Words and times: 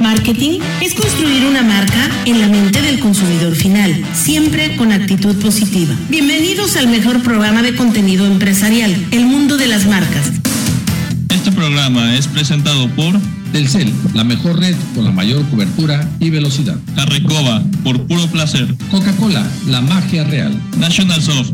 Marketing 0.00 0.60
es 0.80 0.94
construir 0.94 1.44
una 1.44 1.62
marca 1.62 2.08
en 2.24 2.40
la 2.40 2.48
mente 2.48 2.80
del 2.80 3.00
consumidor 3.00 3.54
final, 3.54 4.04
siempre 4.14 4.76
con 4.76 4.92
actitud 4.92 5.34
positiva. 5.40 5.94
Bienvenidos 6.08 6.76
al 6.76 6.88
mejor 6.88 7.22
programa 7.22 7.62
de 7.62 7.74
contenido 7.74 8.26
empresarial, 8.26 8.94
El 9.10 9.26
Mundo 9.26 9.56
de 9.56 9.66
las 9.66 9.86
Marcas. 9.86 10.32
Este 11.28 11.52
programa 11.52 12.16
es 12.16 12.26
presentado 12.26 12.88
por 12.90 13.18
Telcel, 13.52 13.92
la 14.14 14.24
mejor 14.24 14.58
red 14.58 14.76
con 14.94 15.04
la 15.04 15.10
mayor 15.10 15.46
cobertura 15.50 16.08
y 16.20 16.30
velocidad. 16.30 16.76
Carrecoba, 16.94 17.62
por 17.84 18.06
puro 18.06 18.26
placer. 18.28 18.74
Coca-Cola, 18.90 19.46
la 19.66 19.80
magia 19.80 20.24
real. 20.24 20.58
National 20.78 21.22
Soft, 21.22 21.52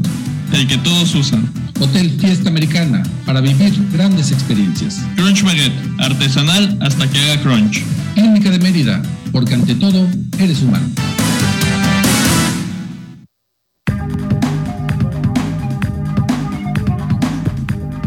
el 0.52 0.66
que 0.66 0.78
todos 0.78 1.14
usan. 1.14 1.67
Hotel 1.80 2.10
Fiesta 2.18 2.48
Americana, 2.48 3.04
para 3.24 3.40
vivir 3.40 3.72
grandes 3.92 4.32
experiencias. 4.32 5.00
Crunch 5.14 5.44
Baguette, 5.44 5.72
artesanal 5.98 6.76
hasta 6.80 7.08
que 7.08 7.18
haga 7.20 7.40
crunch. 7.42 7.84
Clínica 8.14 8.50
de 8.50 8.58
Mérida, 8.58 9.00
porque 9.30 9.54
ante 9.54 9.76
todo, 9.76 10.04
eres 10.40 10.60
humano. 10.60 10.86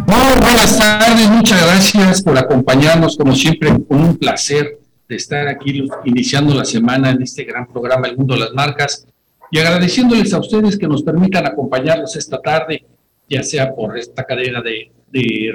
Muy 0.05 0.41
buenas 0.41 0.77
tardes, 0.77 1.29
muchas 1.29 1.65
gracias 1.65 2.21
por 2.23 2.37
acompañarnos, 2.37 3.15
como 3.15 3.33
siempre, 3.33 3.69
con 3.87 4.01
un 4.01 4.17
placer 4.17 4.79
de 5.07 5.15
estar 5.15 5.47
aquí 5.47 5.87
iniciando 6.03 6.53
la 6.53 6.65
semana 6.65 7.11
en 7.11 7.21
este 7.21 7.45
gran 7.45 7.67
programa 7.67 8.07
El 8.07 8.17
Mundo 8.17 8.33
de 8.33 8.41
las 8.41 8.53
Marcas 8.53 9.05
y 9.49 9.59
agradeciéndoles 9.59 10.33
a 10.33 10.39
ustedes 10.39 10.77
que 10.77 10.87
nos 10.87 11.03
permitan 11.03 11.45
acompañarnos 11.45 12.15
esta 12.17 12.41
tarde, 12.41 12.85
ya 13.31 13.43
sea 13.43 13.73
por 13.73 13.97
esta 13.97 14.23
cadena 14.25 14.61
de, 14.61 14.91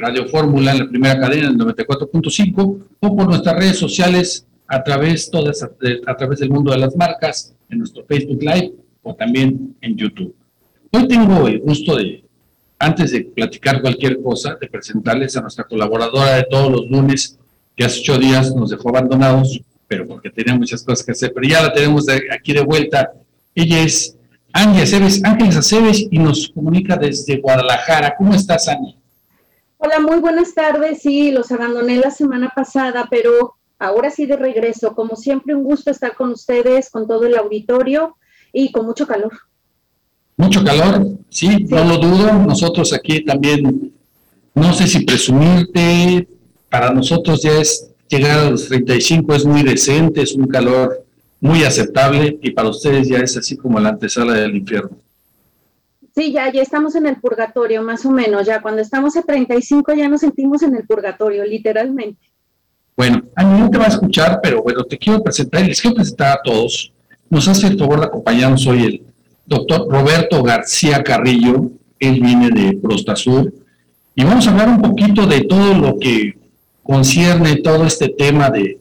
Radio 0.01 0.27
Fórmula, 0.29 0.73
en 0.73 0.79
la 0.81 0.89
primera 0.89 1.19
cadena, 1.19 1.49
el 1.49 1.57
94.5, 1.57 2.79
o 3.01 3.17
por 3.17 3.27
nuestras 3.27 3.57
redes 3.57 3.79
sociales 3.79 4.47
a 4.67 4.83
través, 4.83 5.31
todas, 5.31 5.63
a 5.63 6.17
través 6.17 6.41
del 6.41 6.51
mundo 6.51 6.73
de 6.73 6.79
las 6.79 6.95
marcas, 6.95 7.55
en 7.71 7.79
nuestro 7.79 8.05
Facebook 8.05 8.43
Live 8.43 8.73
o 9.03 9.15
también 9.15 9.75
en 9.81 9.97
YouTube. 9.97 10.35
Hoy 10.91 11.09
tengo 11.09 11.49
el 11.49 11.61
gusto 11.61 11.97
de, 11.97 12.23
antes 12.79 13.13
de 13.13 13.23
platicar 13.23 13.81
cualquier 13.81 14.21
cosa, 14.21 14.57
de 14.61 14.67
presentarles 14.67 15.37
a 15.37 15.41
nuestra 15.41 15.65
colaboradora 15.65 16.37
de 16.37 16.45
todos 16.51 16.71
los 16.71 16.91
lunes, 16.91 17.39
que 17.75 17.85
hace 17.85 18.01
ocho 18.01 18.19
días 18.19 18.55
nos 18.55 18.71
dejó 18.71 18.91
abandonados, 18.91 19.61
pero 19.89 20.07
porque 20.07 20.31
tenía 20.31 20.55
muchas 20.55 20.83
cosas 20.83 21.05
que 21.05 21.13
hacer, 21.13 21.33
pero 21.35 21.49
ya 21.49 21.63
la 21.63 21.73
tenemos 21.73 22.07
aquí 22.31 22.53
de 22.53 22.63
vuelta 22.63 23.13
ella 23.57 23.83
es 23.83 24.16
Ángeles 24.57 24.95
Aceves, 24.95 25.21
Ángeles 25.23 25.57
Aceves 25.57 26.07
y 26.11 26.19
nos 26.19 26.49
comunica 26.49 26.97
desde 26.97 27.37
Guadalajara. 27.41 28.15
¿Cómo 28.17 28.33
estás, 28.33 28.69
Ani? 28.69 28.97
Hola, 29.77 30.01
muy 30.01 30.19
buenas 30.19 30.55
tardes. 30.55 31.03
Sí, 31.03 31.31
los 31.31 31.53
abandoné 31.53 31.99
la 31.99 32.11
semana 32.11 32.51
pasada, 32.57 33.07
pero 33.11 33.57
ahora 33.79 34.09
sí 34.09 34.25
de 34.25 34.37
regreso. 34.37 34.95
Como 34.95 35.15
siempre, 35.15 35.55
un 35.55 35.63
gusto 35.63 35.91
estar 35.91 36.15
con 36.15 36.31
ustedes, 36.31 36.89
con 36.89 37.07
todo 37.07 37.27
el 37.27 37.37
auditorio 37.37 38.17
y 38.51 38.73
con 38.73 38.87
mucho 38.87 39.07
calor. 39.07 39.33
Mucho 40.39 40.65
calor, 40.65 41.07
sí, 41.29 41.65
no 41.69 41.85
lo 41.85 41.99
dudo. 41.99 42.33
Nosotros 42.33 42.95
aquí 42.95 43.27
también, 43.27 43.93
no 44.55 44.73
sé 44.73 44.87
si 44.87 45.05
presumirte, 45.05 46.27
para 46.71 46.91
nosotros 46.95 47.43
ya 47.43 47.61
es 47.61 47.91
llegar 48.09 48.39
a 48.39 48.51
los 48.51 48.69
35, 48.69 49.35
es 49.35 49.45
muy 49.45 49.63
decente, 49.63 50.23
es 50.23 50.35
un 50.35 50.47
calor 50.47 51.06
muy 51.41 51.63
aceptable 51.65 52.39
y 52.43 52.51
para 52.51 52.69
ustedes 52.69 53.09
ya 53.09 53.19
es 53.19 53.37
así 53.37 53.57
como 53.57 53.79
la 53.79 53.91
antesala 53.91 54.35
del 54.35 54.57
infierno. 54.57 54.97
Sí, 56.15 56.33
ya, 56.33 56.51
ya 56.51 56.63
estamos 56.63 56.95
en 56.95 57.07
el 57.07 57.17
purgatorio, 57.17 57.83
más 57.83 58.07
o 58.07 58.11
menos. 58.11 58.47
Ya 58.47 58.63
cuando 58.63 58.81
estamos 58.81 59.17
a 59.17 59.23
35 59.23 59.93
ya 59.93 60.09
nos 60.09 60.23
sentimos 60.23 60.63
en 60.63 60.75
el 60.75 60.87
purgatorio, 60.87 61.45
literalmente. 61.45 62.33
Bueno, 62.97 63.23
a 63.35 63.45
mí 63.45 63.61
no 63.61 63.69
te 63.69 63.77
va 63.77 63.85
a 63.85 63.89
escuchar, 63.89 64.41
pero 64.43 64.63
bueno, 64.63 64.83
te 64.85 64.97
quiero 64.97 65.23
presentar 65.23 65.63
y 65.63 65.69
les 65.69 65.81
quiero 65.81 65.97
presentar 65.97 66.39
a 66.39 66.43
todos. 66.43 66.91
Nos 67.29 67.47
hace 67.49 67.67
el 67.67 67.79
favor 67.79 68.01
de 68.01 68.07
acompañarnos 68.07 68.67
hoy 68.67 68.85
el 68.85 69.03
doctor 69.45 69.87
Roberto 69.91 70.43
García 70.43 71.05
Carrillo. 71.05 71.71
Él 72.01 72.21
viene 72.21 72.51
de 72.51 72.79
Prostasur. 72.79 73.53
Y 74.15 74.25
vamos 74.25 74.47
a 74.47 74.51
hablar 74.51 74.71
un 74.71 74.81
poquito 74.81 75.27
de 75.27 75.43
todo 75.43 75.75
lo 75.75 75.99
que 75.99 76.39
concierne 76.83 77.57
todo 77.57 77.85
este 77.85 78.09
tema 78.09 78.49
de 78.49 78.79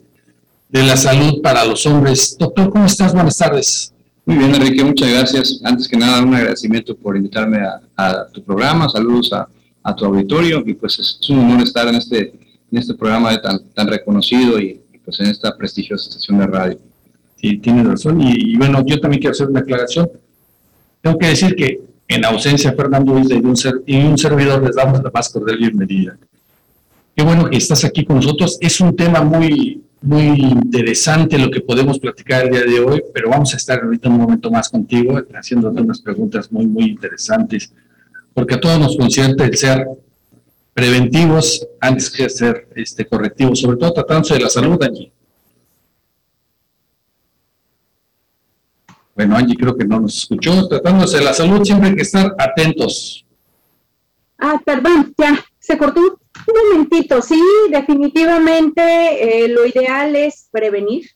de 0.75 0.83
la 0.83 0.97
salud 0.97 1.41
para 1.41 1.63
los 1.63 1.85
hombres. 1.85 2.35
Doctor, 2.37 2.69
¿cómo 2.69 2.85
estás? 2.85 3.13
Buenas 3.13 3.37
tardes. 3.37 3.93
Muy 4.25 4.37
bien, 4.39 4.53
Enrique, 4.53 4.83
muchas 4.83 5.09
gracias. 5.09 5.61
Antes 5.63 5.87
que 5.87 5.95
nada, 5.95 6.21
un 6.21 6.35
agradecimiento 6.35 6.97
por 6.97 7.15
invitarme 7.15 7.59
a, 7.95 8.27
tu 8.33 8.43
programa. 8.43 8.89
Saludos 8.89 9.31
a, 9.31 9.95
tu 9.95 10.03
auditorio 10.03 10.61
y 10.65 10.73
pues 10.73 10.99
es, 10.99 11.29
un 11.29 11.39
honor 11.39 11.61
estar 11.61 11.87
en 11.87 11.95
este, 11.95 12.33
en 12.71 12.77
este 12.77 12.93
programa 12.93 13.41
tan, 13.41 13.63
tan 13.69 13.87
reconocido 13.87 14.59
y, 14.59 14.81
pues 15.05 15.17
en 15.21 15.27
esta 15.27 15.55
prestigiosa 15.55 16.09
estación 16.09 16.39
de 16.39 16.47
radio. 16.47 16.79
Sí, 17.37 17.57
tienes 17.59 17.87
razón. 17.87 18.19
Y, 18.19 18.57
bueno, 18.57 18.83
yo 18.85 18.99
también 18.99 19.21
quiero 19.21 19.31
hacer 19.31 19.47
una 19.47 19.61
aclaración. 19.61 20.11
Tengo 20.99 21.17
que 21.17 21.27
decir 21.27 21.55
que 21.55 21.79
en 22.09 22.25
ausencia 22.25 22.71
de 22.71 22.75
Fernando 22.75 23.17
Isla 23.17 23.35
y 23.35 23.39
un, 23.39 23.55
y 23.85 23.97
un 24.03 24.17
servidor 24.17 24.61
les 24.61 24.75
damos 24.75 25.01
la 25.01 25.09
más 25.09 25.29
cordial 25.29 25.57
bienvenida. 25.57 26.17
Qué 27.15 27.23
bueno 27.23 27.49
que 27.49 27.55
estás 27.55 27.85
aquí 27.85 28.03
con 28.03 28.17
nosotros. 28.17 28.57
Es 28.59 28.81
un 28.81 28.93
tema 28.93 29.21
muy, 29.21 29.84
muy 30.01 30.27
interesante 30.41 31.37
lo 31.37 31.49
que 31.49 31.61
podemos 31.61 31.99
platicar 31.99 32.45
el 32.45 32.51
día 32.51 32.63
de 32.63 32.79
hoy, 32.79 33.03
pero 33.13 33.29
vamos 33.29 33.53
a 33.53 33.57
estar 33.57 33.83
ahorita 33.83 34.09
un 34.09 34.17
momento 34.17 34.51
más 34.51 34.69
contigo 34.69 35.21
haciéndote 35.33 35.81
unas 35.81 36.01
preguntas 36.01 36.51
muy, 36.51 36.67
muy 36.67 36.85
interesantes, 36.85 37.71
porque 38.33 38.55
a 38.55 38.59
todos 38.59 38.79
nos 38.79 38.97
concierne 38.97 39.43
el 39.45 39.57
ser 39.57 39.87
preventivos 40.73 41.65
antes 41.79 42.09
que 42.09 42.29
ser 42.29 42.67
este, 42.75 43.05
correctivos, 43.05 43.59
sobre 43.59 43.77
todo 43.77 43.93
tratándose 43.93 44.33
de 44.35 44.41
la 44.41 44.49
salud, 44.49 44.81
Angie. 44.83 45.11
Bueno, 49.15 49.37
Angie 49.37 49.55
creo 49.55 49.77
que 49.77 49.85
no 49.85 50.01
nos 50.01 50.17
escuchó. 50.17 50.67
Tratándose 50.67 51.17
de 51.17 51.23
la 51.23 51.33
salud, 51.33 51.63
siempre 51.63 51.89
hay 51.89 51.95
que 51.95 52.01
estar 52.01 52.35
atentos. 52.37 53.25
Ah, 54.37 54.61
perdón, 54.63 55.13
ya, 55.17 55.43
se 55.57 55.77
cortó. 55.77 56.19
Un 56.47 56.69
momentito, 56.69 57.21
sí, 57.21 57.41
definitivamente 57.71 59.45
eh, 59.45 59.47
lo 59.47 59.65
ideal 59.65 60.15
es 60.15 60.47
prevenir, 60.51 61.09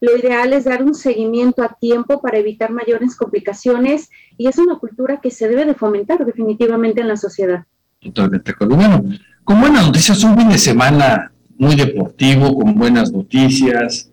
lo 0.00 0.16
ideal 0.16 0.54
es 0.54 0.64
dar 0.64 0.82
un 0.82 0.94
seguimiento 0.94 1.62
a 1.62 1.76
tiempo 1.78 2.22
para 2.22 2.38
evitar 2.38 2.70
mayores 2.70 3.14
complicaciones 3.14 4.08
y 4.38 4.46
es 4.46 4.56
una 4.56 4.78
cultura 4.78 5.20
que 5.20 5.30
se 5.30 5.48
debe 5.48 5.66
de 5.66 5.74
fomentar 5.74 6.24
definitivamente 6.24 7.02
en 7.02 7.08
la 7.08 7.16
sociedad. 7.16 7.64
Totalmente 8.00 8.54
Bueno, 8.58 9.04
con 9.44 9.60
buenas 9.60 9.86
noticias, 9.86 10.24
un 10.24 10.38
fin 10.38 10.48
de 10.48 10.58
semana 10.58 11.30
muy 11.58 11.76
deportivo, 11.76 12.54
con 12.54 12.74
buenas 12.74 13.12
noticias, 13.12 14.10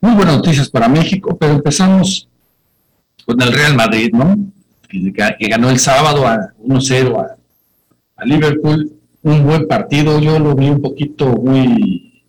muy 0.00 0.14
buenas 0.14 0.36
noticias 0.36 0.70
para 0.70 0.88
México, 0.88 1.36
pero 1.36 1.54
empezamos 1.54 2.28
con 3.26 3.42
el 3.42 3.52
Real 3.52 3.74
Madrid, 3.74 4.10
¿no? 4.12 4.36
Que, 4.88 5.48
ganó 5.48 5.70
el 5.70 5.80
sábado 5.80 6.26
a 6.26 6.52
1-0 6.62 7.18
a, 7.18 7.36
a 8.16 8.24
Liverpool 8.24 9.01
un 9.22 9.46
buen 9.46 9.66
partido, 9.68 10.18
yo 10.18 10.38
lo 10.38 10.54
vi 10.54 10.68
un 10.68 10.80
poquito 10.80 11.26
muy, 11.26 12.24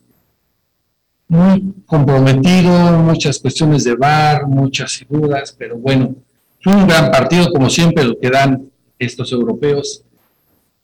muy 1.28 1.74
comprometido, 1.86 3.00
muchas 3.00 3.40
cuestiones 3.40 3.84
de 3.84 3.96
bar, 3.96 4.48
muchas 4.48 4.94
figuras, 4.94 5.56
pero 5.58 5.78
bueno, 5.78 6.16
fue 6.62 6.76
un 6.76 6.88
gran 6.88 7.12
partido 7.12 7.52
como 7.52 7.70
siempre 7.70 8.04
lo 8.04 8.20
que 8.20 8.30
dan 8.30 8.70
estos 9.00 9.32
europeos. 9.32 10.04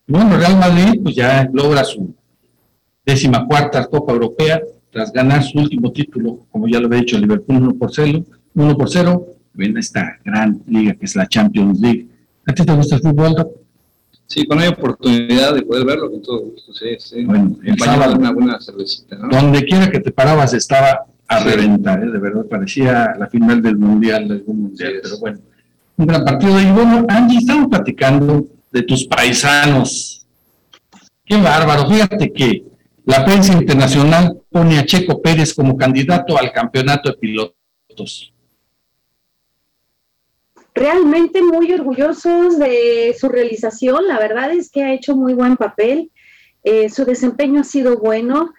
Bueno, 0.07 0.37
Real 0.37 0.57
Madrid 0.57 0.99
pues 1.03 1.15
ya 1.15 1.47
logra 1.53 1.83
su 1.83 2.13
décima 3.05 3.45
cuarta 3.47 3.85
Copa 3.85 4.11
Europea 4.11 4.61
tras 4.91 5.13
ganar 5.13 5.43
su 5.43 5.59
último 5.59 5.91
título, 5.91 6.39
como 6.51 6.67
ya 6.67 6.79
lo 6.79 6.87
había 6.87 6.99
dicho 6.99 7.17
Liverpool 7.17 7.57
1 7.57 7.73
por 7.75 7.93
0, 7.93 8.23
1 8.55 8.77
por 8.77 8.89
0 8.89 9.25
en 9.57 9.77
esta 9.77 10.17
gran 10.23 10.61
liga 10.67 10.95
que 10.95 11.05
es 11.05 11.15
la 11.15 11.27
Champions 11.27 11.79
League. 11.79 12.07
¿A 12.47 12.53
ti 12.53 12.65
te 12.65 12.73
gusta 12.73 12.95
el 12.95 13.01
fútbol, 13.01 13.35
Sí, 14.29 14.45
cuando 14.45 14.63
hay 14.63 14.69
oportunidad 14.69 15.55
de 15.55 15.63
poder 15.63 15.85
verlo, 15.85 16.11
con 16.11 16.21
todo 16.21 16.41
gusto, 16.41 16.71
sí, 16.71 16.95
sí. 16.99 17.25
Bueno, 17.25 17.57
el 17.63 17.79
sábado, 17.79 18.15
una 18.15 18.31
buena 18.31 18.61
cervecita, 18.61 19.17
¿no? 19.17 19.27
Donde 19.27 19.65
quiera 19.65 19.89
que 19.89 19.99
te 19.99 20.11
parabas 20.11 20.53
estaba 20.53 21.07
a 21.27 21.39
reventar, 21.39 22.03
¿eh? 22.03 22.11
de 22.11 22.19
verdad, 22.19 22.45
parecía 22.45 23.15
la 23.17 23.27
final 23.27 23.59
del 23.59 23.77
Mundial, 23.77 24.27
del 24.27 24.43
Mundial, 24.45 24.99
pero 25.01 25.17
bueno, 25.17 25.39
un 25.97 26.05
gran 26.05 26.23
partido. 26.23 26.61
Y 26.61 26.65
bueno, 26.65 27.07
Angie, 27.09 27.39
estamos 27.39 27.69
platicando 27.69 28.45
de 28.71 28.83
tus 28.83 29.05
paisanos. 29.05 30.27
Qué 31.25 31.37
bárbaro, 31.37 31.89
fíjate 31.89 32.31
que 32.31 32.65
la 33.05 33.25
prensa 33.25 33.53
internacional 33.53 34.41
pone 34.51 34.77
a 34.77 34.85
Checo 34.85 35.19
Pérez 35.23 35.55
como 35.55 35.75
candidato 35.75 36.37
al 36.37 36.51
campeonato 36.51 37.09
de 37.09 37.17
pilotos 37.17 38.31
realmente 40.73 41.41
muy 41.41 41.71
orgullosos 41.73 42.59
de 42.59 43.15
su 43.19 43.29
realización. 43.29 44.07
La 44.07 44.19
verdad 44.19 44.51
es 44.51 44.69
que 44.69 44.83
ha 44.83 44.93
hecho 44.93 45.15
muy 45.15 45.33
buen 45.33 45.57
papel. 45.57 46.11
Eh, 46.63 46.89
su 46.89 47.05
desempeño 47.05 47.61
ha 47.61 47.65
sido 47.65 47.97
bueno. 47.97 48.53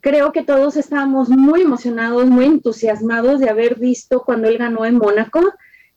Creo 0.00 0.32
que 0.32 0.44
todos 0.44 0.76
estábamos 0.76 1.28
muy 1.28 1.62
emocionados, 1.62 2.26
muy 2.26 2.44
entusiasmados 2.44 3.40
de 3.40 3.50
haber 3.50 3.78
visto 3.78 4.22
cuando 4.24 4.48
él 4.48 4.58
ganó 4.58 4.84
en 4.84 4.96
Mónaco. 4.96 5.40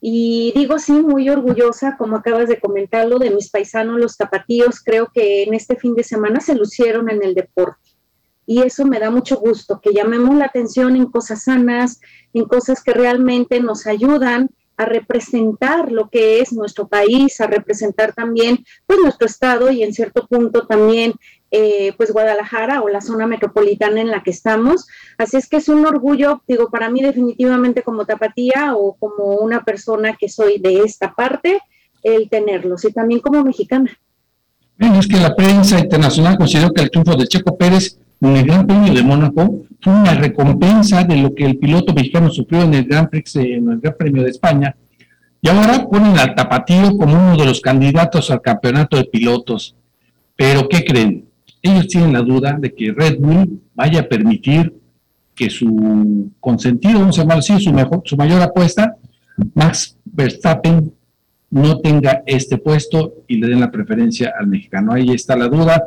Y 0.01 0.51
digo 0.55 0.77
sí, 0.77 0.93
muy 0.93 1.29
orgullosa, 1.29 1.95
como 1.97 2.17
acabas 2.17 2.49
de 2.49 2.59
comentarlo, 2.59 3.17
de 3.17 3.31
mis 3.31 3.49
paisanos, 3.49 3.99
los 3.99 4.17
tapatíos. 4.17 4.81
Creo 4.83 5.09
que 5.13 5.43
en 5.43 5.53
este 5.53 5.75
fin 5.75 5.95
de 5.95 6.03
semana 6.03 6.39
se 6.41 6.55
lucieron 6.55 7.09
en 7.09 7.23
el 7.23 7.33
deporte. 7.33 7.79
y 8.47 8.61
eso 8.61 8.85
me 8.85 8.99
da 8.99 9.09
mucho 9.09 9.37
gusto, 9.37 9.81
que 9.81 9.91
llamemos 9.91 10.35
la 10.35 10.45
atención 10.45 10.95
en 10.95 11.07
cosas 11.07 11.45
sanas, 11.45 11.99
en 12.31 12.45
cosas 12.45 12.83
que 12.83 12.93
realmente 12.93 13.59
nos 13.59 13.87
ayudan 13.87 14.51
a 14.77 14.85
representar 14.85 15.91
lo 15.91 16.09
que 16.09 16.39
es 16.39 16.51
nuestro 16.53 16.87
país, 16.87 17.39
a 17.39 17.47
representar 17.47 18.13
también 18.13 18.65
pues 18.85 18.99
nuestro 18.99 19.27
estado 19.27 19.71
y 19.71 19.83
en 19.83 19.93
cierto 19.93 20.27
punto 20.27 20.67
también 20.67 21.13
eh, 21.51 21.93
pues 21.95 22.11
Guadalajara 22.11 22.81
o 22.81 22.89
la 22.89 23.01
zona 23.01 23.27
metropolitana 23.27 24.01
en 24.01 24.11
la 24.11 24.23
que 24.23 24.31
estamos. 24.31 24.87
Así 25.17 25.37
es 25.37 25.47
que 25.47 25.57
es 25.57 25.69
un 25.69 25.85
orgullo, 25.85 26.41
digo, 26.47 26.69
para 26.69 26.89
mí 26.89 27.01
definitivamente 27.01 27.83
como 27.83 28.05
tapatía 28.05 28.75
o 28.75 28.95
como 28.95 29.35
una 29.35 29.63
persona 29.63 30.17
que 30.19 30.27
soy 30.27 30.59
de 30.59 30.81
esta 30.81 31.13
parte, 31.13 31.61
el 32.03 32.29
tenerlos 32.29 32.83
y 32.85 32.91
también 32.91 33.21
como 33.21 33.43
mexicana. 33.43 33.97
es 34.79 35.07
que 35.07 35.17
la 35.17 35.35
prensa 35.35 35.79
internacional 35.79 36.37
consideró 36.37 36.71
que 36.73 36.81
el 36.81 36.91
triunfo 36.91 37.15
de 37.15 37.27
Checo 37.27 37.57
Pérez 37.57 37.97
en 38.21 38.35
el 38.35 38.45
Gran 38.45 38.65
Premio 38.65 38.93
de 38.93 39.03
Mónaco 39.03 39.63
fue 39.81 39.93
una 39.93 40.13
recompensa 40.13 41.03
de 41.03 41.17
lo 41.17 41.33
que 41.33 41.45
el 41.45 41.57
piloto 41.57 41.93
mexicano 41.93 42.29
sufrió 42.29 42.63
en 42.63 42.73
el 42.73 42.85
Gran 42.85 43.09
Prix, 43.09 43.35
en 43.35 43.69
el 43.69 43.79
Gran 43.79 43.95
Premio 43.97 44.23
de 44.23 44.29
España, 44.29 44.75
y 45.41 45.47
ahora 45.47 45.87
ponen 45.87 46.17
al 46.17 46.33
Tapatío 46.33 46.97
como 46.97 47.13
uno 47.13 47.37
de 47.37 47.45
los 47.45 47.61
candidatos 47.61 48.31
al 48.31 48.41
campeonato 48.41 48.97
de 48.97 49.05
pilotos. 49.05 49.75
Pero, 50.35 50.67
¿qué 50.67 50.83
creen? 50.83 51.25
Ellos 51.61 51.87
tienen 51.87 52.13
la 52.13 52.21
duda 52.21 52.57
de 52.59 52.73
que 52.73 52.91
Red 52.91 53.19
Bull 53.19 53.61
vaya 53.75 54.01
a 54.01 54.03
permitir 54.07 54.73
que 55.35 55.49
su 55.49 56.31
consentido, 56.39 56.99
vamos 56.99 57.19
a 57.19 57.21
llamarlo 57.21 57.39
así, 57.39 57.59
su, 57.59 57.71
mejor, 57.71 58.01
su 58.05 58.17
mayor 58.17 58.41
apuesta, 58.41 58.95
Max 59.53 59.97
Verstappen, 60.05 60.91
no 61.51 61.79
tenga 61.79 62.23
este 62.25 62.57
puesto 62.57 63.13
y 63.27 63.37
le 63.37 63.47
den 63.47 63.59
la 63.59 63.71
preferencia 63.71 64.33
al 64.39 64.47
mexicano. 64.47 64.93
Ahí 64.93 65.11
está 65.11 65.35
la 65.35 65.47
duda. 65.47 65.81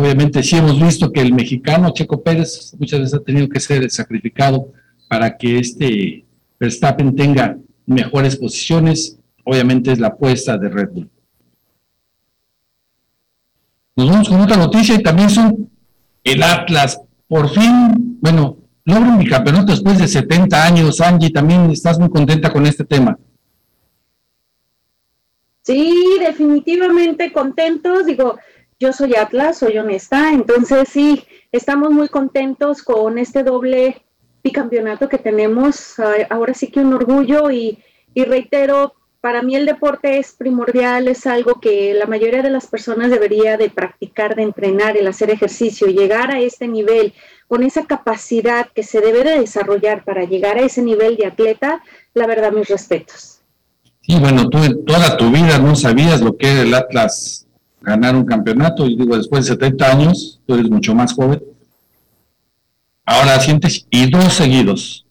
Obviamente 0.00 0.44
sí 0.44 0.54
hemos 0.54 0.80
visto 0.80 1.10
que 1.10 1.20
el 1.20 1.34
mexicano 1.34 1.90
Checo 1.92 2.22
Pérez 2.22 2.72
muchas 2.78 3.00
veces 3.00 3.14
ha 3.14 3.24
tenido 3.24 3.48
que 3.48 3.58
ser 3.58 3.90
sacrificado 3.90 4.72
para 5.08 5.36
que 5.36 5.58
este 5.58 6.24
Verstappen 6.60 7.16
tenga 7.16 7.58
mejores 7.84 8.36
posiciones. 8.36 9.18
Obviamente 9.42 9.90
es 9.90 9.98
la 9.98 10.06
apuesta 10.06 10.56
de 10.56 10.68
Red 10.68 10.90
Bull. 10.92 11.10
Nos 13.96 14.08
vamos 14.08 14.28
con 14.28 14.40
otra 14.40 14.56
noticia 14.56 14.94
y 14.94 15.02
también 15.02 15.30
son 15.30 15.68
el 16.22 16.44
Atlas. 16.44 17.00
Por 17.26 17.48
fin, 17.48 18.20
bueno, 18.20 18.56
logra 18.84 19.10
un 19.10 19.18
bicampeonato 19.18 19.72
después 19.72 19.98
de 19.98 20.06
70 20.06 20.64
años. 20.64 21.00
Angie, 21.00 21.30
también 21.30 21.72
estás 21.72 21.98
muy 21.98 22.08
contenta 22.08 22.52
con 22.52 22.64
este 22.66 22.84
tema. 22.84 23.18
Sí, 25.62 26.18
definitivamente 26.20 27.32
contentos. 27.32 28.06
Digo, 28.06 28.38
yo 28.80 28.92
soy 28.92 29.14
Atlas, 29.16 29.58
soy 29.58 29.76
honesta, 29.78 30.32
entonces 30.32 30.88
sí, 30.88 31.24
estamos 31.50 31.90
muy 31.90 32.08
contentos 32.08 32.82
con 32.82 33.18
este 33.18 33.42
doble 33.42 34.02
bicampeonato 34.42 35.08
que 35.08 35.18
tenemos. 35.18 35.96
Ahora 36.30 36.54
sí 36.54 36.68
que 36.68 36.80
un 36.80 36.94
orgullo 36.94 37.50
y, 37.50 37.78
reitero, 38.14 38.94
para 39.20 39.42
mí 39.42 39.56
el 39.56 39.66
deporte 39.66 40.18
es 40.18 40.32
primordial, 40.32 41.08
es 41.08 41.26
algo 41.26 41.60
que 41.60 41.92
la 41.94 42.06
mayoría 42.06 42.40
de 42.40 42.50
las 42.50 42.68
personas 42.68 43.10
debería 43.10 43.56
de 43.56 43.68
practicar, 43.68 44.36
de 44.36 44.42
entrenar, 44.42 44.96
el 44.96 45.08
hacer 45.08 45.30
ejercicio, 45.30 45.88
llegar 45.88 46.30
a 46.30 46.38
este 46.38 46.68
nivel 46.68 47.14
con 47.48 47.64
esa 47.64 47.84
capacidad 47.84 48.68
que 48.72 48.84
se 48.84 49.00
debe 49.00 49.24
de 49.24 49.40
desarrollar 49.40 50.04
para 50.04 50.24
llegar 50.24 50.56
a 50.56 50.62
ese 50.62 50.82
nivel 50.82 51.16
de 51.16 51.26
atleta, 51.26 51.82
la 52.14 52.26
verdad, 52.28 52.52
mis 52.52 52.68
respetos. 52.68 53.40
Sí, 54.02 54.16
bueno, 54.20 54.48
tú 54.48 54.84
toda 54.84 55.16
tu 55.16 55.30
vida 55.30 55.58
no 55.58 55.74
sabías 55.74 56.20
lo 56.20 56.36
que 56.36 56.50
era 56.50 56.62
el 56.62 56.74
Atlas 56.74 57.47
ganar 57.80 58.16
un 58.16 58.24
campeonato, 58.24 58.86
y 58.86 58.96
digo, 58.96 59.16
después 59.16 59.46
de 59.46 59.52
70 59.52 59.90
años, 59.90 60.40
tú 60.46 60.54
eres 60.54 60.70
mucho 60.70 60.94
más 60.94 61.12
joven. 61.12 61.42
Ahora 63.04 63.40
sientes, 63.40 63.86
y 63.90 64.10
dos 64.10 64.34
seguidos. 64.34 65.06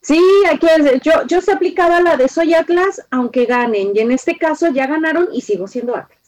Sí, 0.00 0.20
aquí 0.50 0.66
yo, 1.04 1.26
yo 1.26 1.40
se 1.40 1.52
aplicaba 1.52 2.00
la 2.00 2.16
de 2.16 2.28
soy 2.28 2.54
Atlas, 2.54 3.02
aunque 3.10 3.46
ganen, 3.46 3.92
y 3.94 3.98
en 4.00 4.12
este 4.12 4.36
caso 4.36 4.68
ya 4.72 4.86
ganaron 4.86 5.28
y 5.32 5.40
sigo 5.40 5.66
siendo 5.66 5.96
Atlas. 5.96 6.18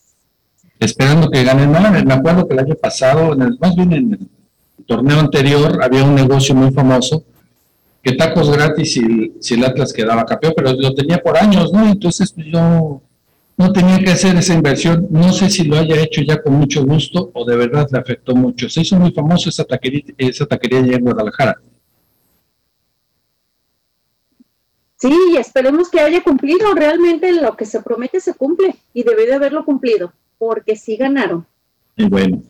Esperando 0.78 1.30
que 1.30 1.44
ganen, 1.44 1.70
no, 1.70 1.80
me 1.80 2.14
acuerdo 2.14 2.48
que 2.48 2.54
el 2.54 2.60
año 2.60 2.74
pasado, 2.74 3.34
en 3.34 3.42
el, 3.42 3.58
más 3.58 3.76
bien 3.76 3.92
en 3.92 4.12
el 4.14 4.28
torneo 4.86 5.20
anterior, 5.20 5.82
había 5.82 6.04
un 6.04 6.14
negocio 6.14 6.54
muy 6.54 6.72
famoso, 6.72 7.24
que 8.02 8.12
tacos 8.12 8.50
gratis 8.50 8.94
si, 8.94 9.34
si 9.40 9.54
el 9.54 9.64
Atlas 9.64 9.92
quedaba 9.92 10.24
campeón, 10.24 10.54
pero 10.56 10.72
lo 10.72 10.94
tenía 10.94 11.18
por 11.18 11.36
años, 11.36 11.72
¿no? 11.72 11.86
Entonces 11.86 12.32
pues, 12.32 12.46
yo 12.46 13.02
no 13.60 13.70
tenía 13.74 13.98
que 13.98 14.10
hacer 14.10 14.34
esa 14.36 14.54
inversión. 14.54 15.06
No 15.10 15.34
sé 15.34 15.50
si 15.50 15.64
lo 15.64 15.76
haya 15.76 16.00
hecho 16.00 16.22
ya 16.22 16.42
con 16.42 16.54
mucho 16.54 16.82
gusto 16.82 17.30
o 17.34 17.44
de 17.44 17.56
verdad 17.56 17.86
le 17.92 17.98
afectó 17.98 18.34
mucho. 18.34 18.70
Se 18.70 18.80
hizo 18.80 18.96
muy 18.96 19.12
famoso 19.12 19.50
esa 19.50 19.64
taquería, 19.64 20.02
esa 20.16 20.46
taquería 20.46 20.78
allá 20.78 20.96
en 20.96 21.04
Guadalajara. 21.04 21.60
Sí, 24.96 25.14
esperemos 25.38 25.90
que 25.90 26.00
haya 26.00 26.22
cumplido. 26.22 26.72
Realmente 26.74 27.32
lo 27.32 27.54
que 27.54 27.66
se 27.66 27.82
promete 27.82 28.18
se 28.20 28.32
cumple 28.32 28.76
y 28.94 29.02
debe 29.02 29.26
de 29.26 29.34
haberlo 29.34 29.62
cumplido, 29.66 30.10
porque 30.38 30.74
sí 30.74 30.96
ganaron. 30.96 31.44
Y 31.96 32.04
bueno, 32.08 32.42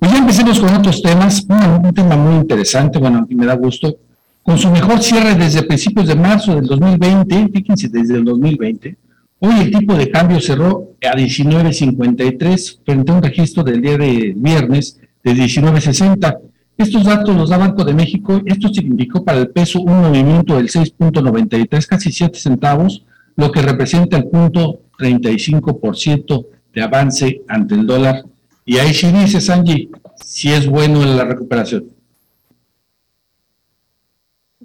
pues 0.00 0.10
ya 0.10 0.18
empecemos 0.18 0.58
con 0.58 0.74
otros 0.74 1.00
temas. 1.00 1.46
un 1.48 1.94
tema 1.94 2.16
muy 2.16 2.40
interesante, 2.40 2.98
bueno, 2.98 3.24
y 3.28 3.36
me 3.36 3.46
da 3.46 3.54
gusto. 3.54 3.98
Con 4.42 4.58
su 4.58 4.68
mejor 4.70 5.00
cierre 5.00 5.36
desde 5.36 5.62
principios 5.62 6.08
de 6.08 6.16
marzo 6.16 6.56
del 6.56 6.66
2020, 6.66 7.50
fíjense, 7.52 7.88
desde 7.88 8.16
el 8.16 8.24
2020, 8.24 8.96
Hoy 9.38 9.54
el 9.60 9.70
tipo 9.70 9.94
de 9.94 10.10
cambio 10.10 10.40
cerró 10.40 10.92
a 11.04 11.14
19.53 11.14 12.78
frente 12.84 13.12
a 13.12 13.14
un 13.14 13.22
registro 13.22 13.62
del 13.62 13.82
día 13.82 13.98
de 13.98 14.32
viernes 14.34 14.98
de 15.22 15.32
19.60. 15.34 16.38
Estos 16.78 17.04
datos 17.04 17.36
los 17.36 17.50
da 17.50 17.58
Banco 17.58 17.84
de 17.84 17.92
México. 17.92 18.40
Esto 18.46 18.72
significó 18.72 19.24
para 19.24 19.38
el 19.38 19.50
peso 19.50 19.80
un 19.80 20.00
movimiento 20.00 20.56
del 20.56 20.70
6.93, 20.70 21.86
casi 21.86 22.12
7 22.12 22.38
centavos, 22.38 23.04
lo 23.36 23.52
que 23.52 23.60
representa 23.60 24.16
el 24.16 24.26
punto 24.28 24.80
35% 24.98 26.46
de 26.74 26.82
avance 26.82 27.42
ante 27.46 27.74
el 27.74 27.86
dólar. 27.86 28.24
Y 28.64 28.78
ahí 28.78 28.94
sí 28.94 29.12
dice, 29.12 29.42
Sanji, 29.42 29.90
si 30.16 30.50
es 30.50 30.66
bueno 30.66 31.04
la 31.04 31.24
recuperación. 31.24 31.95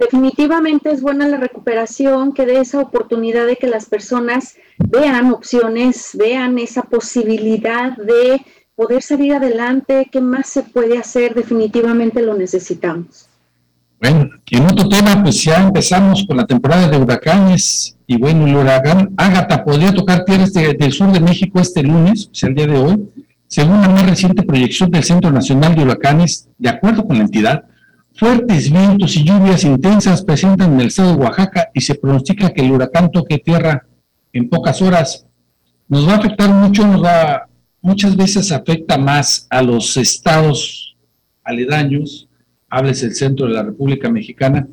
Definitivamente 0.01 0.91
es 0.91 0.99
buena 0.99 1.27
la 1.27 1.37
recuperación, 1.37 2.33
que 2.33 2.47
dé 2.47 2.59
esa 2.59 2.79
oportunidad 2.79 3.45
de 3.45 3.55
que 3.55 3.67
las 3.67 3.85
personas 3.85 4.55
vean 4.79 5.31
opciones, 5.31 6.17
vean 6.17 6.57
esa 6.57 6.81
posibilidad 6.81 7.95
de 7.97 8.41
poder 8.75 9.03
salir 9.03 9.33
adelante, 9.33 10.09
qué 10.11 10.19
más 10.19 10.47
se 10.47 10.63
puede 10.63 10.97
hacer, 10.97 11.35
definitivamente 11.35 12.23
lo 12.23 12.33
necesitamos. 12.33 13.29
Bueno, 14.01 14.27
en 14.49 14.65
otro 14.65 14.89
tema, 14.89 15.21
pues 15.21 15.43
ya 15.43 15.67
empezamos 15.67 16.25
con 16.27 16.37
la 16.37 16.47
temporada 16.47 16.87
de 16.87 16.97
huracanes 16.97 17.95
y 18.07 18.17
bueno, 18.17 18.47
el 18.47 18.55
huracán 18.55 19.13
Ágata 19.17 19.63
podría 19.63 19.93
tocar 19.93 20.25
tierras 20.25 20.51
del 20.51 20.91
sur 20.91 21.11
de 21.11 21.19
México 21.19 21.59
este 21.59 21.83
lunes, 21.83 22.27
o 22.31 22.33
sea, 22.33 22.49
el 22.49 22.55
día 22.55 22.65
de 22.65 22.77
hoy, 22.79 23.07
según 23.45 23.79
la 23.81 23.89
más 23.89 24.09
reciente 24.09 24.41
proyección 24.41 24.89
del 24.89 25.03
Centro 25.03 25.29
Nacional 25.29 25.75
de 25.75 25.83
Huracanes, 25.83 26.49
de 26.57 26.69
acuerdo 26.69 27.05
con 27.05 27.19
la 27.19 27.25
entidad, 27.25 27.65
Fuertes 28.13 28.71
vientos 28.71 29.15
y 29.15 29.23
lluvias 29.23 29.63
intensas 29.63 30.21
presentan 30.23 30.73
en 30.73 30.81
el 30.81 30.87
estado 30.87 31.15
de 31.15 31.23
Oaxaca 31.23 31.69
y 31.73 31.81
se 31.81 31.95
pronostica 31.95 32.51
que 32.51 32.61
el 32.61 32.71
huracán 32.71 33.11
toque 33.11 33.39
tierra 33.39 33.87
en 34.33 34.49
pocas 34.49 34.81
horas. 34.81 35.25
Nos 35.87 36.07
va 36.07 36.13
a 36.13 36.17
afectar 36.17 36.49
mucho, 36.49 36.85
nos 36.85 37.03
va, 37.03 37.47
muchas 37.81 38.15
veces 38.15 38.51
afecta 38.51 38.97
más 38.97 39.47
a 39.49 39.61
los 39.61 39.97
estados 39.97 40.95
aledaños, 41.43 42.29
hables 42.69 43.01
el 43.03 43.15
centro 43.15 43.47
de 43.47 43.53
la 43.53 43.63
República 43.63 44.09
Mexicana, 44.09 44.67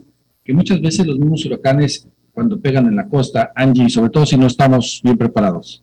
que 0.45 0.53
muchas 0.53 0.81
veces 0.81 1.07
los 1.07 1.19
mismos 1.19 1.45
huracanes 1.47 2.07
cuando 2.33 2.61
pegan 2.61 2.87
en 2.87 2.97
la 2.97 3.09
costa, 3.09 3.53
Angie, 3.55 3.89
sobre 3.89 4.11
todo 4.11 4.27
si 4.27 4.37
no 4.37 4.47
estamos 4.47 5.01
bien 5.03 5.17
preparados. 5.17 5.83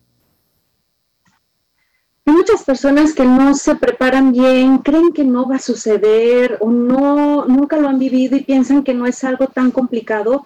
Muchas 2.28 2.64
personas 2.64 3.14
que 3.14 3.24
no 3.24 3.54
se 3.54 3.76
preparan 3.76 4.32
bien, 4.32 4.78
creen 4.78 5.12
que 5.12 5.22
no 5.22 5.48
va 5.48 5.56
a 5.56 5.60
suceder 5.60 6.58
o 6.60 6.72
no, 6.72 7.44
nunca 7.44 7.76
lo 7.76 7.88
han 7.88 8.00
vivido 8.00 8.36
y 8.36 8.42
piensan 8.42 8.82
que 8.82 8.94
no 8.94 9.06
es 9.06 9.22
algo 9.22 9.46
tan 9.46 9.70
complicado. 9.70 10.44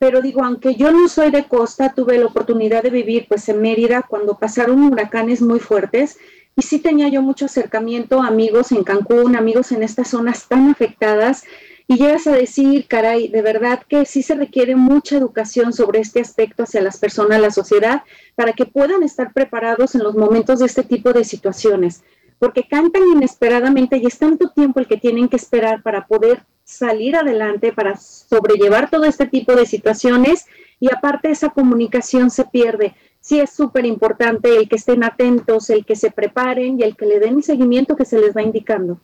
Pero 0.00 0.22
digo, 0.22 0.42
aunque 0.42 0.74
yo 0.74 0.90
no 0.90 1.08
soy 1.08 1.30
de 1.30 1.44
costa, 1.44 1.94
tuve 1.94 2.18
la 2.18 2.26
oportunidad 2.26 2.82
de 2.82 2.90
vivir 2.90 3.26
pues 3.28 3.48
en 3.48 3.62
Mérida 3.62 4.02
cuando 4.02 4.38
pasaron 4.38 4.82
huracanes 4.82 5.40
muy 5.40 5.60
fuertes 5.60 6.18
y 6.56 6.62
sí 6.62 6.80
tenía 6.80 7.06
yo 7.06 7.22
mucho 7.22 7.44
acercamiento, 7.44 8.20
amigos 8.20 8.72
en 8.72 8.82
Cancún, 8.82 9.36
amigos 9.36 9.70
en 9.70 9.84
estas 9.84 10.08
zonas 10.08 10.48
tan 10.48 10.68
afectadas 10.68 11.44
y 11.90 11.96
llegas 11.96 12.28
a 12.28 12.30
decir, 12.30 12.86
caray, 12.86 13.26
de 13.26 13.42
verdad 13.42 13.82
que 13.88 14.06
sí 14.06 14.22
se 14.22 14.36
requiere 14.36 14.76
mucha 14.76 15.16
educación 15.16 15.72
sobre 15.72 15.98
este 15.98 16.20
aspecto 16.20 16.62
hacia 16.62 16.80
las 16.80 16.98
personas, 16.98 17.40
la 17.40 17.50
sociedad, 17.50 18.04
para 18.36 18.52
que 18.52 18.64
puedan 18.64 19.02
estar 19.02 19.32
preparados 19.32 19.96
en 19.96 20.04
los 20.04 20.14
momentos 20.14 20.60
de 20.60 20.66
este 20.66 20.84
tipo 20.84 21.12
de 21.12 21.24
situaciones, 21.24 22.04
porque 22.38 22.62
cantan 22.62 23.02
inesperadamente 23.12 23.96
y 23.96 24.06
es 24.06 24.20
tanto 24.20 24.50
tiempo 24.50 24.78
el 24.78 24.86
que 24.86 24.98
tienen 24.98 25.28
que 25.28 25.34
esperar 25.34 25.82
para 25.82 26.06
poder 26.06 26.44
salir 26.62 27.16
adelante, 27.16 27.72
para 27.72 27.96
sobrellevar 27.96 28.88
todo 28.88 29.04
este 29.04 29.26
tipo 29.26 29.56
de 29.56 29.66
situaciones 29.66 30.46
y 30.78 30.94
aparte 30.94 31.32
esa 31.32 31.48
comunicación 31.48 32.30
se 32.30 32.44
pierde. 32.44 32.94
Sí 33.18 33.40
es 33.40 33.50
súper 33.50 33.84
importante 33.84 34.56
el 34.56 34.68
que 34.68 34.76
estén 34.76 35.02
atentos, 35.02 35.68
el 35.70 35.84
que 35.84 35.96
se 35.96 36.12
preparen 36.12 36.78
y 36.78 36.84
el 36.84 36.96
que 36.96 37.06
le 37.06 37.18
den 37.18 37.38
el 37.38 37.42
seguimiento 37.42 37.96
que 37.96 38.04
se 38.04 38.20
les 38.20 38.36
va 38.36 38.42
indicando. 38.42 39.00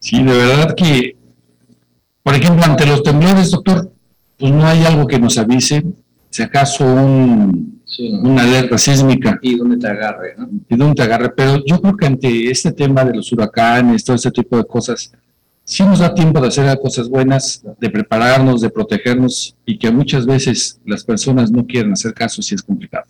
Sí, 0.00 0.24
de 0.24 0.32
verdad 0.32 0.74
que, 0.76 1.16
por 2.28 2.36
ejemplo, 2.36 2.62
ante 2.62 2.84
los 2.84 3.02
temblores, 3.02 3.50
doctor, 3.50 3.90
pues 4.36 4.52
no 4.52 4.66
hay 4.66 4.84
algo 4.84 5.06
que 5.06 5.18
nos 5.18 5.38
avise, 5.38 5.82
si 6.28 6.42
acaso 6.42 6.84
un, 6.84 7.80
una 8.22 8.42
alerta 8.42 8.76
sísmica. 8.76 9.38
Y 9.40 9.56
donde 9.56 9.78
te 9.78 9.88
agarre, 9.88 10.34
¿no? 10.36 10.46
Y 10.68 10.76
donde 10.76 10.94
te 10.94 11.02
agarre. 11.04 11.30
Pero 11.30 11.64
yo 11.64 11.80
creo 11.80 11.96
que 11.96 12.04
ante 12.04 12.50
este 12.50 12.70
tema 12.72 13.02
de 13.02 13.14
los 13.16 13.32
huracanes, 13.32 14.04
todo 14.04 14.16
ese 14.16 14.30
tipo 14.30 14.58
de 14.58 14.66
cosas, 14.66 15.10
sí 15.64 15.82
nos 15.84 16.00
da 16.00 16.12
tiempo 16.12 16.38
de 16.42 16.48
hacer 16.48 16.78
cosas 16.78 17.08
buenas, 17.08 17.62
de 17.80 17.88
prepararnos, 17.88 18.60
de 18.60 18.68
protegernos 18.68 19.56
y 19.64 19.78
que 19.78 19.90
muchas 19.90 20.26
veces 20.26 20.78
las 20.84 21.04
personas 21.04 21.50
no 21.50 21.64
quieren 21.64 21.94
hacer 21.94 22.12
caso 22.12 22.42
si 22.42 22.54
es 22.54 22.62
complicado. 22.62 23.06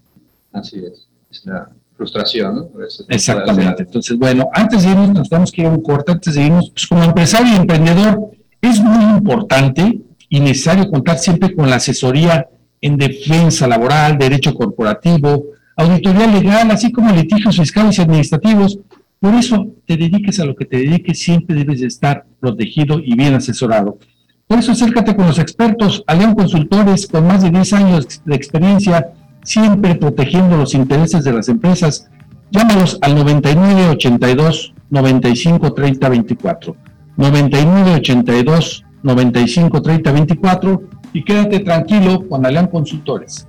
Así 0.52 0.76
es. 0.78 1.08
Es 1.28 1.44
la 1.44 1.68
frustración, 1.96 2.54
¿no? 2.54 2.70
Exactamente. 3.08 3.82
Entonces, 3.82 4.16
bueno, 4.16 4.48
antes 4.52 4.84
de 4.84 4.90
irnos, 4.90 5.10
nos 5.10 5.28
tenemos 5.28 5.50
que 5.50 5.62
ir 5.62 5.66
a 5.66 5.70
un 5.70 5.82
corte, 5.82 6.12
antes 6.12 6.36
de 6.36 6.42
irnos, 6.42 6.70
pues 6.70 6.86
como 6.86 7.02
empresario 7.02 7.52
y 7.52 7.56
emprendedor, 7.56 8.37
es 8.60 8.80
muy 8.80 9.04
importante 9.16 10.00
y 10.28 10.40
necesario 10.40 10.90
contar 10.90 11.18
siempre 11.18 11.54
con 11.54 11.70
la 11.70 11.76
asesoría 11.76 12.48
en 12.80 12.96
defensa 12.96 13.66
laboral, 13.66 14.18
derecho 14.18 14.54
corporativo, 14.54 15.44
auditoría 15.76 16.26
legal, 16.26 16.70
así 16.70 16.92
como 16.92 17.14
litigios 17.14 17.56
fiscales 17.56 17.98
y 17.98 18.02
administrativos. 18.02 18.78
Por 19.20 19.34
eso, 19.34 19.66
te 19.86 19.96
dediques 19.96 20.38
a 20.38 20.44
lo 20.44 20.54
que 20.54 20.64
te 20.64 20.76
dediques, 20.78 21.18
siempre 21.18 21.56
debes 21.56 21.80
de 21.80 21.86
estar 21.88 22.24
protegido 22.40 23.00
y 23.00 23.16
bien 23.16 23.34
asesorado. 23.34 23.98
Por 24.46 24.60
eso, 24.60 24.72
acércate 24.72 25.14
con 25.14 25.26
los 25.26 25.38
expertos, 25.38 26.04
Alian 26.06 26.34
Consultores, 26.34 27.06
con 27.06 27.26
más 27.26 27.42
de 27.42 27.50
10 27.50 27.72
años 27.74 28.22
de 28.24 28.34
experiencia, 28.34 29.08
siempre 29.42 29.94
protegiendo 29.96 30.56
los 30.56 30.74
intereses 30.74 31.24
de 31.24 31.32
las 31.32 31.48
empresas. 31.48 32.08
Llámalos 32.50 32.98
al 33.02 33.14
9982 33.14 34.74
95 34.90 35.74
30 35.74 36.08
24. 36.08 36.76
9982 37.18 38.84
95 39.02 39.82
30 39.82 40.12
24 40.12 40.82
y 41.12 41.24
quédate 41.24 41.60
tranquilo 41.60 42.26
con 42.28 42.46
Aleán 42.46 42.68
Consultores. 42.68 43.46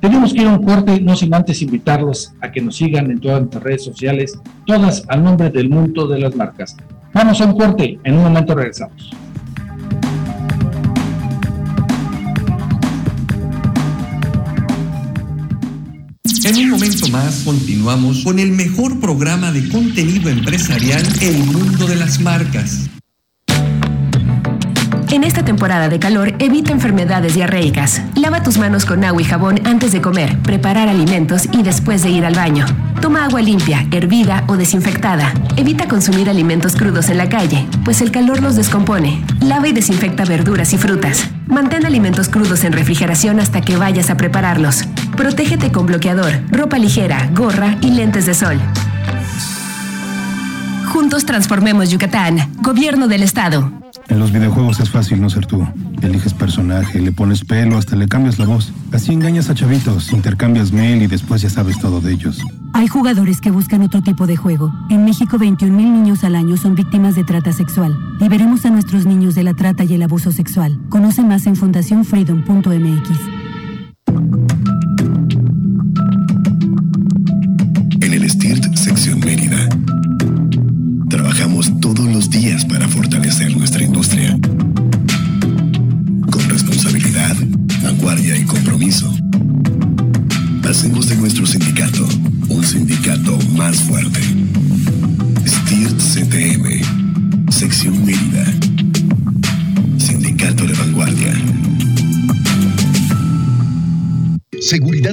Tenemos 0.00 0.34
que 0.34 0.42
ir 0.42 0.48
a 0.48 0.52
un 0.52 0.62
corte, 0.62 1.00
no 1.00 1.16
sin 1.16 1.34
antes 1.34 1.62
invitarlos 1.62 2.32
a 2.40 2.52
que 2.52 2.60
nos 2.60 2.76
sigan 2.76 3.10
en 3.10 3.18
todas 3.18 3.40
nuestras 3.40 3.64
redes 3.64 3.84
sociales, 3.84 4.38
todas 4.66 5.04
al 5.08 5.24
nombre 5.24 5.50
del 5.50 5.70
mundo 5.70 6.06
de 6.06 6.20
las 6.20 6.36
marcas. 6.36 6.76
Vamos 7.14 7.40
a 7.40 7.46
un 7.46 7.58
corte, 7.58 7.98
en 8.04 8.14
un 8.14 8.24
momento 8.24 8.54
regresamos. 8.54 9.10
En 16.44 16.56
un 16.58 16.70
momento 16.70 17.08
más 17.08 17.42
continuamos 17.44 18.22
con 18.22 18.38
el 18.38 18.52
mejor 18.52 19.00
programa 19.00 19.50
de 19.50 19.68
contenido 19.68 20.28
empresarial 20.30 21.02
El 21.20 21.38
Mundo 21.38 21.86
de 21.86 21.96
las 21.96 22.20
Marcas. 22.20 22.88
En 25.10 25.22
esta 25.22 25.44
temporada 25.44 25.88
de 25.88 26.00
calor, 26.00 26.34
evita 26.40 26.72
enfermedades 26.72 27.34
diarreicas. 27.34 28.02
Lava 28.16 28.42
tus 28.42 28.58
manos 28.58 28.84
con 28.84 29.04
agua 29.04 29.22
y 29.22 29.24
jabón 29.24 29.60
antes 29.64 29.92
de 29.92 30.00
comer, 30.00 30.36
preparar 30.38 30.88
alimentos 30.88 31.48
y 31.52 31.62
después 31.62 32.02
de 32.02 32.10
ir 32.10 32.26
al 32.26 32.34
baño. 32.34 32.66
Toma 33.00 33.24
agua 33.24 33.40
limpia, 33.40 33.86
hervida 33.92 34.42
o 34.48 34.56
desinfectada. 34.56 35.32
Evita 35.56 35.86
consumir 35.86 36.28
alimentos 36.28 36.74
crudos 36.74 37.08
en 37.08 37.18
la 37.18 37.28
calle, 37.28 37.66
pues 37.84 38.00
el 38.00 38.10
calor 38.10 38.42
los 38.42 38.56
descompone. 38.56 39.24
Lava 39.40 39.68
y 39.68 39.72
desinfecta 39.72 40.24
verduras 40.24 40.72
y 40.72 40.78
frutas. 40.78 41.30
Mantén 41.46 41.86
alimentos 41.86 42.28
crudos 42.28 42.64
en 42.64 42.72
refrigeración 42.72 43.38
hasta 43.38 43.60
que 43.60 43.76
vayas 43.76 44.10
a 44.10 44.16
prepararlos. 44.16 44.84
Protégete 45.16 45.70
con 45.70 45.86
bloqueador, 45.86 46.32
ropa 46.50 46.78
ligera, 46.78 47.30
gorra 47.32 47.76
y 47.80 47.92
lentes 47.92 48.26
de 48.26 48.34
sol. 48.34 48.60
Juntos 50.92 51.24
transformemos 51.24 51.90
Yucatán. 51.90 52.50
Gobierno 52.60 53.06
del 53.06 53.22
Estado. 53.22 53.70
En 54.08 54.20
los 54.20 54.32
videojuegos 54.32 54.78
es 54.80 54.90
fácil 54.90 55.20
no 55.20 55.28
ser 55.28 55.46
tú. 55.46 55.66
Eliges 56.00 56.32
personaje, 56.32 57.00
le 57.00 57.10
pones 57.10 57.44
pelo, 57.44 57.76
hasta 57.76 57.96
le 57.96 58.06
cambias 58.06 58.38
la 58.38 58.46
voz. 58.46 58.72
Así 58.92 59.12
engañas 59.12 59.50
a 59.50 59.54
chavitos, 59.54 60.12
intercambias 60.12 60.70
mail 60.72 61.02
y 61.02 61.06
después 61.06 61.42
ya 61.42 61.50
sabes 61.50 61.78
todo 61.78 62.00
de 62.00 62.12
ellos. 62.12 62.42
Hay 62.72 62.88
jugadores 62.88 63.40
que 63.40 63.50
buscan 63.50 63.82
otro 63.82 64.02
tipo 64.02 64.26
de 64.26 64.36
juego. 64.36 64.72
En 64.90 65.04
México, 65.04 65.38
21 65.38 65.74
mil 65.74 65.92
niños 65.92 66.24
al 66.24 66.36
año 66.36 66.56
son 66.56 66.74
víctimas 66.74 67.16
de 67.16 67.24
trata 67.24 67.52
sexual. 67.52 67.96
Liberemos 68.20 68.64
a 68.64 68.70
nuestros 68.70 69.06
niños 69.06 69.34
de 69.34 69.42
la 69.42 69.54
trata 69.54 69.82
y 69.84 69.94
el 69.94 70.02
abuso 70.02 70.30
sexual. 70.30 70.78
Conoce 70.88 71.22
más 71.22 71.46
en 71.46 71.56
fundacionfreedom.mx. 71.56 73.10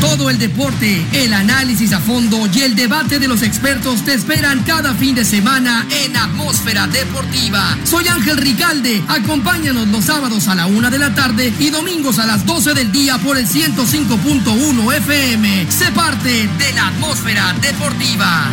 Todo 0.00 0.30
el 0.30 0.38
deporte, 0.38 1.04
el 1.12 1.32
análisis 1.32 1.92
a 1.92 1.98
fondo 1.98 2.48
y 2.52 2.60
el 2.60 2.76
debate 2.76 3.18
de 3.18 3.26
los 3.26 3.42
expertos 3.42 4.04
te 4.04 4.14
esperan 4.14 4.62
cada 4.62 4.94
fin 4.94 5.14
de 5.14 5.24
semana 5.24 5.86
en 5.90 6.16
Atmósfera 6.16 6.86
Deportiva. 6.86 7.76
Soy 7.84 8.06
Ángel 8.06 8.36
Ricalde. 8.36 9.02
Acompáñanos 9.08 9.88
los 9.88 10.04
sábados 10.04 10.46
a 10.48 10.54
la 10.54 10.66
una 10.66 10.88
de 10.88 10.98
la 10.98 11.14
tarde 11.14 11.52
y 11.58 11.70
domingos 11.70 12.18
a 12.20 12.26
las 12.26 12.46
12 12.46 12.74
del 12.74 12.92
día 12.92 13.18
por 13.18 13.36
el 13.36 13.46
105.1 13.46 14.94
FM. 14.94 15.66
Sé 15.70 15.90
parte 15.90 16.48
de 16.58 16.72
la 16.74 16.88
Atmósfera 16.88 17.54
Deportiva. 17.60 18.50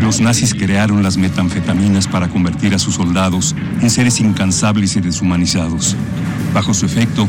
Los 0.00 0.20
nazis 0.20 0.54
crearon 0.54 1.02
las 1.02 1.16
metanfetaminas 1.16 2.08
para 2.08 2.28
convertir 2.28 2.74
a 2.74 2.78
sus 2.78 2.94
soldados 2.94 3.54
en 3.80 3.90
seres 3.90 4.20
incansables 4.20 4.96
y 4.96 5.00
deshumanizados. 5.00 5.96
Bajo 6.52 6.74
su 6.74 6.86
efecto, 6.86 7.28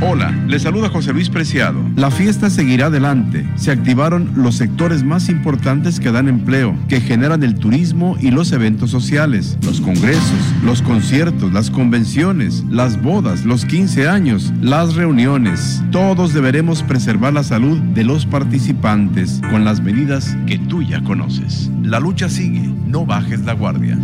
Hola, 0.00 0.32
les 0.48 0.62
saluda 0.62 0.88
José 0.88 1.12
Luis 1.12 1.30
Preciado. 1.30 1.78
La 1.96 2.10
fiesta 2.10 2.50
seguirá 2.50 2.86
adelante. 2.86 3.46
Se 3.54 3.70
activaron 3.70 4.32
los 4.34 4.56
sectores 4.56 5.04
más 5.04 5.28
importantes 5.28 6.00
que 6.00 6.10
dan 6.10 6.28
empleo, 6.28 6.76
que 6.88 7.00
generan 7.00 7.42
el 7.42 7.54
turismo 7.54 8.16
y 8.20 8.30
los 8.30 8.52
eventos 8.52 8.90
sociales, 8.90 9.56
los 9.62 9.80
congresos, 9.80 10.54
los 10.64 10.82
conciertos, 10.82 11.52
las 11.52 11.70
convenciones, 11.70 12.64
las 12.68 13.00
bodas, 13.00 13.44
los 13.44 13.64
15 13.64 14.08
años, 14.08 14.52
las 14.60 14.94
reuniones. 14.96 15.82
Todos 15.92 16.34
deberemos 16.34 16.82
preservar 16.82 17.32
la 17.32 17.44
salud 17.44 17.78
de 17.78 18.04
los 18.04 18.26
participantes 18.26 19.40
con 19.50 19.64
las 19.64 19.80
medidas 19.80 20.36
que 20.46 20.58
tú 20.58 20.82
ya 20.82 21.02
conoces. 21.02 21.70
La 21.82 22.00
lucha 22.00 22.28
sigue, 22.28 22.68
no 22.86 23.06
bajes 23.06 23.40
la 23.44 23.52
guardia. 23.52 23.96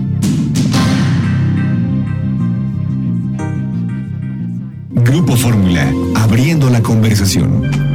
Grupo 5.03 5.37
Fórmula, 5.37 5.93
abriendo 6.15 6.69
la 6.71 6.83
conversación. 6.83 7.90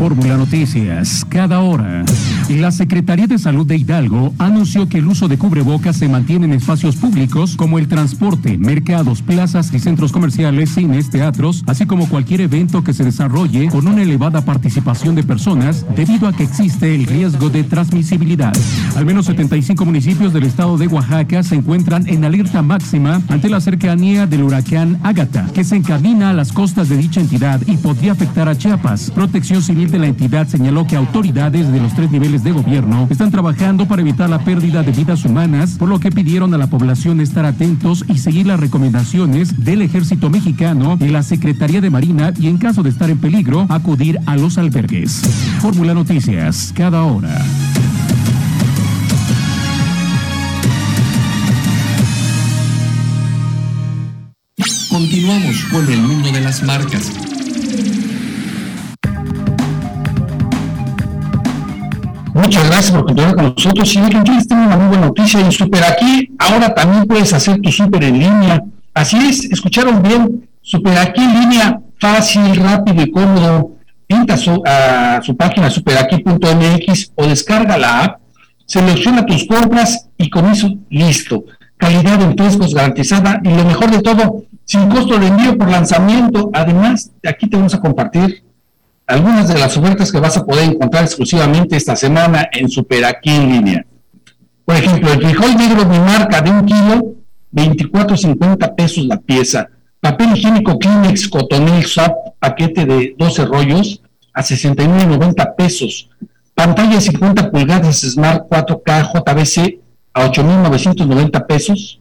Fórmula 0.00 0.38
Noticias, 0.38 1.26
cada 1.28 1.60
hora. 1.60 2.06
La 2.48 2.72
Secretaría 2.72 3.26
de 3.26 3.38
Salud 3.38 3.66
de 3.66 3.76
Hidalgo 3.76 4.32
anunció 4.38 4.88
que 4.88 4.96
el 4.96 5.06
uso 5.06 5.28
de 5.28 5.36
cubrebocas 5.36 5.98
se 5.98 6.08
mantiene 6.08 6.46
en 6.46 6.54
espacios 6.54 6.96
públicos 6.96 7.54
como 7.54 7.78
el 7.78 7.86
transporte, 7.86 8.56
mercados, 8.56 9.20
plazas 9.20 9.70
y 9.74 9.78
centros 9.78 10.10
comerciales, 10.10 10.70
cines, 10.70 11.10
teatros, 11.10 11.62
así 11.66 11.84
como 11.84 12.08
cualquier 12.08 12.40
evento 12.40 12.82
que 12.82 12.94
se 12.94 13.04
desarrolle 13.04 13.68
con 13.68 13.86
una 13.86 14.02
elevada 14.02 14.42
participación 14.42 15.14
de 15.16 15.22
personas 15.22 15.84
debido 15.94 16.28
a 16.28 16.32
que 16.32 16.44
existe 16.44 16.94
el 16.94 17.04
riesgo 17.04 17.50
de 17.50 17.62
transmisibilidad. 17.62 18.54
Al 18.96 19.04
menos 19.04 19.26
75 19.26 19.84
municipios 19.84 20.32
del 20.32 20.44
estado 20.44 20.78
de 20.78 20.86
Oaxaca 20.86 21.42
se 21.42 21.56
encuentran 21.56 22.08
en 22.08 22.24
alerta 22.24 22.62
máxima 22.62 23.20
ante 23.28 23.50
la 23.50 23.60
cercanía 23.60 24.26
del 24.26 24.44
huracán 24.44 24.98
Ágata, 25.02 25.46
que 25.52 25.62
se 25.62 25.76
encamina 25.76 26.30
a 26.30 26.32
las 26.32 26.52
costas 26.52 26.88
de 26.88 26.96
dicha 26.96 27.20
entidad 27.20 27.60
y 27.66 27.76
podría 27.76 28.12
afectar 28.12 28.48
a 28.48 28.56
Chiapas. 28.56 29.10
Protección 29.10 29.62
Civil 29.62 29.89
de 29.90 29.98
la 29.98 30.06
entidad 30.06 30.46
señaló 30.46 30.86
que 30.86 30.96
autoridades 30.96 31.70
de 31.72 31.80
los 31.80 31.94
tres 31.94 32.10
niveles 32.10 32.44
de 32.44 32.52
gobierno 32.52 33.06
están 33.10 33.30
trabajando 33.30 33.86
para 33.86 34.02
evitar 34.02 34.30
la 34.30 34.38
pérdida 34.38 34.82
de 34.82 34.92
vidas 34.92 35.24
humanas, 35.24 35.76
por 35.78 35.88
lo 35.88 36.00
que 36.00 36.10
pidieron 36.10 36.54
a 36.54 36.58
la 36.58 36.68
población 36.68 37.20
estar 37.20 37.44
atentos 37.44 38.04
y 38.08 38.18
seguir 38.18 38.46
las 38.46 38.60
recomendaciones 38.60 39.64
del 39.64 39.82
ejército 39.82 40.30
mexicano 40.30 40.96
y 41.00 41.08
la 41.08 41.22
Secretaría 41.22 41.80
de 41.80 41.90
Marina 41.90 42.32
y 42.38 42.48
en 42.48 42.58
caso 42.58 42.82
de 42.82 42.90
estar 42.90 43.10
en 43.10 43.18
peligro, 43.18 43.66
acudir 43.68 44.18
a 44.26 44.36
los 44.36 44.58
albergues. 44.58 45.22
Fórmula 45.60 45.94
Noticias, 45.94 46.72
cada 46.74 47.02
hora. 47.04 47.44
Continuamos 54.90 55.64
con 55.70 55.90
el 55.90 56.02
mundo 56.02 56.30
de 56.32 56.40
las 56.40 56.62
marcas. 56.62 57.12
Muchas 62.50 62.68
gracias 62.68 62.90
por 62.90 63.04
continuar 63.04 63.36
con 63.36 63.54
nosotros. 63.54 63.92
Yo 63.92 64.34
les 64.34 64.48
tengo 64.48 64.64
una 64.64 64.76
muy 64.76 64.88
buena 64.88 65.06
noticia. 65.06 65.38
En 65.38 65.52
Super 65.52 65.84
Aquí, 65.84 66.32
ahora 66.36 66.74
también 66.74 67.06
puedes 67.06 67.32
hacer 67.32 67.60
tu 67.60 67.70
super 67.70 68.02
en 68.02 68.18
línea. 68.18 68.64
Así 68.92 69.16
es, 69.18 69.44
escucharon 69.44 70.02
bien. 70.02 70.48
Super 70.60 70.98
Aquí 70.98 71.22
en 71.22 71.42
línea, 71.42 71.80
fácil, 72.00 72.56
rápido 72.56 73.04
y 73.04 73.10
cómodo. 73.12 73.76
Entra 74.08 74.36
su, 74.36 74.60
a 74.66 75.20
su 75.22 75.36
página 75.36 75.70
superaquí.mx 75.70 77.12
o 77.14 77.24
descarga 77.28 77.78
la 77.78 78.02
app, 78.02 78.20
selecciona 78.66 79.24
tus 79.24 79.44
compras 79.44 80.08
y 80.18 80.28
con 80.28 80.46
eso, 80.46 80.74
listo. 80.88 81.44
Calidad 81.76 82.20
en 82.20 82.36
frescos 82.36 82.74
garantizada 82.74 83.40
y 83.44 83.50
lo 83.50 83.64
mejor 83.64 83.92
de 83.92 84.02
todo, 84.02 84.42
sin 84.64 84.88
costo 84.88 85.20
de 85.20 85.28
envío 85.28 85.56
por 85.56 85.70
lanzamiento. 85.70 86.50
Además, 86.52 87.12
aquí 87.24 87.48
te 87.48 87.56
vamos 87.56 87.74
a 87.74 87.80
compartir 87.80 88.42
algunas 89.10 89.48
de 89.48 89.58
las 89.58 89.76
ofertas 89.76 90.12
que 90.12 90.20
vas 90.20 90.36
a 90.36 90.46
poder 90.46 90.70
encontrar 90.70 91.04
exclusivamente 91.04 91.76
esta 91.76 91.96
semana 91.96 92.48
en 92.52 92.68
Super 92.68 93.04
Aquí 93.04 93.30
en 93.30 93.52
línea. 93.52 93.86
Por 94.64 94.76
ejemplo, 94.76 95.12
el 95.12 95.20
frijol 95.20 95.56
negro 95.56 95.84
de 95.84 95.98
marca 95.98 96.40
de 96.40 96.50
un 96.50 96.64
kilo, 96.64 97.14
24.50 97.52 98.74
pesos 98.76 99.04
la 99.06 99.18
pieza. 99.18 99.68
Papel 100.00 100.36
higiénico 100.36 100.78
Kleenex 100.78 101.28
Cotonel 101.28 101.84
Sap, 101.84 102.14
paquete 102.38 102.86
de 102.86 103.14
12 103.18 103.44
rollos, 103.46 104.00
a 104.32 104.42
69.90 104.42 105.56
pesos. 105.56 106.08
Pantalla 106.54 107.00
50 107.00 107.50
pulgadas 107.50 108.00
Smart 108.00 108.48
4K 108.48 109.10
JBC 109.12 109.80
a 110.14 110.26
8.990 110.26 111.46
pesos. 111.46 112.00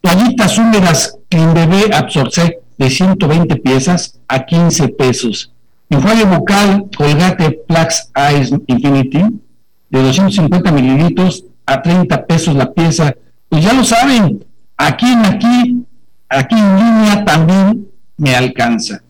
Toallitas 0.00 0.58
húmedas 0.58 1.16
Clean 1.28 1.54
Bebé 1.54 1.94
Absorsec 1.94 2.58
de 2.76 2.90
120 2.90 3.56
piezas 3.56 4.20
a 4.26 4.44
15 4.44 4.88
pesos. 4.88 5.53
Enjuague 5.90 6.24
bucal 6.24 6.88
Colgate 6.96 7.50
Plax 7.66 8.10
Ice 8.38 8.56
Infinity 8.66 9.22
de 9.90 10.02
250 10.02 10.72
mililitros 10.72 11.44
a 11.66 11.80
30 11.80 12.26
pesos 12.26 12.54
la 12.54 12.72
pieza. 12.72 13.14
Pues 13.48 13.64
ya 13.64 13.72
lo 13.72 13.84
saben, 13.84 14.44
aquí 14.76 15.06
en 15.06 15.24
aquí, 15.24 15.84
aquí 16.28 16.54
en 16.54 16.76
línea 16.76 17.24
también 17.24 17.88
me 18.16 18.34
alcanza. 18.34 19.02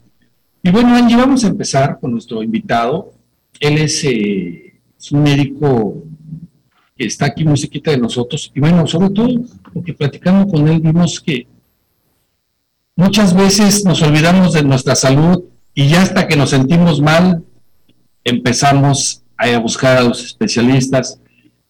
Y 0.63 0.71
bueno, 0.71 0.95
Angie, 0.97 1.17
vamos 1.17 1.45
a 1.45 1.49
empezar 1.49 1.99
con 2.01 2.13
nuestro 2.13 2.43
invitado. 2.43 3.13
Él 3.61 3.79
es, 3.79 4.05
eh, 4.05 4.81
es 4.99 5.13
un 5.13 5.23
médico 5.23 6.03
que 6.97 7.07
está 7.07 7.27
aquí 7.27 7.45
muy 7.45 7.59
cerquita 7.59 7.91
de 7.91 7.99
nosotros. 7.99 8.51
Y 8.55 8.61
bueno, 8.61 8.87
sobre 8.87 9.11
todo, 9.11 9.29
porque 9.73 9.93
platicando 9.95 10.51
con 10.51 10.67
él 10.69 10.81
vimos 10.81 11.21
que 11.21 11.47
muchas 12.97 13.35
veces 13.35 13.85
nos 13.85 14.03
olvidamos 14.03 14.53
de 14.53 14.63
nuestra 14.63 14.95
salud 14.95 15.45
y 15.75 15.89
ya 15.89 16.03
hasta 16.03 16.27
que 16.27 16.37
nos 16.37 16.51
sentimos 16.51 17.01
mal, 17.01 17.43
empezamos 18.23 19.23
a 19.37 19.59
buscar 19.59 19.99
a 19.99 20.03
los 20.03 20.25
especialistas. 20.25 21.21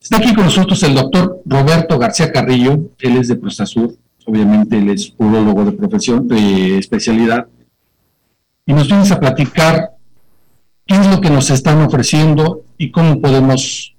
Está 0.01 0.19
aquí 0.19 0.35
con 0.35 0.45
nosotros 0.45 0.83
el 0.83 0.95
doctor 0.95 1.43
Roberto 1.47 1.99
García 1.99 2.31
Carrillo, 2.31 2.91
él 2.99 3.17
es 3.17 3.29
de 3.29 3.37
Prostasur, 3.37 3.97
obviamente 4.27 4.77
él 4.77 4.91
es 4.91 5.15
urologo 5.17 5.65
de 5.65 5.73
profesión, 5.73 6.29
de 6.29 6.79
especialidad, 6.79 7.47
y 8.67 8.73
nos 8.73 8.89
vienes 8.89 9.11
a 9.11 9.21
platicar 9.21 9.93
qué 10.87 10.95
es 10.95 11.07
lo 11.07 11.21
que 11.21 11.31
nos 11.31 11.51
están 11.51 11.81
ofreciendo 11.83 12.65
y 12.77 12.91
cómo 12.91 13.21
podemos 13.21 13.95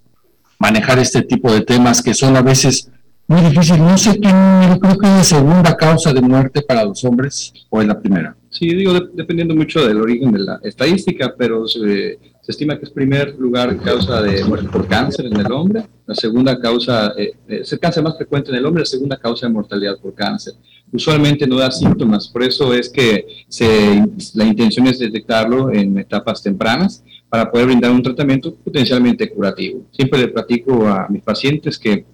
manejar 0.59 0.99
este 0.99 1.23
tipo 1.23 1.51
de 1.51 1.61
temas 1.61 2.01
que 2.01 2.13
son 2.13 2.37
a 2.37 2.41
veces 2.41 2.91
muy 3.27 3.41
difíciles. 3.41 3.79
No 3.79 3.97
sé 3.97 4.19
qué 4.19 4.31
número, 4.31 4.79
creo 4.79 4.97
que 4.97 5.07
es 5.07 5.13
la 5.13 5.23
segunda 5.23 5.75
causa 5.75 6.13
de 6.13 6.21
muerte 6.21 6.61
para 6.61 6.83
los 6.83 7.03
hombres 7.03 7.53
o 7.69 7.81
es 7.81 7.87
la 7.87 7.99
primera. 7.99 8.35
Sí, 8.57 8.73
digo, 8.73 8.93
dependiendo 9.11 9.53
mucho 9.53 9.85
del 9.85 9.99
origen 9.99 10.31
de 10.31 10.39
la 10.39 10.61
estadística, 10.63 11.35
pero 11.37 11.67
se, 11.67 12.17
estima 12.47 12.79
que 12.79 12.85
es 12.85 12.89
primer 12.89 13.35
lugar 13.37 13.75
causa 13.81 14.21
de 14.21 14.45
muerte 14.45 14.69
por 14.69 14.87
cáncer 14.87 15.25
en 15.25 15.35
el 15.35 15.51
hombre, 15.51 15.83
la 16.05 16.15
segunda 16.15 16.57
causa, 16.57 17.13
eh, 17.17 17.33
eh, 17.49 17.59
es 17.63 17.73
el 17.73 17.79
cáncer 17.79 18.01
más 18.01 18.15
frecuente 18.15 18.51
en 18.51 18.55
el 18.55 18.65
hombre, 18.65 18.83
la 18.83 18.85
segunda 18.85 19.17
causa 19.17 19.45
de 19.45 19.51
mortalidad 19.51 19.99
por 19.99 20.13
cáncer. 20.13 20.53
Usualmente 20.89 21.45
no 21.45 21.57
da 21.57 21.69
síntomas, 21.69 22.29
por 22.29 22.43
eso 22.43 22.73
es 22.73 22.87
que 22.87 23.27
se, 23.49 24.07
la 24.35 24.45
intención 24.45 24.87
es 24.87 24.99
detectarlo 24.99 25.73
en 25.73 25.97
etapas 25.97 26.41
tempranas 26.41 27.03
para 27.27 27.51
poder 27.51 27.65
brindar 27.65 27.91
un 27.91 28.03
tratamiento 28.03 28.55
potencialmente 28.55 29.29
curativo. 29.31 29.85
Siempre 29.91 30.19
le 30.19 30.29
platico 30.29 30.87
a 30.87 31.07
mis 31.09 31.23
pacientes 31.23 31.77
que 31.77 32.05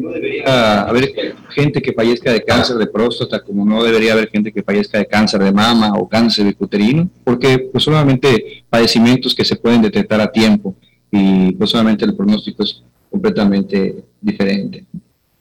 no 0.00 0.10
debería 0.10 0.82
haber 0.82 1.12
gente 1.50 1.82
que 1.82 1.92
fallezca 1.92 2.32
de 2.32 2.42
cáncer 2.42 2.76
de 2.76 2.86
próstata, 2.86 3.42
como 3.42 3.64
no 3.64 3.82
debería 3.82 4.14
haber 4.14 4.28
gente 4.30 4.52
que 4.52 4.62
fallezca 4.62 4.98
de 4.98 5.06
cáncer 5.06 5.42
de 5.42 5.52
mama 5.52 5.92
o 5.94 6.08
cáncer 6.08 6.46
de 6.46 6.56
uterino, 6.58 7.08
porque 7.24 7.58
pues 7.58 7.84
solamente 7.84 8.64
padecimientos 8.70 9.34
que 9.34 9.44
se 9.44 9.56
pueden 9.56 9.82
detectar 9.82 10.20
a 10.20 10.32
tiempo 10.32 10.74
y 11.10 11.52
pues 11.52 11.70
solamente 11.70 12.04
el 12.04 12.16
pronóstico 12.16 12.62
es 12.62 12.82
completamente 13.10 14.04
diferente. 14.20 14.84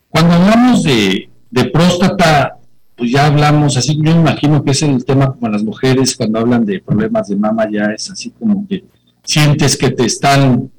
Cuando 0.10 0.34
hablamos 0.34 0.84
de, 0.84 1.30
de 1.50 1.66
próstata, 1.66 2.58
pues 2.96 3.12
ya 3.12 3.28
hablamos, 3.28 3.78
así 3.78 4.00
yo 4.02 4.12
imagino 4.12 4.64
que 4.64 4.72
es 4.72 4.82
el 4.84 5.04
tema 5.04 5.34
como 5.34 5.50
las 5.50 5.64
mujeres 5.64 6.16
cuando 6.16 6.40
hablan 6.40 6.66
de 6.66 6.80
problemas 6.80 7.28
de 7.28 7.36
mama, 7.36 7.70
ya 7.70 7.86
es 7.94 8.10
así 8.10 8.32
como 8.32 8.66
que 8.68 8.86
sientes 9.24 9.78
que 9.78 9.92
te 9.92 10.06
están 10.06 10.72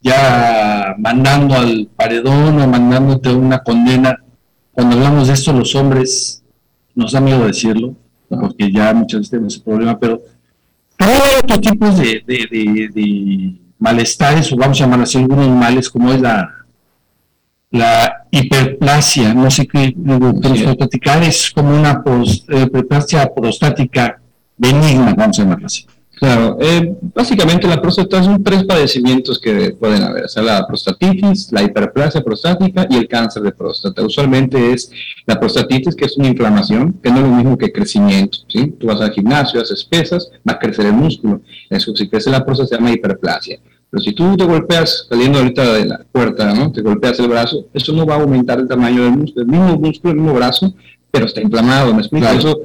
ya 0.00 0.94
mandando 0.98 1.54
al 1.54 1.88
paredón 1.94 2.60
o 2.60 2.66
mandándote 2.66 3.30
una 3.30 3.58
condena. 3.62 4.18
Cuando 4.72 4.96
hablamos 4.96 5.28
de 5.28 5.34
esto, 5.34 5.52
los 5.52 5.74
hombres 5.74 6.42
nos 6.94 7.12
da 7.12 7.20
miedo 7.20 7.46
decirlo, 7.46 7.94
porque 8.28 8.72
ya 8.72 8.92
muchas 8.94 9.20
veces 9.20 9.30
tenemos 9.30 9.54
ese 9.54 9.64
problema, 9.64 9.98
pero 9.98 10.22
todo 10.96 11.10
otro 11.42 11.60
tipo 11.60 11.90
de, 11.90 12.22
de, 12.26 13.56
malestares, 13.78 14.52
o 14.52 14.56
vamos 14.56 14.80
a 14.80 14.84
llamar 14.84 15.00
así 15.02 15.18
algunos 15.18 15.48
males, 15.48 15.88
como 15.88 16.12
es 16.12 16.20
la, 16.20 16.48
la 17.70 18.26
hiperplasia, 18.30 19.32
no 19.32 19.50
sé 19.50 19.66
qué 19.66 19.86
sí. 19.86 20.76
platicar, 20.76 21.22
es 21.22 21.50
como 21.50 21.70
una 21.70 22.02
eh, 22.48 22.62
hiperplasia 22.66 23.32
prostática 23.34 24.20
benigna, 24.56 25.14
vamos 25.14 25.38
a 25.38 25.42
llamarla 25.42 25.66
así. 25.66 25.86
Claro, 26.20 26.58
eh, 26.60 26.96
básicamente 27.14 27.66
la 27.66 27.80
próstata 27.80 28.22
son 28.22 28.44
tres 28.44 28.64
padecimientos 28.64 29.38
que 29.38 29.70
pueden 29.70 30.02
haber, 30.02 30.26
o 30.26 30.28
sea, 30.28 30.42
la 30.42 30.66
prostatitis, 30.66 31.50
la 31.50 31.62
hiperplasia 31.62 32.20
prostática 32.20 32.86
y 32.90 32.98
el 32.98 33.08
cáncer 33.08 33.42
de 33.42 33.52
próstata. 33.52 34.02
Usualmente 34.02 34.70
es 34.70 34.92
la 35.24 35.40
prostatitis, 35.40 35.96
que 35.96 36.04
es 36.04 36.18
una 36.18 36.28
inflamación, 36.28 36.92
que 37.02 37.08
no 37.10 37.16
es 37.16 37.22
lo 37.22 37.30
mismo 37.30 37.56
que 37.56 37.72
crecimiento, 37.72 38.36
¿sí? 38.48 38.70
Tú 38.78 38.88
vas 38.88 39.00
al 39.00 39.12
gimnasio, 39.12 39.62
haces 39.62 39.82
pesas, 39.82 40.30
va 40.46 40.52
a 40.52 40.58
crecer 40.58 40.84
el 40.84 40.92
músculo. 40.92 41.40
Eso, 41.70 41.96
si 41.96 42.06
crece 42.06 42.28
la 42.28 42.44
próstata 42.44 42.68
se 42.68 42.74
llama 42.74 42.92
hiperplasia. 42.92 43.58
Pero 43.88 44.02
si 44.02 44.12
tú 44.12 44.36
te 44.36 44.44
golpeas, 44.44 45.06
saliendo 45.08 45.38
ahorita 45.38 45.72
de 45.72 45.86
la 45.86 46.04
puerta, 46.12 46.52
¿no? 46.52 46.70
Te 46.70 46.82
golpeas 46.82 47.18
el 47.18 47.28
brazo, 47.28 47.64
eso 47.72 47.94
no 47.94 48.04
va 48.04 48.16
a 48.16 48.20
aumentar 48.20 48.60
el 48.60 48.68
tamaño 48.68 49.04
del 49.04 49.12
músculo. 49.12 49.46
El 49.46 49.50
mismo 49.50 49.78
músculo, 49.78 50.12
el 50.12 50.20
mismo 50.20 50.34
brazo, 50.34 50.74
pero 51.10 51.26
está 51.26 51.40
inflamado, 51.40 51.92
¿me 51.94 52.00
explico? 52.00 52.26
Eso 52.26 52.60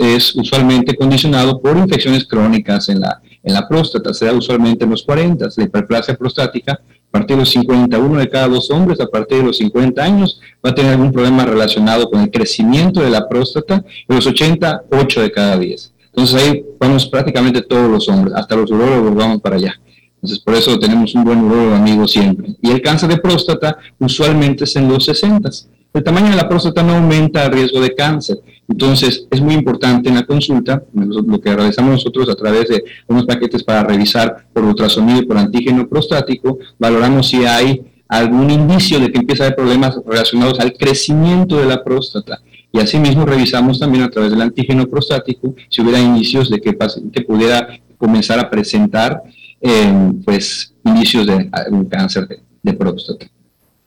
es 0.00 0.34
usualmente 0.34 0.94
condicionado 0.96 1.60
por 1.60 1.76
infecciones 1.76 2.26
crónicas 2.26 2.88
en 2.88 3.00
la, 3.00 3.20
en 3.42 3.54
la 3.54 3.66
próstata, 3.68 4.12
se 4.12 4.26
da 4.26 4.32
usualmente 4.32 4.84
en 4.84 4.90
los 4.90 5.02
40, 5.02 5.48
la 5.56 5.64
hiperplasia 5.64 6.14
prostática, 6.14 6.72
a 6.72 7.10
partir 7.10 7.36
de 7.36 7.42
los 7.42 7.50
51 7.50 8.18
de 8.18 8.28
cada 8.28 8.48
dos 8.48 8.70
hombres, 8.70 9.00
a 9.00 9.06
partir 9.06 9.38
de 9.38 9.44
los 9.44 9.56
50 9.56 10.02
años, 10.02 10.40
va 10.64 10.70
a 10.70 10.74
tener 10.74 10.92
algún 10.92 11.10
problema 11.10 11.44
relacionado 11.44 12.10
con 12.10 12.20
el 12.20 12.30
crecimiento 12.30 13.00
de 13.00 13.10
la 13.10 13.26
próstata, 13.26 13.82
y 14.08 14.14
los 14.14 14.26
88 14.26 15.22
de 15.22 15.32
cada 15.32 15.58
10. 15.58 15.94
Entonces 16.06 16.42
ahí 16.42 16.64
vamos 16.78 17.06
prácticamente 17.06 17.62
todos 17.62 17.90
los 17.90 18.08
hombres, 18.08 18.34
hasta 18.34 18.56
los 18.56 18.70
urólogos 18.70 19.14
vamos 19.14 19.40
para 19.40 19.56
allá. 19.56 19.80
Entonces, 20.20 20.40
por 20.40 20.54
eso 20.54 20.78
tenemos 20.78 21.14
un 21.14 21.24
buen 21.24 21.38
urólogo 21.38 21.76
amigo 21.76 22.08
siempre. 22.08 22.48
Y 22.60 22.70
el 22.70 22.82
cáncer 22.82 23.08
de 23.08 23.18
próstata 23.18 23.78
usualmente 24.00 24.64
es 24.64 24.74
en 24.74 24.88
los 24.88 25.04
60. 25.04 25.48
El 25.94 26.04
tamaño 26.04 26.30
de 26.30 26.36
la 26.36 26.48
próstata 26.48 26.82
no 26.82 26.94
aumenta 26.94 27.44
el 27.44 27.52
riesgo 27.52 27.80
de 27.80 27.94
cáncer. 27.94 28.38
Entonces, 28.68 29.26
es 29.30 29.40
muy 29.40 29.54
importante 29.54 30.08
en 30.08 30.16
la 30.16 30.26
consulta, 30.26 30.82
lo 30.92 31.40
que 31.40 31.54
realizamos 31.54 31.92
nosotros 31.92 32.28
a 32.28 32.34
través 32.34 32.68
de 32.68 32.84
unos 33.06 33.24
paquetes 33.24 33.64
para 33.64 33.82
revisar 33.82 34.46
por 34.52 34.64
ultrasonido 34.64 35.20
y 35.20 35.26
por 35.26 35.38
antígeno 35.38 35.88
prostático, 35.88 36.58
valoramos 36.78 37.28
si 37.28 37.44
hay 37.46 37.82
algún 38.08 38.50
indicio 38.50 38.98
de 38.98 39.10
que 39.10 39.18
empieza 39.18 39.44
a 39.44 39.46
haber 39.46 39.56
problemas 39.56 39.98
relacionados 40.06 40.60
al 40.60 40.72
crecimiento 40.72 41.58
de 41.58 41.66
la 41.66 41.82
próstata. 41.82 42.40
Y 42.72 42.80
asimismo 42.80 43.24
revisamos 43.24 43.78
también 43.78 44.04
a 44.04 44.10
través 44.10 44.30
del 44.30 44.42
antígeno 44.42 44.86
prostático 44.86 45.54
si 45.68 45.80
hubiera 45.80 45.98
indicios 45.98 46.50
de 46.50 46.60
que, 46.60 46.76
que 47.12 47.22
pudiera 47.22 47.80
comenzar 47.96 48.38
a 48.38 48.48
presentar 48.48 49.22
eh, 49.60 50.12
pues 50.24 50.74
indicios 50.84 51.26
de 51.26 51.50
cáncer 51.90 52.28
de, 52.62 52.72
próstata. 52.74 53.26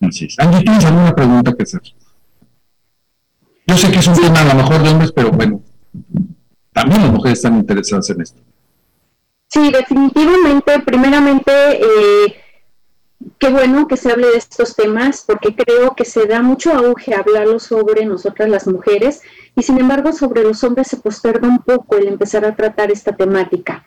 Así 0.02 0.26
es. 0.26 0.40
Angie, 0.40 0.64
¿tienes 0.64 0.86
alguna 0.86 1.16
pregunta 1.16 1.54
que 1.54 1.64
hacer? 1.64 1.82
Yo 3.68 3.78
sé 3.78 3.92
que 3.92 4.00
es 4.00 4.08
un 4.08 4.20
tema 4.20 4.42
a 4.42 4.46
lo 4.46 4.56
mejor 4.56 4.84
de 4.84 4.90
hombres, 4.90 5.12
pero 5.12 5.32
bueno, 5.32 5.62
también 6.74 7.02
las 7.02 7.12
mujeres 7.12 7.40
están 7.40 7.58
interesadas 7.58 8.10
en 8.10 8.22
esto. 8.22 8.42
Sí, 9.48 9.72
definitivamente, 9.72 10.80
primeramente, 10.80 11.52
eh, 11.52 12.36
qué 13.38 13.50
bueno 13.50 13.88
que 13.88 13.98
se 13.98 14.12
hable 14.12 14.28
de 14.28 14.38
estos 14.38 14.76
temas, 14.76 15.24
porque 15.28 15.56
creo 15.56 15.96
que 15.96 16.06
se 16.06 16.26
da 16.26 16.42
mucho 16.42 16.74
auge 16.74 17.14
a 17.14 17.20
hablarlo 17.20 17.60
sobre 17.60 18.06
nosotras 18.06 18.50
las 18.50 18.68
mujeres, 18.68 19.22
y 19.56 19.64
sin 19.64 19.80
embargo 19.80 20.14
sobre 20.14 20.44
los 20.44 20.64
hombres 20.64 20.88
se 20.88 20.98
posterga 20.98 21.48
un 21.48 21.60
poco 21.60 21.98
el 21.98 22.08
empezar 22.08 22.46
a 22.46 22.56
tratar 22.56 22.92
esta 22.92 23.16
temática. 23.16 23.86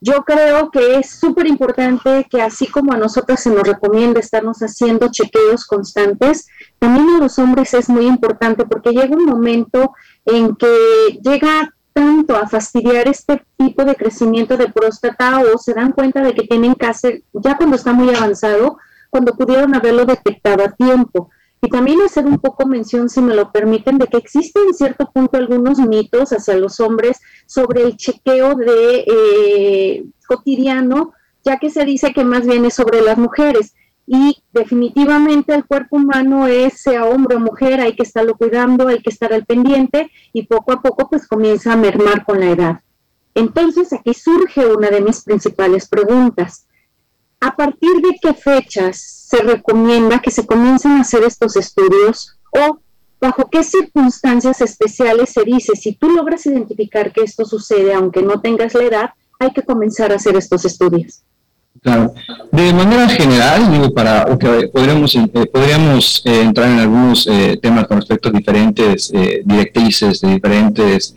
Yo 0.00 0.22
creo 0.24 0.70
que 0.70 0.96
es 0.96 1.10
súper 1.10 1.48
importante 1.48 2.26
que 2.30 2.40
así 2.40 2.68
como 2.68 2.92
a 2.92 2.96
nosotros 2.96 3.40
se 3.40 3.50
nos 3.50 3.64
recomienda 3.64 4.20
estarnos 4.20 4.58
haciendo 4.58 5.08
chequeos 5.10 5.66
constantes, 5.66 6.46
también 6.78 7.08
a 7.16 7.18
los 7.18 7.38
hombres 7.38 7.74
es 7.74 7.88
muy 7.88 8.06
importante 8.06 8.64
porque 8.64 8.92
llega 8.92 9.16
un 9.16 9.24
momento 9.24 9.92
en 10.24 10.54
que 10.54 11.18
llega 11.22 11.74
tanto 11.92 12.36
a 12.36 12.46
fastidiar 12.46 13.08
este 13.08 13.44
tipo 13.56 13.84
de 13.84 13.96
crecimiento 13.96 14.56
de 14.56 14.68
próstata 14.68 15.40
o 15.40 15.58
se 15.58 15.74
dan 15.74 15.90
cuenta 15.90 16.22
de 16.22 16.32
que 16.32 16.46
tienen 16.46 16.74
cáncer 16.74 17.24
ya 17.32 17.56
cuando 17.56 17.74
está 17.74 17.92
muy 17.92 18.14
avanzado, 18.14 18.78
cuando 19.10 19.34
pudieron 19.34 19.74
haberlo 19.74 20.04
detectado 20.04 20.62
a 20.62 20.70
tiempo. 20.70 21.30
Y 21.60 21.68
también 21.68 22.00
hacer 22.02 22.24
un 22.24 22.38
poco 22.38 22.66
mención, 22.66 23.08
si 23.08 23.20
me 23.20 23.34
lo 23.34 23.50
permiten, 23.50 23.98
de 23.98 24.06
que 24.06 24.18
existen 24.18 24.68
en 24.68 24.74
cierto 24.74 25.10
punto 25.12 25.36
algunos 25.38 25.78
mitos 25.78 26.32
hacia 26.32 26.56
los 26.56 26.78
hombres 26.78 27.18
sobre 27.46 27.82
el 27.82 27.96
chequeo 27.96 28.54
de 28.54 29.04
eh, 29.06 30.04
cotidiano, 30.26 31.12
ya 31.44 31.58
que 31.58 31.70
se 31.70 31.84
dice 31.84 32.12
que 32.12 32.24
más 32.24 32.46
bien 32.46 32.64
es 32.64 32.74
sobre 32.74 33.00
las 33.00 33.18
mujeres. 33.18 33.74
Y 34.06 34.42
definitivamente 34.52 35.54
el 35.54 35.66
cuerpo 35.66 35.96
humano 35.96 36.46
es, 36.46 36.80
sea 36.80 37.04
hombre 37.04 37.36
o 37.36 37.40
mujer, 37.40 37.80
hay 37.80 37.94
que 37.94 38.04
estarlo 38.04 38.36
cuidando, 38.36 38.88
hay 38.88 39.02
que 39.02 39.10
estar 39.10 39.32
al 39.32 39.44
pendiente 39.44 40.10
y 40.32 40.46
poco 40.46 40.72
a 40.72 40.80
poco 40.80 41.10
pues 41.10 41.26
comienza 41.26 41.72
a 41.72 41.76
mermar 41.76 42.24
con 42.24 42.40
la 42.40 42.50
edad. 42.50 42.80
Entonces 43.34 43.92
aquí 43.92 44.14
surge 44.14 44.64
una 44.64 44.90
de 44.90 45.00
mis 45.00 45.22
principales 45.24 45.88
preguntas. 45.88 46.67
¿A 47.40 47.54
partir 47.54 48.00
de 48.02 48.18
qué 48.20 48.34
fechas 48.34 48.96
se 49.28 49.42
recomienda 49.42 50.20
que 50.20 50.30
se 50.30 50.44
comiencen 50.44 50.92
a 50.92 51.00
hacer 51.02 51.22
estos 51.22 51.56
estudios 51.56 52.36
o 52.50 52.80
bajo 53.20 53.48
qué 53.50 53.62
circunstancias 53.62 54.60
especiales 54.60 55.30
se 55.30 55.44
dice, 55.44 55.76
si 55.76 55.94
tú 55.94 56.10
logras 56.10 56.46
identificar 56.46 57.12
que 57.12 57.22
esto 57.22 57.44
sucede, 57.44 57.94
aunque 57.94 58.22
no 58.22 58.40
tengas 58.40 58.74
la 58.74 58.84
edad, 58.84 59.10
hay 59.38 59.52
que 59.52 59.62
comenzar 59.62 60.12
a 60.12 60.16
hacer 60.16 60.36
estos 60.36 60.64
estudios? 60.64 61.22
Claro. 61.80 62.12
De 62.50 62.72
manera 62.72 63.08
general, 63.08 63.70
digo, 63.70 63.94
para 63.94 64.36
que 64.36 64.68
podríamos, 64.68 65.14
eh, 65.14 65.28
podríamos 65.52 66.22
eh, 66.24 66.42
entrar 66.42 66.68
en 66.68 66.78
algunos 66.80 67.26
eh, 67.26 67.58
temas 67.62 67.86
con 67.86 67.98
respecto 67.98 68.28
a 68.28 68.32
diferentes 68.32 69.12
directrices 69.44 70.20
de 70.20 70.28
diferentes 70.28 71.14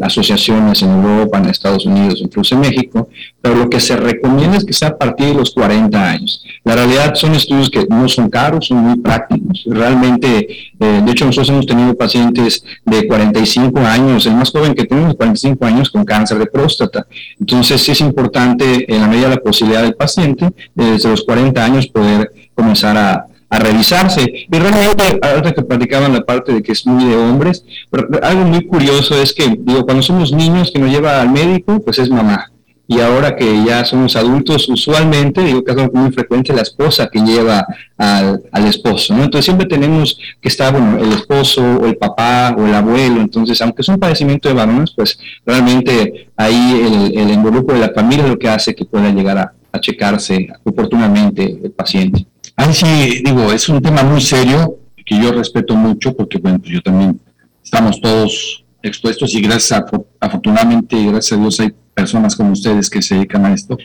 asociaciones 0.00 0.82
en 0.82 0.90
Europa, 0.90 1.38
en 1.38 1.46
Estados 1.46 1.86
Unidos, 1.86 2.20
incluso 2.20 2.54
en 2.54 2.62
México, 2.62 3.08
pero 3.42 3.56
lo 3.56 3.68
que 3.68 3.80
se 3.80 3.96
recomienda 3.96 4.56
es 4.56 4.64
que 4.64 4.72
sea 4.72 4.88
a 4.88 4.96
partir 4.96 5.26
de 5.26 5.34
los 5.34 5.50
40 5.50 6.10
años. 6.10 6.44
La 6.64 6.76
realidad 6.76 7.14
son 7.16 7.34
estudios 7.34 7.68
que 7.68 7.84
no 7.90 8.08
son 8.08 8.30
caros, 8.30 8.68
son 8.68 8.78
muy 8.78 8.96
prácticos. 8.98 9.64
Realmente, 9.66 10.72
de 10.78 11.10
hecho, 11.10 11.26
nosotros 11.26 11.48
hemos 11.50 11.66
tenido 11.66 11.94
pacientes 11.96 12.64
de 12.84 13.06
45 13.06 13.80
años, 13.80 14.26
el 14.26 14.36
más 14.36 14.50
joven 14.50 14.74
que 14.74 14.84
tenemos, 14.84 15.16
45 15.16 15.64
años, 15.66 15.90
con 15.90 16.04
cáncer 16.04 16.38
de 16.38 16.46
próstata. 16.46 17.06
Entonces, 17.40 17.82
sí 17.82 17.90
es 17.90 18.00
importante, 18.00 18.92
en 18.92 19.00
la 19.00 19.08
medida 19.08 19.28
de 19.28 19.34
la 19.34 19.42
posibilidad 19.42 19.82
del 19.82 19.96
paciente, 19.96 20.48
desde 20.74 21.08
los 21.08 21.24
40 21.24 21.64
años 21.64 21.88
poder 21.88 22.32
comenzar 22.54 22.96
a, 22.96 23.26
revisarse. 23.54 24.22
Y 24.50 24.58
realmente, 24.58 25.18
ahora 25.20 25.52
que 25.52 25.60
platicaban 25.60 26.14
la 26.14 26.24
parte 26.24 26.54
de 26.54 26.62
que 26.62 26.72
es 26.72 26.86
muy 26.86 27.04
de 27.04 27.16
hombres, 27.16 27.66
pero 27.90 28.08
algo 28.22 28.46
muy 28.46 28.64
curioso 28.66 29.20
es 29.20 29.34
que, 29.34 29.58
digo, 29.58 29.84
cuando 29.84 30.02
somos 30.02 30.32
niños 30.32 30.70
que 30.72 30.78
nos 30.78 30.90
lleva 30.90 31.20
al 31.20 31.30
médico, 31.30 31.78
pues 31.80 31.98
es 31.98 32.08
mamá. 32.08 32.51
Y 32.92 33.00
ahora 33.00 33.34
que 33.34 33.64
ya 33.64 33.86
somos 33.86 34.16
adultos, 34.16 34.68
usualmente, 34.68 35.40
digo 35.42 35.64
que 35.64 35.72
es 35.72 35.92
muy 35.94 36.12
frecuente 36.12 36.52
la 36.52 36.60
esposa 36.60 37.08
que 37.10 37.20
lleva 37.20 37.66
al, 37.96 38.66
esposo, 38.66 39.16
¿no? 39.16 39.24
Entonces 39.24 39.46
siempre 39.46 39.66
tenemos 39.66 40.18
que 40.42 40.48
estar, 40.48 40.72
bueno, 40.72 40.98
el 40.98 41.10
esposo 41.12 41.62
o 41.62 41.86
el 41.86 41.96
papá 41.96 42.54
o 42.58 42.66
el 42.66 42.74
abuelo. 42.74 43.22
Entonces, 43.22 43.62
aunque 43.62 43.80
es 43.80 43.88
un 43.88 43.98
padecimiento 43.98 44.50
de 44.50 44.56
varones, 44.56 44.92
pues 44.94 45.18
realmente 45.46 46.28
ahí 46.36 46.82
el, 46.84 47.18
el 47.18 47.30
involucro 47.30 47.74
de 47.74 47.80
la 47.80 47.94
familia 47.94 48.24
es 48.24 48.30
lo 48.30 48.38
que 48.38 48.50
hace 48.50 48.74
que 48.74 48.84
pueda 48.84 49.10
llegar 49.10 49.38
a, 49.38 49.54
a 49.72 49.80
checarse 49.80 50.48
oportunamente 50.62 51.60
el 51.64 51.70
paciente. 51.70 52.26
Ahí 52.56 52.74
sí, 52.74 53.22
digo, 53.24 53.50
es 53.52 53.70
un 53.70 53.80
tema 53.80 54.02
muy 54.02 54.20
serio 54.20 54.76
que 55.06 55.18
yo 55.18 55.32
respeto 55.32 55.74
mucho 55.74 56.14
porque, 56.14 56.36
bueno, 56.36 56.58
pues 56.58 56.72
yo 56.72 56.82
también 56.82 57.18
estamos 57.64 57.98
todos 58.02 58.64
expuestos 58.82 59.34
y 59.34 59.40
gracias 59.40 59.80
a, 59.80 59.86
afortunadamente, 60.20 61.02
gracias 61.06 61.38
a 61.38 61.40
Dios 61.40 61.60
hay 61.60 61.72
personas 61.94 62.36
como 62.36 62.52
ustedes 62.52 62.88
que 62.90 63.02
se 63.02 63.16
dedican 63.16 63.46
a 63.46 63.54
esto. 63.54 63.76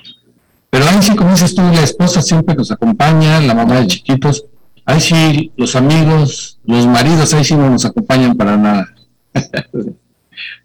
Pero 0.69 0.85
ahí 0.85 1.01
sí, 1.01 1.15
como 1.15 1.31
dices 1.31 1.55
tú, 1.55 1.61
la 1.61 1.83
esposa 1.83 2.21
siempre 2.21 2.55
nos 2.55 2.71
acompaña, 2.71 3.39
la 3.39 3.53
mamá 3.53 3.79
de 3.79 3.87
chiquitos, 3.87 4.45
ahí 4.85 4.99
sí 4.99 5.51
los 5.55 5.75
amigos, 5.75 6.59
los 6.65 6.85
maridos, 6.87 7.33
ahí 7.33 7.43
sí 7.43 7.55
no 7.55 7.69
nos 7.69 7.85
acompañan 7.85 8.35
para 8.35 8.57
nada. 8.57 8.93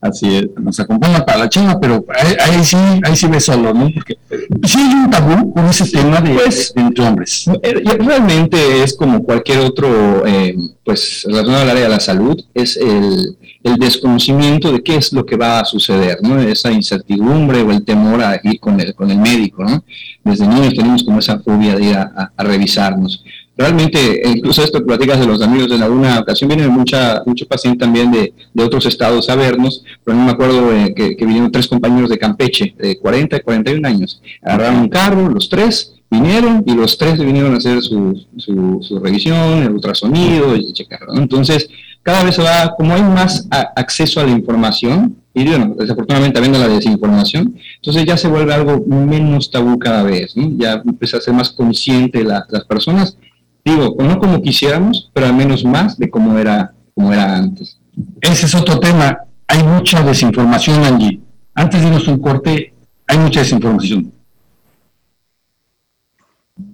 Así 0.01 0.37
es, 0.37 0.47
nos 0.61 0.79
acompaña 0.81 1.25
para 1.25 1.39
la 1.39 1.49
chava, 1.49 1.79
pero 1.81 2.05
ahí, 2.41 2.65
sí, 2.65 2.77
ahí 3.05 3.17
sí 3.17 3.29
ve 3.29 3.41
solo, 3.41 3.73
¿no? 3.73 3.89
Porque 3.95 4.19
sí 4.65 4.79
hay 4.79 4.95
un 5.05 5.11
tabú 5.11 5.55
con 5.55 5.67
ese 5.67 5.89
tema 5.89 6.21
de, 6.21 6.35
pues, 6.35 6.73
entre 6.75 7.05
hombres. 7.07 7.49
Eh, 7.63 7.83
realmente 8.01 8.83
es 8.83 8.97
como 8.97 9.23
cualquier 9.23 9.61
otro, 9.61 10.27
eh, 10.27 10.57
pues, 10.85 11.25
relacionado 11.25 11.63
al 11.63 11.71
área 11.71 11.83
de 11.85 11.89
la 11.89 12.01
salud, 12.01 12.45
es 12.53 12.77
el, 12.77 13.37
el, 13.65 13.77
desconocimiento 13.77 14.73
de 14.73 14.83
qué 14.83 14.97
es 14.97 15.13
lo 15.13 15.25
que 15.25 15.37
va 15.37 15.61
a 15.61 15.65
suceder, 15.65 16.19
¿no? 16.23 16.41
Esa 16.41 16.73
incertidumbre 16.73 17.63
o 17.63 17.71
el 17.71 17.85
temor 17.85 18.23
a 18.23 18.41
ir 18.43 18.61
con 18.61 18.81
el, 18.81 18.95
con 18.95 19.11
el 19.11 19.19
médico, 19.19 19.65
¿no? 19.65 19.85
Desde 20.25 20.47
niños 20.47 20.75
tenemos 20.75 21.03
como 21.03 21.19
esa 21.19 21.39
fobia 21.39 21.77
de 21.77 21.95
a, 21.95 22.33
revisarnos 22.39 23.25
realmente, 23.57 24.23
incluso 24.25 24.63
esto 24.63 24.79
que 24.79 24.87
platicas 24.87 25.21
de 25.21 25.27
los 25.27 25.43
amigos, 25.43 25.71
en 25.73 25.83
alguna 25.83 26.19
ocasión 26.21 26.49
vienen 26.49 26.71
mucha, 26.71 27.23
muchos 27.27 27.47
pacientes 27.47 27.81
también 27.81 28.11
de, 28.11 28.33
de, 28.53 28.65
otros 28.65 28.87
estados 28.87 29.29
a 29.29 29.37
vernos, 29.37 29.85
pero 30.05 30.17
no 30.17 30.25
me 30.25 30.31
acuerdo 30.31 30.75
eh, 30.75 30.95
que, 30.95 31.15
vinieron 31.25 31.53
tres 31.53 31.69
compañeros 31.69 32.11
de 32.11 32.19
Campeche, 32.19 32.75
de 32.79 32.99
40 32.99 33.37
y 33.37 33.41
41 33.41 33.87
años, 33.87 34.23
agarraron 34.43 34.81
un 34.81 34.89
carro, 34.89 35.29
los 35.29 35.49
tres, 35.49 35.95
vinieron 36.11 36.63
y 36.67 36.75
los 36.75 36.99
tres 36.99 37.19
vinieron 37.19 37.55
a 37.55 37.57
hacer 37.57 37.83
su, 37.83 38.23
su, 38.37 38.99
revisión, 39.03 39.63
el 39.63 39.71
ultrasonido 39.71 40.55
y 40.57 40.73
checaron. 40.73 41.17
Entonces, 41.19 41.69
cada 42.03 42.25
vez 42.25 42.35
se 42.35 42.43
va, 42.43 42.75
como 42.77 42.95
hay 42.95 43.03
más 43.03 43.49
acceso 43.51 44.21
a 44.21 44.25
la 44.25 44.31
información, 44.31 45.17
y 45.35 45.45
bueno, 45.45 45.75
desafortunadamente 45.79 46.39
habiendo 46.39 46.59
la 46.59 46.69
desinformación, 46.69 47.55
entonces 47.77 48.05
ya 48.05 48.17
se 48.17 48.29
vuelve 48.29 48.53
algo 48.53 48.85
menos 48.87 49.51
tabú 49.51 49.79
cada 49.79 50.03
vez, 50.03 50.35
ya 50.35 50.83
empieza 50.85 51.17
a 51.17 51.21
ser 51.21 51.35
más 51.35 51.51
consciente 51.51 52.23
la, 52.23 52.45
las 52.51 52.65
personas 52.65 53.17
Digo, 53.65 53.95
no 53.99 54.19
como 54.19 54.43
quisiéramos, 54.43 55.11
pero 55.13 55.27
al 55.27 55.35
menos 55.35 55.65
más 55.65 55.97
de 55.97 56.11
como 56.11 56.37
era, 56.39 56.73
como 56.95 57.13
era 57.13 57.37
antes. 57.37 57.79
Ese 58.21 58.47
es 58.47 58.55
otro 58.55 58.81
tema. 58.81 59.19
Hay 59.47 59.63
mucha 59.63 60.03
desinformación, 60.03 60.83
allí. 60.85 61.21
Antes 61.55 61.81
de 61.81 61.87
irnos 61.87 62.09
un 62.09 62.19
corte, 62.19 62.75
hay 63.07 63.19
mucha 63.19 63.41
desinformación. 63.41 64.12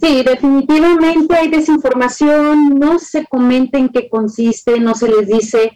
Sí, 0.00 0.22
definitivamente 0.22 1.34
hay 1.34 1.48
desinformación, 1.48 2.78
no 2.78 2.98
se 2.98 3.24
comenta 3.26 3.78
en 3.78 3.88
qué 3.88 4.08
consiste, 4.08 4.80
no 4.80 4.94
se 4.94 5.08
les 5.08 5.28
dice 5.28 5.72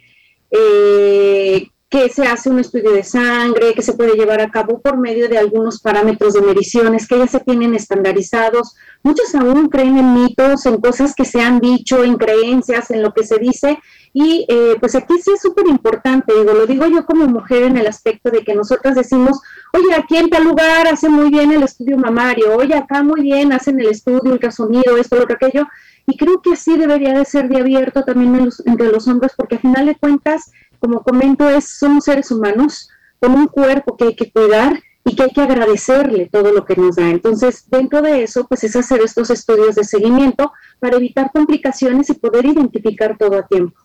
eh, 0.50 1.68
que 1.92 2.09
se 2.09 2.26
hace 2.26 2.48
un 2.48 2.59
estudio 2.59 2.90
de 2.92 3.05
sangre, 3.05 3.74
que 3.74 3.83
se 3.83 3.92
puede 3.92 4.14
llevar 4.14 4.40
a 4.40 4.50
cabo 4.50 4.81
por 4.81 4.96
medio 4.96 5.28
de 5.28 5.37
algunos 5.37 5.78
parámetros 5.78 6.33
de 6.33 6.40
mediciones 6.40 7.07
que 7.07 7.18
ya 7.18 7.26
se 7.26 7.40
tienen 7.40 7.74
estandarizados. 7.74 8.74
Muchos 9.02 9.35
aún 9.35 9.68
creen 9.68 9.98
en 9.98 10.14
mitos, 10.14 10.64
en 10.64 10.81
cosas 10.81 11.14
que 11.14 11.26
se 11.26 11.42
han 11.42 11.61
dicho, 11.61 12.02
en 12.02 12.16
creencias, 12.16 12.90
en 12.90 13.02
lo 13.02 13.12
que 13.12 13.24
se 13.24 13.38
dice. 13.38 13.78
Y 14.14 14.46
eh, 14.48 14.76
pues 14.81 14.94
aquí 14.94 15.12
sí 15.22 15.33
es 15.35 15.42
súper 15.42 15.66
importante, 15.66 16.33
digo, 16.33 16.55
lo 16.55 16.66
digo 16.66 16.87
yo 16.87 17.05
como 17.05 17.26
mujer 17.26 17.64
en 17.64 17.76
el 17.76 17.87
aspecto 17.87 18.31
de 18.31 18.42
que 18.42 18.55
nosotras 18.55 18.94
decimos, 18.94 19.42
oye, 19.74 19.94
aquí 19.94 20.16
en 20.16 20.31
tal 20.31 20.44
lugar 20.44 20.87
hacen 20.88 21.12
muy 21.12 21.28
bien 21.28 21.52
el 21.52 21.62
estudio 21.62 21.98
mamario, 21.98 22.57
oye, 22.57 22.74
acá 22.74 23.02
muy 23.02 23.20
bien 23.20 23.52
hacen 23.52 23.78
el 23.78 23.88
estudio, 23.88 24.33
ultrasonido, 24.33 24.96
esto, 24.96 25.16
lo 25.16 25.24
aquello. 25.24 25.66
Y 26.07 26.16
creo 26.16 26.40
que 26.40 26.55
así 26.55 26.74
debería 26.78 27.12
de 27.12 27.26
ser 27.26 27.50
de 27.50 27.61
abierto 27.61 28.02
también 28.02 28.48
entre 28.64 28.90
los 28.90 29.07
hombres, 29.09 29.33
porque 29.37 29.57
al 29.57 29.61
final 29.61 29.87
de 29.87 29.94
cuentas 29.94 30.50
como 30.82 31.02
comento, 31.02 31.48
es, 31.48 31.78
somos 31.78 32.04
seres 32.04 32.32
humanos 32.32 32.88
con 33.20 33.32
un 33.34 33.46
cuerpo 33.46 33.96
que 33.96 34.06
hay 34.06 34.16
que 34.16 34.32
cuidar 34.32 34.82
y 35.04 35.14
que 35.14 35.22
hay 35.22 35.30
que 35.30 35.40
agradecerle 35.40 36.28
todo 36.30 36.50
lo 36.50 36.64
que 36.64 36.74
nos 36.74 36.96
da. 36.96 37.08
Entonces, 37.08 37.64
dentro 37.70 38.02
de 38.02 38.24
eso, 38.24 38.46
pues 38.48 38.64
es 38.64 38.74
hacer 38.74 39.00
estos 39.00 39.30
estudios 39.30 39.76
de 39.76 39.84
seguimiento 39.84 40.52
para 40.80 40.96
evitar 40.96 41.30
complicaciones 41.32 42.10
y 42.10 42.14
poder 42.14 42.46
identificar 42.46 43.16
todo 43.16 43.38
a 43.38 43.46
tiempo. 43.46 43.78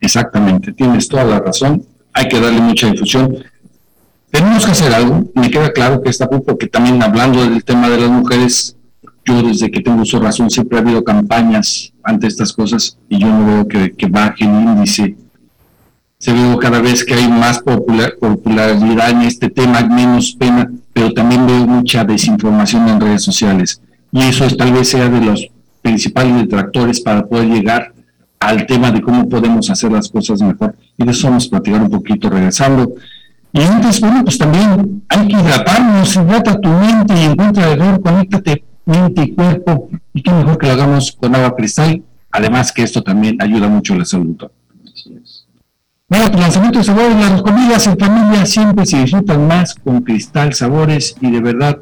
Exactamente, 0.00 0.72
tienes 0.72 1.08
toda 1.08 1.22
la 1.22 1.38
razón. 1.38 1.86
Hay 2.12 2.26
que 2.26 2.40
darle 2.40 2.60
mucha 2.60 2.90
difusión. 2.90 3.36
Tenemos 4.32 4.66
que 4.66 4.72
hacer 4.72 4.92
algo. 4.92 5.30
Me 5.36 5.50
queda 5.50 5.72
claro 5.72 6.02
que 6.02 6.10
está 6.10 6.28
porque 6.28 6.66
también 6.66 7.00
hablando 7.00 7.48
del 7.48 7.64
tema 7.64 7.88
de 7.88 8.00
las 8.00 8.10
mujeres, 8.10 8.76
yo 9.24 9.40
desde 9.40 9.70
que 9.70 9.82
tengo 9.82 10.04
su 10.04 10.18
razón 10.18 10.50
siempre 10.50 10.78
ha 10.78 10.80
habido 10.80 11.04
campañas 11.04 11.92
ante 12.02 12.26
estas 12.26 12.52
cosas 12.52 12.98
y 13.08 13.20
yo 13.20 13.28
no 13.28 13.46
veo 13.46 13.68
que, 13.68 13.92
que 13.92 14.06
baje 14.06 14.44
el 14.44 14.50
índice 14.50 15.16
se 16.26 16.32
veo 16.32 16.58
cada 16.58 16.80
vez 16.80 17.04
que 17.04 17.14
hay 17.14 17.28
más 17.28 17.60
popularidad 17.60 19.10
en 19.10 19.22
este 19.22 19.48
tema, 19.48 19.82
menos 19.82 20.34
pena, 20.34 20.68
pero 20.92 21.12
también 21.12 21.46
veo 21.46 21.64
mucha 21.68 22.02
desinformación 22.02 22.88
en 22.88 23.00
redes 23.00 23.22
sociales. 23.22 23.80
Y 24.10 24.22
eso 24.22 24.44
es, 24.44 24.56
tal 24.56 24.72
vez 24.72 24.88
sea 24.88 25.08
de 25.08 25.20
los 25.20 25.46
principales 25.82 26.34
detractores 26.34 27.00
para 27.00 27.24
poder 27.24 27.46
llegar 27.46 27.92
al 28.40 28.66
tema 28.66 28.90
de 28.90 29.02
cómo 29.02 29.28
podemos 29.28 29.70
hacer 29.70 29.92
las 29.92 30.08
cosas 30.08 30.42
mejor. 30.42 30.74
Y 30.98 31.04
de 31.04 31.12
eso 31.12 31.28
vamos 31.28 31.46
a 31.46 31.50
platicar 31.50 31.80
un 31.80 31.90
poquito 31.90 32.28
regresando. 32.28 32.92
Y 33.52 33.60
antes, 33.60 34.00
bueno, 34.00 34.24
pues 34.24 34.36
también 34.36 35.04
hay 35.08 35.28
que 35.28 35.40
hidratarnos, 35.40 36.16
hidrata 36.16 36.60
tu 36.60 36.70
mente 36.70 37.14
y 37.14 37.24
encuentra 37.26 37.70
error, 37.70 38.00
conéctate 38.02 38.64
mente 38.84 39.22
y 39.22 39.32
cuerpo. 39.32 39.90
Y 40.12 40.24
qué 40.24 40.32
mejor 40.32 40.58
que 40.58 40.66
lo 40.66 40.72
hagamos 40.72 41.12
con 41.12 41.36
agua 41.36 41.54
cristal. 41.54 42.02
Además 42.32 42.72
que 42.72 42.82
esto 42.82 43.00
también 43.00 43.40
ayuda 43.40 43.68
mucho 43.68 43.94
a 43.94 43.98
la 43.98 44.04
salud. 44.04 44.36
Bueno, 46.08 46.30
tu 46.30 46.38
lanzamiento 46.38 46.78
de 46.78 46.84
sabores, 46.84 47.16
las 47.16 47.42
comidas 47.42 47.84
en 47.88 47.98
familia 47.98 48.46
siempre 48.46 48.86
se 48.86 49.00
disfrutan 49.00 49.48
más 49.48 49.74
con 49.74 50.02
Cristal 50.02 50.54
Sabores 50.54 51.16
y 51.20 51.32
de 51.32 51.40
verdad, 51.40 51.78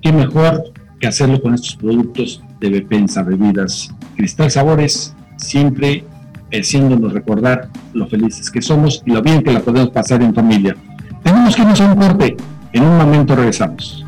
qué 0.00 0.12
mejor 0.12 0.72
que 1.00 1.08
hacerlo 1.08 1.42
con 1.42 1.52
estos 1.52 1.74
productos 1.74 2.44
de 2.60 2.70
Bepensa 2.70 3.24
Bebidas. 3.24 3.92
Cristal 4.14 4.52
Sabores 4.52 5.16
siempre 5.36 6.04
haciéndonos 6.52 7.12
recordar 7.12 7.70
lo 7.92 8.06
felices 8.06 8.48
que 8.52 8.62
somos 8.62 9.02
y 9.04 9.10
lo 9.10 9.20
bien 9.20 9.42
que 9.42 9.52
la 9.52 9.58
podemos 9.58 9.90
pasar 9.90 10.22
en 10.22 10.32
familia. 10.32 10.76
Tenemos 11.24 11.56
que 11.56 11.62
irnos 11.62 11.80
a 11.80 11.92
un 11.92 11.98
corte. 11.98 12.36
En 12.72 12.84
un 12.84 12.96
momento 12.96 13.34
regresamos. 13.34 14.03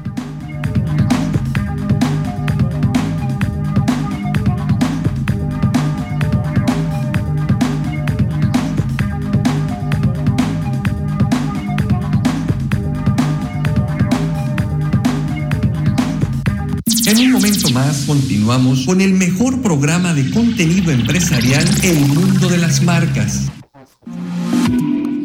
Continuamos 18.06 18.84
con 18.84 19.00
el 19.00 19.12
mejor 19.12 19.62
programa 19.62 20.12
de 20.12 20.28
contenido 20.30 20.90
empresarial 20.90 21.64
El 21.84 22.00
Mundo 22.08 22.48
de 22.48 22.58
las 22.58 22.82
Marcas. 22.82 23.50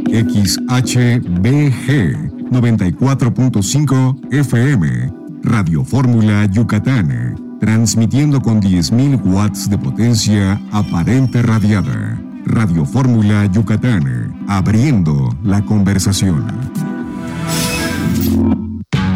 XHBG 0.05 0.91
94.5 2.51 4.33
FM 4.33 5.11
Radio 5.43 5.83
Fórmula 5.83 6.45
Yucatán, 6.45 7.57
transmitiendo 7.59 8.39
con 8.41 8.61
10.000 8.61 9.19
watts 9.25 9.67
de 9.69 9.77
potencia 9.79 10.61
aparente 10.71 11.41
radiada. 11.41 12.21
Radio 12.45 12.85
Fórmula 12.85 13.47
Yucatán, 13.47 14.45
abriendo 14.47 15.35
la 15.43 15.63
conversación. 15.63 16.45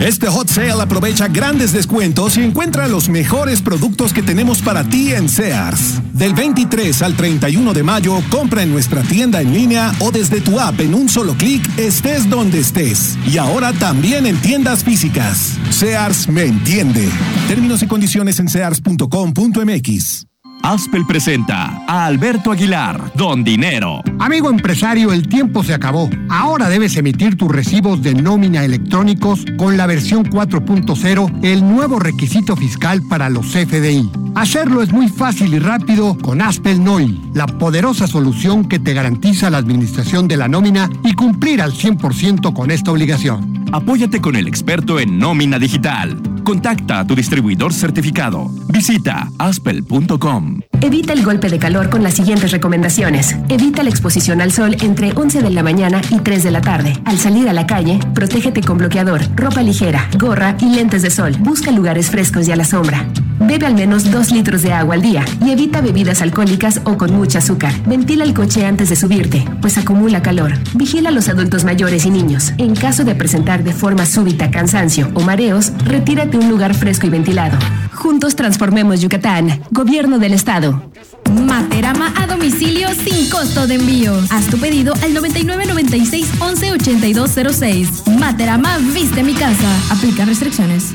Este 0.02 0.28
hot 0.28 0.50
sale 0.50 0.82
aprovecha 0.82 1.28
grandes 1.30 1.72
descuentos 1.72 2.38
y 2.38 2.44
encuentra 2.44 2.88
los 2.88 3.08
mejores 3.08 3.62
productos 3.62 4.14
que 4.14 4.22
tenemos 4.22 4.62
para 4.62 4.84
ti 4.84 5.14
en 5.14 5.30
Sears. 5.30 6.02
Del 6.14 6.34
23 6.34 7.02
al 7.02 7.16
31 7.16 7.74
de 7.74 7.84
mayo, 7.84 8.22
compra 8.30 8.64
en 8.64 8.72
nuestra 8.72 9.02
tienda 9.04 9.42
en 9.42 9.54
línea 9.54 9.94
o 10.00 10.12
desde 10.12 10.42
tu 10.42 10.60
app 10.60 10.80
en 10.82 10.94
un 10.94 11.08
solo 11.08 11.34
clic, 11.36 11.66
estés 11.78 12.30
donde 12.30 12.60
estés. 12.60 13.18
Y 13.26 13.38
ahora 13.38 13.72
también 13.74 14.26
en 14.26 14.38
tiendas 14.42 14.84
físicas. 14.84 15.58
Sears 15.70 16.28
me 16.28 16.44
entiende. 16.44 17.10
Términos 17.48 17.82
y 17.82 17.88
condiciones 17.88 18.40
en 18.40 18.50
sears.com.mx. 18.50 20.26
Aspel 20.66 21.06
presenta 21.06 21.84
a 21.88 22.08
Alberto 22.08 22.52
Aguilar, 22.52 23.12
Don 23.14 23.44
Dinero. 23.44 24.02
Amigo 24.18 24.50
empresario, 24.50 25.14
el 25.14 25.28
tiempo 25.28 25.64
se 25.64 25.76
acabó. 25.76 26.10
Ahora 26.28 26.70
debes 26.70 26.98
emitir 26.98 27.38
tus 27.38 27.52
recibos 27.52 28.02
de 28.02 28.16
nómina 28.16 28.66
electrónicos 28.66 29.46
con 29.58 29.78
la 29.78 29.86
versión 29.86 30.26
4.0, 30.26 31.44
el 31.44 31.62
nuevo 31.62 32.00
requisito 32.00 32.56
fiscal 32.56 33.04
para 33.08 33.30
los 33.30 33.46
CFDI. 33.46 34.10
Hacerlo 34.34 34.82
es 34.82 34.92
muy 34.92 35.08
fácil 35.08 35.54
y 35.54 35.60
rápido 35.60 36.18
con 36.18 36.42
Aspel 36.42 36.84
NOI, 36.84 37.30
la 37.36 37.46
poderosa 37.46 38.08
solución 38.08 38.68
que 38.68 38.80
te 38.80 38.96
garantiza 38.96 39.52
la 39.52 39.60
administración 39.60 40.28
de 40.28 40.38
la 40.38 40.48
nómina 40.48 40.90
y 41.04 41.14
cumplir 41.14 41.62
al 41.62 41.74
100% 41.74 42.54
con 42.54 42.72
esta 42.72 42.92
obligación. 42.92 43.68
Apóyate 43.72 44.20
con 44.20 44.36
el 44.36 44.48
experto 44.48 45.00
en 45.00 45.20
nómina 45.20 45.60
digital. 45.60 46.35
Contacta 46.46 47.00
a 47.00 47.08
tu 47.08 47.16
distribuidor 47.16 47.74
certificado. 47.74 48.52
Visita 48.70 49.32
aspel.com. 49.40 50.62
Evita 50.80 51.14
el 51.14 51.26
golpe 51.26 51.50
de 51.50 51.58
calor 51.58 51.90
con 51.90 52.04
las 52.04 52.14
siguientes 52.14 52.52
recomendaciones. 52.52 53.36
Evita 53.50 53.82
la 53.82 53.90
exposición 53.90 54.42
al 54.42 54.52
sol 54.52 54.78
entre 54.82 55.12
11 55.14 55.42
de 55.42 55.50
la 55.50 55.64
mañana 55.64 56.02
y 56.12 56.20
3 56.20 56.44
de 56.44 56.52
la 56.52 56.62
tarde. 56.62 56.94
Al 57.06 57.18
salir 57.18 57.50
a 57.50 57.54
la 57.54 57.66
calle, 57.66 58.00
protégete 58.14 58.62
con 58.62 58.78
bloqueador, 58.78 59.22
ropa 59.36 59.64
ligera, 59.64 60.08
gorra 60.20 60.56
y 60.60 60.76
lentes 60.76 61.02
de 61.02 61.10
sol. 61.10 61.36
Busca 61.40 61.72
lugares 61.72 62.12
frescos 62.12 62.48
y 62.48 62.52
a 62.52 62.56
la 62.56 62.66
sombra. 62.66 63.08
Bebe 63.40 63.66
al 63.66 63.76
menos 63.76 64.12
2 64.12 64.32
litros 64.32 64.62
de 64.62 64.74
agua 64.74 64.96
al 64.96 65.02
día 65.02 65.26
y 65.46 65.52
evita 65.52 65.82
bebidas 65.82 66.22
alcohólicas 66.22 66.82
o 66.86 66.98
con 66.98 67.14
mucha 67.14 67.40
azúcar. 67.40 67.74
Ventila 67.86 68.24
el 68.24 68.34
coche 68.34 68.66
antes 68.66 68.90
de 68.90 68.96
subirte, 68.96 69.46
pues 69.62 69.78
acumula 69.78 70.22
calor. 70.22 70.54
Vigila 70.74 71.10
a 71.10 71.12
los 71.12 71.30
adultos 71.30 71.64
mayores 71.64 72.06
y 72.06 72.10
niños. 72.10 72.54
En 72.58 72.76
caso 72.76 73.04
de 73.04 73.16
presentar 73.16 73.64
de 73.64 73.74
forma 73.74 74.06
súbita 74.06 74.52
cansancio 74.52 75.10
o 75.14 75.22
mareos, 75.22 75.72
retírate 75.86 76.38
a 76.38 76.40
un 76.40 76.50
lugar 76.50 76.74
fresco 76.74 77.08
y 77.08 77.10
ventilado. 77.10 77.58
Juntos 77.94 78.36
transformemos 78.36 79.02
Yucatán. 79.02 79.62
Gobierno 79.72 80.20
del 80.20 80.34
Estado. 80.34 80.92
Materama 81.34 82.14
a 82.16 82.28
domicilio 82.28 82.88
sin 82.94 83.30
costo 83.30 83.68
de 83.68 83.76
envío. 83.76 84.14
Haz 84.30 84.46
tu 84.48 84.58
pedido 84.58 84.94
al 85.02 85.14
9996 85.14 86.28
118206. 86.40 88.08
Materama 88.20 88.78
viste 88.94 89.24
mi 89.24 89.34
casa. 89.34 89.70
Aplica 89.92 90.26
restricciones. 90.26 90.94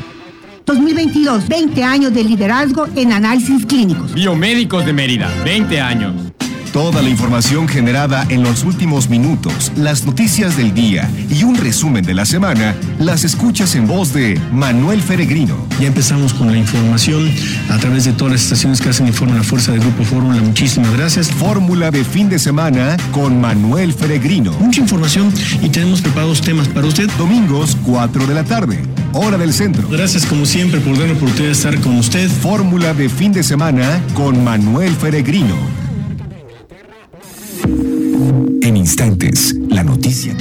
2022, 0.67 1.49
20 1.49 1.83
años 1.83 2.15
de 2.15 2.25
liderazgo 2.25 2.87
en 2.97 3.13
análisis 3.13 3.67
clínicos. 3.67 4.15
Biomédicos 4.15 4.85
de 4.85 4.93
Mérida, 4.93 5.31
20 5.45 5.81
años. 5.81 6.30
Toda 6.73 7.03
la 7.03 7.09
información 7.09 7.67
generada 7.67 8.25
en 8.29 8.45
los 8.45 8.63
últimos 8.63 9.09
minutos, 9.09 9.73
las 9.75 10.07
noticias 10.07 10.57
del 10.57 10.73
día 10.73 11.11
y 11.29 11.43
un 11.43 11.57
resumen 11.57 12.05
de 12.05 12.15
la 12.15 12.25
semana, 12.25 12.77
las 13.01 13.25
escuchas 13.25 13.75
en 13.75 13.89
voz 13.89 14.13
de 14.13 14.41
Manuel 14.53 15.03
Feregrino. 15.03 15.57
Ya 15.81 15.89
empezamos 15.89 16.33
con 16.33 16.53
la 16.53 16.57
información 16.57 17.29
a 17.71 17.79
través 17.79 18.05
de 18.05 18.13
todas 18.13 18.35
las 18.35 18.43
estaciones 18.43 18.81
que 18.81 18.89
hacen 18.89 19.09
informe 19.09 19.35
la 19.35 19.43
fuerza 19.43 19.73
del 19.73 19.81
Grupo 19.81 20.05
Fórmula. 20.05 20.41
Muchísimas 20.41 20.97
gracias. 20.97 21.29
Fórmula 21.29 21.91
de 21.91 22.05
fin 22.05 22.29
de 22.29 22.39
semana 22.39 22.97
con 23.11 23.41
Manuel 23.41 23.93
Feregrino. 23.93 24.53
Mucha 24.61 24.81
información 24.81 25.33
y 25.61 25.71
tenemos 25.71 26.01
preparados 26.01 26.41
temas 26.41 26.69
para 26.69 26.87
usted. 26.87 27.11
Domingos, 27.19 27.77
4 27.85 28.29
de 28.29 28.35
la 28.35 28.45
tarde, 28.45 28.79
hora 29.13 29.37
del 29.39 29.53
centro. 29.53 29.89
Gracias 29.89 30.25
como 30.25 30.47
siempre 30.47 30.79
por 30.79 30.93
darme 30.93 31.15
la 31.15 31.19
oportunidad 31.19 31.47
de 31.47 31.53
estar 31.53 31.81
con 31.81 31.97
usted. 31.97 32.31
Fórmula 32.31 32.95
de 32.95 33.09
fin 33.09 33.33
de 33.33 33.43
semana 33.43 34.01
con 34.15 34.45
Manuel 34.45 34.95
Feregrino. 34.95 35.80
En 38.71 38.77
instantes, 38.77 39.57
la 39.69 39.83
noticia. 39.83 40.33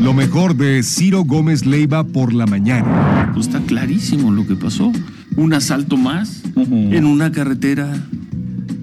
Lo 0.00 0.14
mejor 0.14 0.56
de 0.56 0.84
Ciro 0.84 1.24
Gómez 1.24 1.66
Leiva 1.66 2.04
por 2.04 2.32
la 2.32 2.46
mañana. 2.46 3.32
Pues 3.34 3.48
está 3.48 3.60
clarísimo 3.62 4.30
lo 4.30 4.46
que 4.46 4.54
pasó. 4.54 4.92
Un 5.34 5.52
asalto 5.52 5.96
más 5.96 6.42
en 6.54 7.04
una 7.04 7.32
carretera 7.32 7.92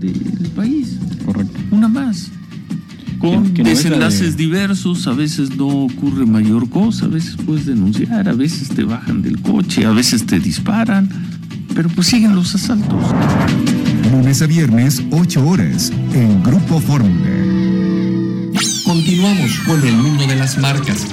del 0.01 0.51
país. 0.53 0.97
Correcto. 1.25 1.57
Una 1.71 1.87
más. 1.87 2.29
con 3.19 3.53
desenlaces 3.53 4.35
diversos, 4.35 5.07
a 5.07 5.13
veces 5.13 5.55
no 5.55 5.67
ocurre 5.67 6.25
mayor 6.25 6.69
cosa, 6.69 7.05
a 7.05 7.07
veces 7.07 7.37
puedes 7.37 7.67
denunciar, 7.67 8.27
a 8.27 8.33
veces 8.33 8.67
te 8.67 8.83
bajan 8.83 9.21
del 9.21 9.41
coche, 9.41 9.85
a 9.85 9.91
veces 9.91 10.25
te 10.25 10.41
disparan, 10.41 11.07
pero 11.73 11.87
pues 11.87 12.07
siguen 12.07 12.35
los 12.35 12.53
asaltos. 12.53 13.01
Lunes 14.11 14.41
a 14.41 14.45
viernes, 14.45 15.01
8 15.09 15.47
horas, 15.47 15.93
en 16.13 16.43
Grupo 16.43 16.81
Fórmula. 16.81 17.48
Continuamos 18.89 19.59
con 19.67 19.87
el 19.87 19.95
mundo 19.97 20.25
de 20.25 20.35
las 20.35 20.57
marcas. 20.57 21.05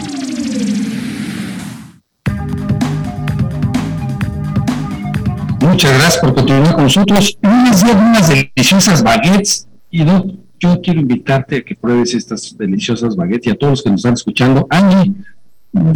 Muchas 5.61 5.93
gracias 5.93 6.17
por 6.17 6.35
continuar 6.35 6.75
con 6.75 6.85
nosotros. 6.85 7.37
Unas 7.43 7.83
unas 7.83 8.29
deliciosas 8.31 9.03
baguettes 9.03 9.69
y 9.91 10.07
yo 10.07 10.81
quiero 10.83 11.01
invitarte 11.01 11.57
a 11.59 11.63
que 11.63 11.75
pruebes 11.75 12.15
estas 12.15 12.57
deliciosas 12.57 13.15
baguettes 13.15 13.49
y 13.49 13.51
a 13.51 13.59
todos 13.59 13.73
los 13.73 13.83
que 13.83 13.91
nos 13.91 13.99
están 13.99 14.15
escuchando. 14.15 14.67
Angie, 14.71 15.13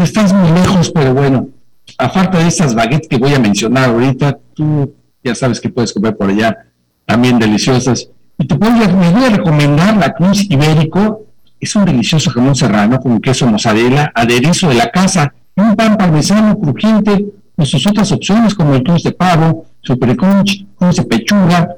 estás 0.02 0.34
muy 0.34 0.50
lejos, 0.50 0.90
pero 0.90 1.14
bueno, 1.14 1.48
a 1.96 2.10
falta 2.10 2.40
de 2.40 2.48
estas 2.48 2.74
baguettes 2.74 3.08
que 3.08 3.16
voy 3.16 3.32
a 3.32 3.38
mencionar 3.38 3.88
ahorita, 3.88 4.38
tú 4.52 4.92
ya 5.24 5.34
sabes 5.34 5.58
que 5.58 5.70
puedes 5.70 5.94
comer 5.94 6.14
por 6.14 6.28
allá, 6.28 6.58
también 7.06 7.38
deliciosas. 7.38 8.10
Y 8.36 8.46
te 8.46 8.54
puedo, 8.54 8.74
me 8.74 9.10
voy 9.12 9.24
a 9.24 9.30
recomendar 9.30 9.96
la 9.96 10.12
Cruz 10.12 10.44
Ibérico, 10.50 11.29
es 11.60 11.76
un 11.76 11.84
delicioso 11.84 12.30
jamón 12.30 12.56
serrano 12.56 12.98
con 12.98 13.20
queso 13.20 13.46
mozzarella, 13.46 14.10
aderezo 14.14 14.68
de 14.68 14.76
la 14.76 14.90
casa 14.90 15.32
un 15.56 15.76
pan 15.76 15.96
parmesano 15.96 16.58
crujiente 16.58 17.26
con 17.54 17.66
sus 17.66 17.86
otras 17.86 18.10
opciones 18.12 18.54
como 18.54 18.74
el 18.74 18.82
cruz 18.82 19.02
de 19.02 19.12
pavo, 19.12 19.66
super 19.82 20.16
crunch, 20.16 20.64
cruz 20.76 20.96
de 20.96 21.02
pechuga. 21.04 21.68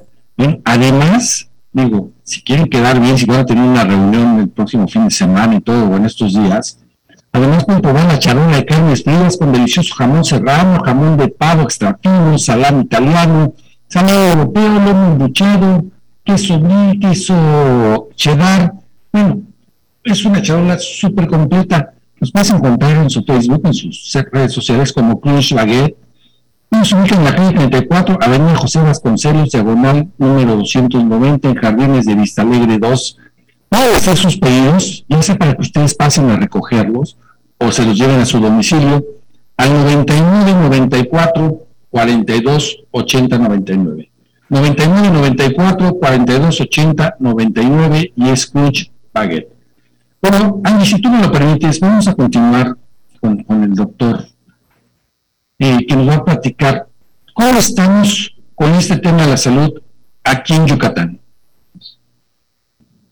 Además, 0.65 1.49
digo, 1.73 2.11
si 2.23 2.43
quieren 2.43 2.67
quedar 2.67 3.01
bien, 3.01 3.19
si 3.19 3.27
van 3.27 3.41
a 3.41 3.47
tener 3.47 3.65
una 3.65 3.85
reunión 3.85 4.39
el 4.39 4.49
próximo 4.49 4.87
fin 4.87 5.05
de 5.05 5.11
semana 5.11 5.57
y 5.57 5.61
todo, 5.61 5.89
o 5.89 5.97
en 5.97 6.05
estos 6.05 6.33
días, 6.35 6.79
además 7.33 7.65
pueden 7.65 7.83
probar 7.83 8.07
la 8.07 8.19
charola 8.19 8.57
de 8.57 8.65
carnes 8.65 9.03
frías 9.03 9.37
con 9.37 9.53
delicioso 9.53 9.95
jamón 9.95 10.25
serrano, 10.25 10.81
jamón 10.85 11.17
de 11.17 11.29
pavo 11.29 11.63
extra 11.63 11.99
fino, 12.01 12.39
salami 12.39 12.85
italiano, 12.85 13.55
salami 13.89 14.27
europeo, 14.29 14.75
lomo 14.75 15.07
embuchado, 15.13 15.85
queso 16.25 16.61
brie, 16.61 17.01
queso 17.01 18.09
cheddar. 18.15 18.75
Bueno, 19.13 19.43
es 20.05 20.25
una 20.25 20.43
charola 20.43 20.79
súper 20.79 21.27
completa. 21.27 21.95
Los 22.19 22.31
puedes 22.31 22.51
encontrar 22.51 22.97
en 22.97 23.11
su 23.11 23.23
Facebook, 23.25 23.63
en 23.65 23.75
sus 23.75 24.13
redes 24.31 24.53
sociales 24.53 24.93
como 24.93 25.21
Cruz 25.21 25.53
Baguette 25.53 25.97
nos 26.73 26.91
ubica 26.95 27.17
en 27.17 27.25
la 27.25 27.35
calle 27.35 27.53
34, 27.53 28.19
Avenida 28.21 28.57
José 28.57 28.81
Vasconcelos, 28.81 29.51
diagonal 29.51 30.09
número 30.17 30.57
290, 30.57 31.51
en 31.51 31.55
Jardines 31.55 32.07
de 32.07 32.15
Vista 32.15 32.43
Alegre 32.43 32.79
2. 32.79 33.19
Pueden 33.69 33.95
hacer 33.95 34.17
sus 34.17 34.39
pedidos, 34.39 35.05
ya 35.07 35.23
sea 35.23 35.37
para 35.37 35.55
que 35.55 35.61
ustedes 35.61 35.95
pasen 35.95 36.31
a 36.31 36.37
recogerlos 36.37 37.19
o 37.59 37.71
se 37.71 37.85
los 37.85 37.99
lleven 37.99 38.21
a 38.21 38.25
su 38.25 38.41
domicilio 38.41 39.05
al 39.59 39.71
99 39.71 40.53
94 40.55 41.59
42 41.91 42.85
80 42.91 43.39
99. 43.39 44.11
99 44.49 45.11
94 45.11 45.95
42 45.95 46.61
80 46.63 47.17
99 47.19 48.13
y 48.17 48.37
Scrooge 48.37 48.91
Baguette. 49.13 49.52
Bueno, 50.23 50.61
Angie, 50.63 50.87
si 50.87 51.01
tú 51.01 51.11
me 51.11 51.21
lo 51.21 51.33
permites, 51.33 51.81
vamos 51.81 52.07
a 52.07 52.15
continuar 52.15 52.77
con, 53.21 53.65
el 53.65 53.75
doctor 53.75 54.25
eh, 55.59 55.85
que 55.85 55.97
nos 55.97 56.09
va 56.09 56.15
a 56.15 56.25
platicar 56.25 56.87
cómo 57.35 57.59
estamos 57.59 58.33
con 58.55 58.73
este 58.75 58.99
tema 58.99 59.23
de 59.23 59.31
la 59.31 59.37
salud 59.37 59.83
aquí 60.23 60.55
en 60.55 60.67
Yucatán. 60.67 61.21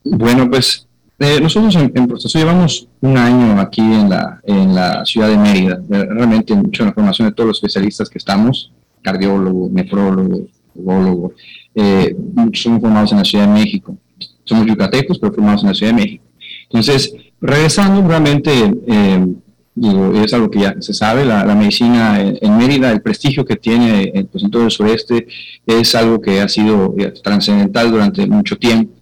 Bueno, 0.05 0.49
pues 0.49 0.87
eh, 1.19 1.41
nosotros 1.41 1.75
en, 1.75 1.93
en 1.97 2.09
llevamos 2.09 2.87
un 3.01 3.19
año 3.19 3.61
aquí 3.61 3.83
en 3.83 4.09
la, 4.09 5.05
ciudad 5.05 5.29
de 5.29 5.37
Mérida, 5.37 5.81
realmente 5.89 6.55
mucha 6.55 6.85
la 6.85 6.93
formación 6.93 7.29
de 7.29 7.35
todos 7.35 7.49
los 7.49 7.57
especialistas 7.57 8.09
que 8.09 8.19
estamos, 8.19 8.73
cardiólogo, 9.03 9.69
nefrólogo, 9.73 10.47
urologo, 10.77 11.33
eh, 11.75 12.17
muchos 12.35 12.63
somos 12.63 12.81
formados 12.81 13.11
en 13.11 13.19
la 13.19 13.25
Ciudad 13.25 13.49
de 13.49 13.53
México. 13.53 13.97
Somos 14.45 14.67
yucatecos, 14.67 15.19
pero 15.19 15.33
formados 15.33 15.63
en 15.63 15.69
la 15.69 15.75
Ciudad 15.75 15.93
de 15.93 16.03
México. 16.03 16.30
Entonces, 16.71 17.13
regresando 17.41 18.07
realmente 18.07 18.53
digo, 19.75 20.13
es 20.15 20.35
algo 20.35 20.51
que 20.51 20.61
ya 20.61 20.77
se 20.81 20.93
sabe, 20.93 21.25
la, 21.25 21.55
medicina 21.55 22.21
en, 22.21 22.57
Mérida, 22.59 22.91
el 22.93 23.01
prestigio 23.01 23.45
que 23.45 23.57
tiene 23.57 24.13
eh, 24.15 24.27
pues, 24.31 24.45
en 24.45 24.51
todo 24.51 24.65
el 24.65 24.71
sureste 24.71 25.27
es 25.67 25.95
algo 25.95 26.21
que 26.21 26.41
ha 26.41 26.49
sido 26.49 26.95
eh, 26.99 27.13
trascendental 27.23 27.91
durante 27.91 28.27
mucho 28.27 28.57
tiempo 28.59 28.93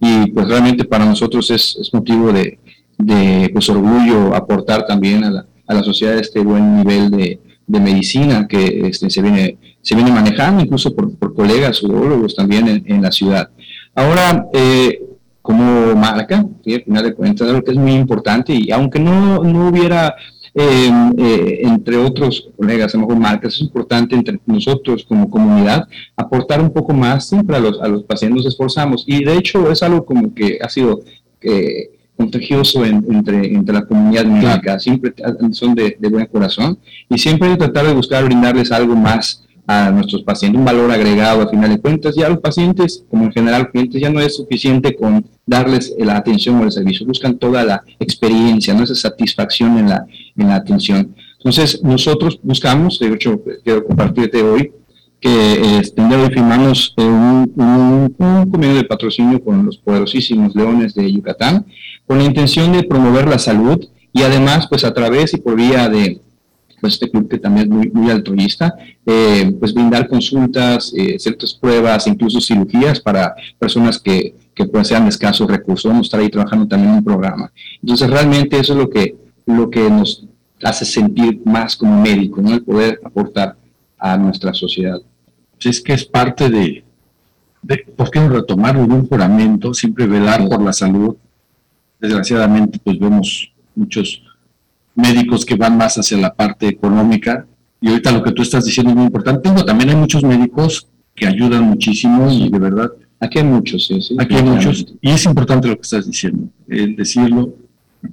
y 0.00 0.30
pues 0.32 0.48
realmente 0.48 0.84
para 0.84 1.04
nosotros 1.04 1.50
es, 1.50 1.90
motivo 1.92 2.32
de, 2.32 2.58
de, 2.98 3.50
pues, 3.52 3.68
orgullo 3.68 4.34
aportar 4.34 4.86
también 4.86 5.24
a 5.24 5.30
la, 5.30 5.46
a 5.66 5.74
la 5.74 5.82
sociedad 5.82 6.18
este 6.18 6.40
buen 6.40 6.78
nivel 6.78 7.10
de, 7.10 7.40
de 7.66 7.80
medicina 7.80 8.48
que 8.48 8.88
este, 8.88 9.08
se, 9.10 9.22
viene, 9.22 9.56
se 9.82 9.94
viene 9.94 10.10
manejando 10.10 10.62
incluso 10.62 10.94
por, 10.94 11.16
por 11.16 11.32
colegas 11.34 11.82
urologos 11.82 12.34
también 12.34 12.66
en, 12.68 12.84
en 12.86 13.02
la 13.02 13.12
ciudad. 13.12 13.50
Ahora, 13.94 14.46
eh, 14.52 15.00
como 15.44 15.94
marca, 15.94 16.38
al 16.38 16.82
final 16.84 17.04
de 17.04 17.14
cuentas, 17.14 17.46
algo 17.46 17.62
que 17.62 17.72
es 17.72 17.76
muy 17.76 17.92
importante 17.92 18.54
y 18.54 18.70
aunque 18.70 18.98
no, 18.98 19.44
no 19.44 19.68
hubiera 19.68 20.14
em, 20.54 21.12
eh, 21.18 21.60
entre 21.64 21.98
otros 21.98 22.48
colegas, 22.56 22.94
a 22.94 22.96
lo 22.96 23.06
mejor 23.06 23.20
marcas, 23.20 23.52
es 23.56 23.60
importante 23.60 24.16
entre 24.16 24.40
nosotros 24.46 25.04
como 25.06 25.28
comunidad 25.28 25.86
aportar 26.16 26.62
un 26.62 26.72
poco 26.72 26.94
más 26.94 27.28
siempre 27.28 27.58
a 27.58 27.60
los, 27.60 27.78
a 27.82 27.88
los 27.88 28.04
pacientes, 28.04 28.42
nos 28.42 28.54
esforzamos 28.54 29.04
y 29.06 29.22
de 29.22 29.36
hecho 29.36 29.70
es 29.70 29.82
algo 29.82 30.06
como 30.06 30.32
que 30.32 30.60
ha 30.62 30.68
sido 30.70 31.02
eh, 31.42 31.90
contagioso 32.16 32.82
entre, 32.82 33.52
entre 33.52 33.74
la 33.74 33.84
comunidad 33.84 34.24
médica, 34.24 34.80
siempre 34.80 35.12
son 35.50 35.74
de, 35.74 35.94
de, 36.00 36.08
buen 36.08 36.24
corazón 36.24 36.78
y 37.10 37.18
siempre 37.18 37.54
tratar 37.58 37.86
de 37.86 37.92
buscar 37.92 38.24
brindarles 38.24 38.72
algo 38.72 38.96
más 38.96 39.43
a 39.66 39.90
nuestros 39.90 40.22
pacientes, 40.22 40.58
un 40.58 40.64
valor 40.64 40.90
agregado 40.90 41.42
a 41.42 41.48
final 41.48 41.70
de 41.70 41.80
cuentas. 41.80 42.14
Ya 42.14 42.28
los 42.28 42.38
pacientes, 42.38 43.04
como 43.10 43.24
en 43.24 43.32
general 43.32 43.70
clientes, 43.70 44.00
ya 44.00 44.10
no 44.10 44.20
es 44.20 44.36
suficiente 44.36 44.94
con 44.94 45.24
darles 45.46 45.94
la 45.98 46.16
atención 46.16 46.56
o 46.56 46.64
el 46.64 46.72
servicio, 46.72 47.06
buscan 47.06 47.38
toda 47.38 47.64
la 47.64 47.82
experiencia, 47.98 48.74
¿no? 48.74 48.84
esa 48.84 48.94
satisfacción 48.94 49.78
en 49.78 49.88
la, 49.88 50.06
en 50.36 50.48
la 50.48 50.56
atención. 50.56 51.14
Entonces, 51.38 51.82
nosotros 51.82 52.38
buscamos, 52.42 52.98
de 52.98 53.08
hecho, 53.08 53.40
quiero 53.62 53.84
compartirte 53.84 54.42
hoy, 54.42 54.72
que 55.20 55.78
este, 55.78 56.02
hoy 56.02 56.28
firmamos 56.30 56.92
un, 56.98 57.52
un, 57.56 58.14
un, 58.18 58.50
convenio 58.50 58.76
de 58.76 58.84
patrocinio 58.84 59.42
con 59.42 59.64
los 59.64 59.78
poderosísimos 59.78 60.54
leones 60.54 60.94
de 60.94 61.10
Yucatán, 61.10 61.64
con 62.06 62.18
la 62.18 62.24
intención 62.24 62.72
de 62.72 62.82
promover 62.82 63.26
la 63.26 63.38
salud 63.38 63.82
y 64.12 64.22
además, 64.22 64.66
pues 64.68 64.84
a 64.84 64.92
través 64.92 65.32
y 65.32 65.38
por 65.38 65.56
vía 65.56 65.88
de, 65.88 66.20
pues 66.84 66.92
este 66.92 67.10
club 67.10 67.30
que 67.30 67.38
también 67.38 67.66
es 67.66 67.74
muy, 67.74 67.90
muy 67.92 68.10
altruista, 68.10 68.74
eh, 69.06 69.56
pues 69.58 69.72
brindar 69.72 70.06
consultas, 70.06 70.92
eh, 70.94 71.18
ciertas 71.18 71.54
pruebas, 71.54 72.06
incluso 72.06 72.42
cirugías 72.42 73.00
para 73.00 73.34
personas 73.58 73.98
que, 73.98 74.34
que 74.54 74.66
pues 74.66 74.88
sean 74.88 75.04
de 75.04 75.08
escasos 75.08 75.48
recursos. 75.50 75.90
Vamos 75.90 76.04
a 76.04 76.08
estar 76.08 76.20
ahí 76.20 76.28
trabajando 76.28 76.68
también 76.68 76.90
en 76.90 76.98
un 76.98 77.04
programa. 77.04 77.50
Entonces 77.80 78.10
realmente 78.10 78.58
eso 78.58 78.74
es 78.74 78.78
lo 78.78 78.90
que, 78.90 79.16
lo 79.46 79.70
que 79.70 79.88
nos 79.88 80.26
hace 80.62 80.84
sentir 80.84 81.40
más 81.46 81.74
como 81.74 82.02
médico, 82.02 82.42
¿no? 82.42 82.52
El 82.52 82.62
poder 82.62 83.00
aportar 83.02 83.56
a 83.96 84.18
nuestra 84.18 84.52
sociedad. 84.52 85.00
Es 85.58 85.80
que 85.80 85.94
es 85.94 86.04
parte 86.04 86.50
de, 86.50 86.84
de 87.62 87.78
¿por 87.96 88.10
qué 88.10 88.20
no 88.20 88.28
retomar 88.28 88.76
un 88.76 89.08
juramento? 89.08 89.72
Siempre 89.72 90.06
velar 90.06 90.46
por 90.50 90.62
la 90.62 90.74
salud. 90.74 91.16
Desgraciadamente, 91.98 92.78
pues 92.84 92.98
vemos 92.98 93.54
muchos 93.74 94.22
médicos 94.94 95.44
que 95.44 95.56
van 95.56 95.76
más 95.76 95.96
hacia 95.96 96.18
la 96.18 96.34
parte 96.34 96.68
económica. 96.68 97.46
Y 97.80 97.88
ahorita 97.88 98.12
lo 98.12 98.22
que 98.22 98.32
tú 98.32 98.42
estás 98.42 98.64
diciendo 98.64 98.90
es 98.90 98.96
muy 98.96 99.06
importante. 99.06 99.50
Pero 99.52 99.64
también 99.64 99.90
hay 99.90 99.96
muchos 99.96 100.22
médicos 100.22 100.88
que 101.14 101.26
ayudan 101.26 101.64
muchísimo 101.64 102.30
y 102.30 102.48
de 102.48 102.58
verdad. 102.58 102.90
Aquí 103.20 103.38
hay 103.38 103.44
muchos, 103.44 103.86
sí, 103.86 104.00
sí. 104.02 104.16
Aquí 104.18 104.34
hay 104.34 104.42
muchos. 104.42 104.86
Y 105.00 105.10
es 105.10 105.24
importante 105.24 105.68
lo 105.68 105.76
que 105.76 105.82
estás 105.82 106.06
diciendo, 106.06 106.48
el 106.68 106.96
decirlo. 106.96 107.54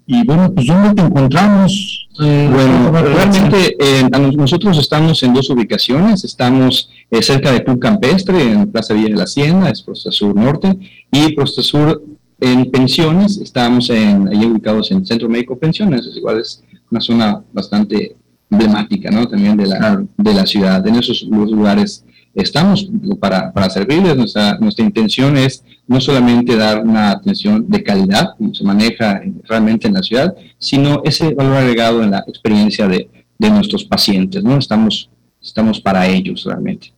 Y 0.06 0.24
bueno, 0.24 0.54
pues 0.54 0.68
¿dónde 0.68 0.94
te 0.94 1.02
encontramos? 1.02 2.08
Eh, 2.22 2.50
bueno, 2.52 2.92
realmente 2.92 3.76
eh, 3.80 4.10
nosotros 4.38 4.78
estamos 4.78 5.22
en 5.24 5.34
dos 5.34 5.50
ubicaciones. 5.50 6.24
Estamos 6.24 6.90
eh, 7.10 7.22
cerca 7.22 7.52
de 7.52 7.64
Club 7.64 7.80
Campestre, 7.80 8.54
en 8.54 8.72
Plaza 8.72 8.94
Villa 8.94 9.10
de 9.10 9.16
la 9.16 9.24
Hacienda, 9.24 9.70
es 9.70 9.82
Prosta 9.82 10.12
Sur 10.12 10.36
Norte, 10.36 10.78
y 11.12 11.34
Prosta 11.34 11.62
Sur 11.62 12.02
en 12.40 12.72
pensiones. 12.72 13.38
Estamos 13.38 13.90
en, 13.90 14.30
ahí 14.30 14.46
ubicados 14.46 14.92
en 14.92 15.06
Centro 15.06 15.28
Médico 15.28 15.58
Pensiones, 15.58 16.06
es 16.06 16.16
igual 16.16 16.40
es 16.40 16.64
una 16.92 17.02
zona 17.02 17.42
bastante 17.54 18.16
emblemática, 18.50 19.10
¿no? 19.10 19.28
También 19.28 19.58
de 19.58 19.66
la, 19.66 20.04
de 20.18 20.34
la 20.34 20.46
ciudad. 20.46 20.86
En 20.86 20.96
esos 20.96 21.24
lugares 21.24 22.06
estamos 22.36 22.90
para, 23.20 23.52
para 23.52 23.70
servirles. 23.70 24.16
Nuestra, 24.16 24.58
nuestra 24.60 24.86
intención 24.86 25.38
es 25.38 25.64
no 25.88 26.00
solamente 26.00 26.56
dar 26.56 26.84
una 26.84 27.12
atención 27.12 27.66
de 27.68 27.82
calidad, 27.82 28.36
como 28.38 28.54
se 28.54 28.64
maneja 28.64 29.22
realmente 29.48 29.88
en 29.88 29.94
la 29.94 30.04
ciudad, 30.04 30.34
sino 30.58 31.02
ese 31.06 31.34
valor 31.34 31.58
agregado 31.58 32.04
en 32.04 32.12
la 32.12 32.24
experiencia 32.28 32.88
de, 32.88 33.10
de 33.40 33.50
nuestros 33.50 33.84
pacientes, 33.86 34.44
¿no? 34.44 34.58
Estamos, 34.58 35.10
estamos 35.42 35.80
para 35.80 36.08
ellos 36.08 36.44
realmente. 36.46 36.94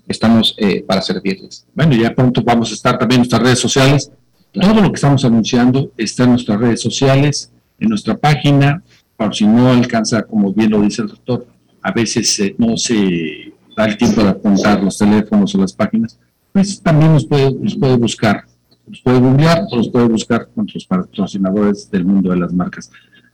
estamos 0.08 0.56
eh, 0.58 0.84
para 0.88 1.02
servirles. 1.02 1.66
Bueno, 1.76 1.96
ya 1.96 2.16
pronto 2.16 2.42
vamos 2.44 2.72
a 2.72 2.76
estar 2.76 2.98
también 2.98 3.18
en 3.18 3.22
nuestras 3.24 3.42
redes 3.42 3.60
sociales. 3.60 4.10
Todo 4.54 4.76
lo 4.82 4.90
que 4.90 4.96
estamos 4.96 5.26
anunciando 5.26 5.92
está 5.98 6.24
en 6.24 6.30
nuestras 6.32 6.60
redes 6.60 6.82
sociales, 6.82 7.52
en 7.80 7.90
nuestra 7.90 8.16
página, 8.16 8.82
por 9.18 9.36
si 9.36 9.46
no 9.46 9.70
alcanza, 9.72 10.24
como 10.24 10.54
bien 10.54 10.72
lo 10.72 10.80
dice 10.82 11.02
el 11.02 11.10
doctor, 11.10 11.46
a 11.82 11.92
veces 11.92 12.40
eh, 12.40 12.56
no 12.58 12.78
se 12.78 13.52
da 13.76 13.86
el 13.86 13.98
tiempo 13.98 14.24
de 14.24 14.30
apuntar 14.30 14.82
los 14.82 14.98
teléfonos 14.98 15.54
o 15.54 15.58
las 15.58 15.74
páginas, 15.74 16.18
pues 16.58 16.82
también 16.82 17.14
nos 17.14 17.26
puede, 17.26 17.52
nos 17.54 17.76
puede 17.76 17.96
buscar, 17.98 18.46
nos 18.88 19.00
puede 19.02 19.20
googlear 19.20 19.66
o 19.72 19.78
nos 19.78 19.90
puede 19.90 20.08
buscar 20.08 20.46
con 20.48 20.64
nuestros 20.66 20.86
patrocinadores 20.88 21.90
del 21.92 22.04
mundo 22.06 22.32
de 22.32 22.38
las 22.38 22.52
marcas. 22.54 22.90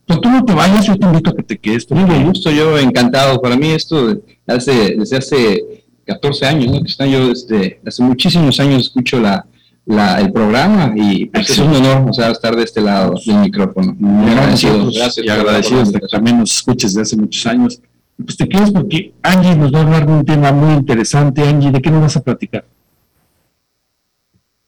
Doctor, 0.05 0.31
no 0.33 0.43
te 0.43 0.53
vayas, 0.53 0.85
yo 0.85 0.97
te 0.97 1.05
invito 1.05 1.29
a 1.29 1.35
que 1.35 1.43
te 1.43 1.57
quedes. 1.57 1.89
Muy 1.89 2.03
bien, 2.03 2.25
gusto, 2.27 2.51
yo 2.51 2.77
encantado. 2.77 3.41
Para 3.41 3.55
mí 3.55 3.67
esto 3.69 4.17
hace, 4.45 4.95
desde 4.97 5.17
hace 5.17 5.83
14 6.05 6.45
años, 6.45 6.67
¿no? 6.73 6.81
que 6.81 6.89
está 6.89 7.05
yo 7.05 7.29
desde 7.29 7.79
hace 7.85 8.03
muchísimos 8.03 8.59
años 8.59 8.81
escucho 8.87 9.21
la, 9.21 9.45
la- 9.85 10.19
el 10.19 10.33
programa 10.33 10.91
y 10.95 11.27
pues, 11.27 11.49
es 11.51 11.59
un 11.59 11.73
honor 11.73 12.09
o 12.09 12.13
sea, 12.13 12.31
estar 12.31 12.53
de 12.55 12.63
este 12.63 12.81
lado 12.81 13.13
del 13.25 13.37
micrófono. 13.37 13.95
Muy 13.97 14.29
agradecido. 14.31 14.73
Nosotros, 14.73 14.97
Gracias 14.97 15.89
y 15.89 15.93
de 15.93 15.99
que 16.01 16.07
también 16.07 16.39
nos 16.39 16.51
escuches 16.53 16.91
desde 16.93 17.01
hace 17.03 17.15
muchos 17.15 17.45
años. 17.47 17.79
Pues 18.17 18.35
te 18.37 18.47
quedas 18.49 18.71
porque 18.71 19.13
Angie 19.23 19.55
nos 19.55 19.73
va 19.73 19.79
a 19.79 19.81
hablar 19.83 20.05
de 20.05 20.13
un 20.13 20.25
tema 20.25 20.51
muy 20.51 20.73
interesante. 20.75 21.41
Angie, 21.47 21.71
¿de 21.71 21.81
qué 21.81 21.89
nos 21.89 22.01
vas 22.01 22.17
a 22.17 22.21
platicar? 22.21 22.65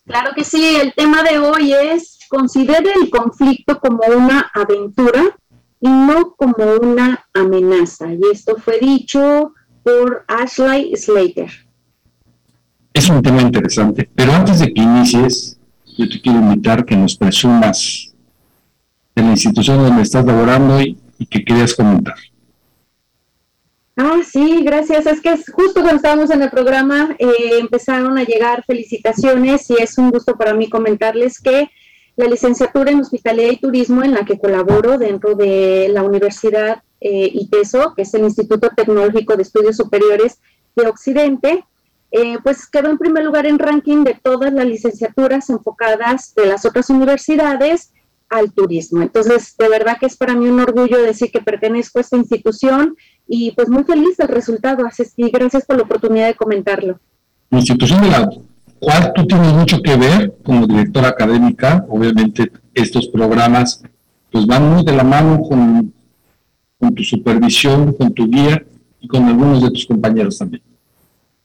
Claro 0.06 0.32
que 0.36 0.44
sí, 0.44 0.78
el 0.80 0.94
tema 0.94 1.24
de 1.24 1.40
hoy 1.40 1.74
es 1.74 2.20
considere 2.30 2.92
el 3.02 3.10
conflicto 3.10 3.80
como 3.80 4.02
una 4.16 4.52
aventura 4.54 5.22
y 5.80 5.90
no 5.90 6.36
como 6.36 6.76
una 6.82 7.26
amenaza. 7.34 8.14
Y 8.14 8.20
esto 8.32 8.56
fue 8.58 8.80
dicho 8.80 9.54
por 9.84 10.26
Ashley 10.28 10.96
Slater. 10.96 11.50
Es 12.94 13.10
un 13.10 13.22
tema 13.22 13.42
interesante, 13.42 14.10
pero 14.16 14.32
antes 14.34 14.60
de 14.60 14.74
que 14.74 14.82
inicies, 14.82 15.60
yo 15.98 16.08
te 16.08 16.22
quiero 16.22 16.40
invitar 16.40 16.86
que 16.86 16.96
nos 16.96 17.16
presumas 17.16 18.14
de 19.16 19.24
la 19.24 19.32
institución 19.32 19.78
donde 19.78 20.02
estás 20.02 20.26
laborando 20.26 20.82
y, 20.82 20.98
y 21.18 21.26
que 21.26 21.44
querías 21.44 21.74
comentar. 21.74 22.16
Ah, 23.98 24.20
sí, 24.30 24.62
gracias. 24.64 25.06
Es 25.06 25.22
que 25.22 25.38
justo 25.38 25.82
cuando 25.82 25.96
estábamos 25.96 26.30
en 26.30 26.42
el 26.42 26.50
programa 26.50 27.16
eh, 27.18 27.60
empezaron 27.60 28.18
a 28.18 28.24
llegar 28.24 28.66
felicitaciones 28.66 29.70
y 29.70 29.76
es 29.82 29.98
un 29.98 30.12
gusto 30.12 30.36
para 30.36 30.54
mí 30.54 30.70
comentarles 30.70 31.40
que 31.40 31.70
la 32.18 32.26
licenciatura 32.26 32.92
en 32.92 33.00
Hospitalidad 33.00 33.52
y 33.52 33.58
Turismo 33.58 34.04
en 34.04 34.14
la 34.14 34.26
que 34.26 34.38
colaboro 34.38 34.98
dentro 34.98 35.36
de 35.36 35.88
la 35.90 36.04
Universidad 36.04 36.84
eh, 37.00 37.30
ITESO, 37.34 37.94
que 37.96 38.02
es 38.02 38.14
el 38.14 38.24
Instituto 38.24 38.70
Tecnológico 38.76 39.36
de 39.36 39.44
Estudios 39.44 39.78
Superiores 39.78 40.40
de 40.76 40.88
Occidente, 40.88 41.66
eh, 42.12 42.38
pues 42.44 42.68
quedó 42.68 42.90
en 42.90 42.98
primer 42.98 43.24
lugar 43.24 43.46
en 43.46 43.60
ranking 43.60 44.04
de 44.04 44.18
todas 44.22 44.52
las 44.54 44.66
licenciaturas 44.66 45.50
enfocadas 45.50 46.34
de 46.36 46.48
las 46.48 46.66
otras 46.66 46.90
universidades 46.90 47.94
al 48.30 48.52
turismo. 48.52 49.02
Entonces, 49.02 49.56
de 49.58 49.70
verdad 49.70 49.98
que 50.00 50.08
es 50.08 50.18
para 50.18 50.36
mí 50.36 50.48
un 50.48 50.60
orgullo 50.60 51.02
decir 51.02 51.32
que 51.32 51.42
pertenezco 51.42 52.00
a 52.00 52.02
esta 52.02 52.18
institución 52.18 52.96
y 53.28 53.52
pues 53.52 53.70
muy 53.70 53.84
feliz 53.84 54.18
del 54.18 54.28
resultado. 54.28 54.86
Que 55.16 55.30
gracias 55.30 55.66
por 55.66 55.78
la 55.78 55.84
oportunidad 55.84 56.28
de 56.28 56.36
comentarlo. 56.36 57.00
La 57.50 57.60
institución 57.60 58.02
de 58.02 58.10
la 58.10 58.30
cual 58.80 59.14
tú 59.16 59.26
tienes 59.26 59.54
mucho 59.54 59.82
que 59.82 59.96
ver 59.96 60.36
como 60.44 60.68
directora 60.68 61.10
académica, 61.10 61.86
obviamente 61.90 62.52
estos 62.74 63.08
programas 63.08 63.82
pues 64.32 64.46
van 64.46 64.70
muy 64.74 64.84
de 64.84 64.92
la 64.92 65.04
mano 65.04 65.40
con, 65.42 65.94
con 66.80 66.94
tu 66.94 67.04
supervisión, 67.04 67.94
con 67.94 68.14
tu 68.14 68.28
guía 68.28 68.64
y 69.00 69.08
con 69.08 69.24
algunos 69.26 69.64
de 69.64 69.72
tus 69.72 69.86
compañeros 69.86 70.38
también. 70.38 70.62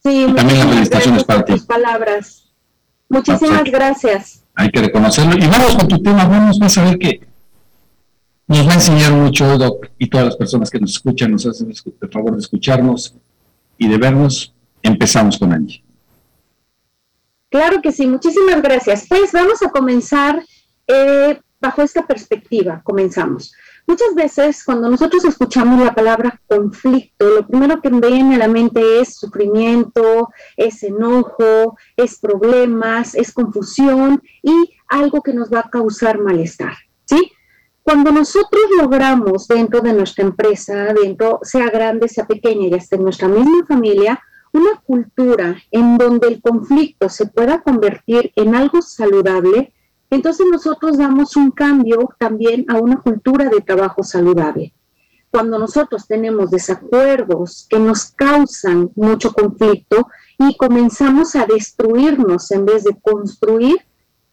Sí, 0.03 0.27
Y 0.29 0.35
también 0.35 0.59
la 0.59 0.65
muchísimas 0.65 0.75
felicitación 0.75 1.15
es 1.17 1.25
gracias 1.25 1.25
para 1.25 1.45
ti. 1.45 1.61
palabras. 1.67 2.53
Muchísimas 3.09 3.63
Perfecto. 3.63 3.79
gracias. 3.79 4.43
Hay 4.61 4.71
que 4.71 4.81
reconocerlo. 4.81 5.37
Y 5.37 5.49
vamos 5.49 5.75
con 5.75 5.89
tu 5.89 6.03
tema, 6.03 6.27
vamos, 6.27 6.59
vas 6.59 6.77
a 6.79 6.85
ver 6.85 6.99
que 6.99 7.21
nos 8.47 8.67
va 8.67 8.73
a 8.73 8.75
enseñar 8.75 9.13
mucho, 9.13 9.57
Doc, 9.57 9.87
y 9.99 10.09
todas 10.09 10.27
las 10.27 10.37
personas 10.37 10.71
que 10.71 10.81
nos 10.81 10.93
escuchan, 10.93 11.33
nos 11.33 11.47
hacen 11.47 11.71
el 11.71 12.11
favor 12.11 12.33
de 12.33 12.41
escucharnos 12.41 13.15
y 13.79 13.89
de 13.89 13.97
vernos. 13.97 14.55
Empezamos 14.83 15.39
con 15.39 15.53
Angie. 15.53 15.83
Claro 17.51 17.81
que 17.83 17.93
sí, 17.93 18.07
muchísimas 18.07 18.63
gracias. 18.63 19.07
Pues 19.09 19.33
vamos 19.33 19.63
a 19.63 19.71
comenzar 19.71 20.43
eh, 20.87 21.41
bajo 21.61 21.83
esta 21.83 22.07
perspectiva. 22.07 22.81
Comenzamos. 22.85 23.53
Muchas 23.91 24.15
veces 24.15 24.63
cuando 24.63 24.89
nosotros 24.89 25.25
escuchamos 25.25 25.85
la 25.85 25.93
palabra 25.93 26.41
conflicto, 26.47 27.29
lo 27.29 27.45
primero 27.45 27.81
que 27.81 27.89
viene 27.89 28.37
a 28.37 28.39
la 28.39 28.47
mente 28.47 29.01
es 29.01 29.17
sufrimiento, 29.17 30.29
es 30.57 30.85
enojo, 30.85 31.77
es 31.97 32.21
problemas, 32.21 33.17
es 33.17 33.33
confusión 33.33 34.23
y 34.45 34.77
algo 34.87 35.23
que 35.23 35.33
nos 35.33 35.53
va 35.53 35.59
a 35.59 35.71
causar 35.71 36.21
malestar, 36.21 36.75
¿sí? 37.05 37.33
Cuando 37.83 38.13
nosotros 38.13 38.63
logramos 38.81 39.49
dentro 39.49 39.81
de 39.81 39.93
nuestra 39.93 40.23
empresa, 40.23 40.95
dentro, 40.95 41.41
sea 41.43 41.69
grande, 41.69 42.07
sea 42.07 42.29
pequeña 42.29 42.69
y 42.69 42.75
hasta 42.75 42.95
en 42.95 43.03
nuestra 43.03 43.27
misma 43.27 43.67
familia, 43.67 44.23
una 44.53 44.81
cultura 44.87 45.57
en 45.73 45.99
donde 45.99 46.29
el 46.29 46.41
conflicto 46.41 47.09
se 47.09 47.27
pueda 47.27 47.61
convertir 47.61 48.31
en 48.37 48.55
algo 48.55 48.83
saludable, 48.83 49.75
entonces 50.11 50.47
nosotros 50.51 50.99
damos 50.99 51.37
un 51.37 51.53
cambio 51.53 52.11
también 52.19 52.67
a 52.69 52.79
una 52.79 53.01
cultura 53.01 53.49
de 53.49 53.61
trabajo 53.61 54.03
saludable. 54.03 54.75
Cuando 55.31 55.59
nosotros 55.59 56.09
tenemos 56.09 56.51
desacuerdos 56.51 57.67
que 57.71 57.79
nos 57.79 58.07
causan 58.07 58.91
mucho 58.97 59.33
conflicto 59.33 60.09
y 60.39 60.57
comenzamos 60.57 61.37
a 61.37 61.47
destruirnos 61.47 62.51
en 62.51 62.67
vez 62.67 62.83
de 62.83 62.99
construir, 63.01 63.79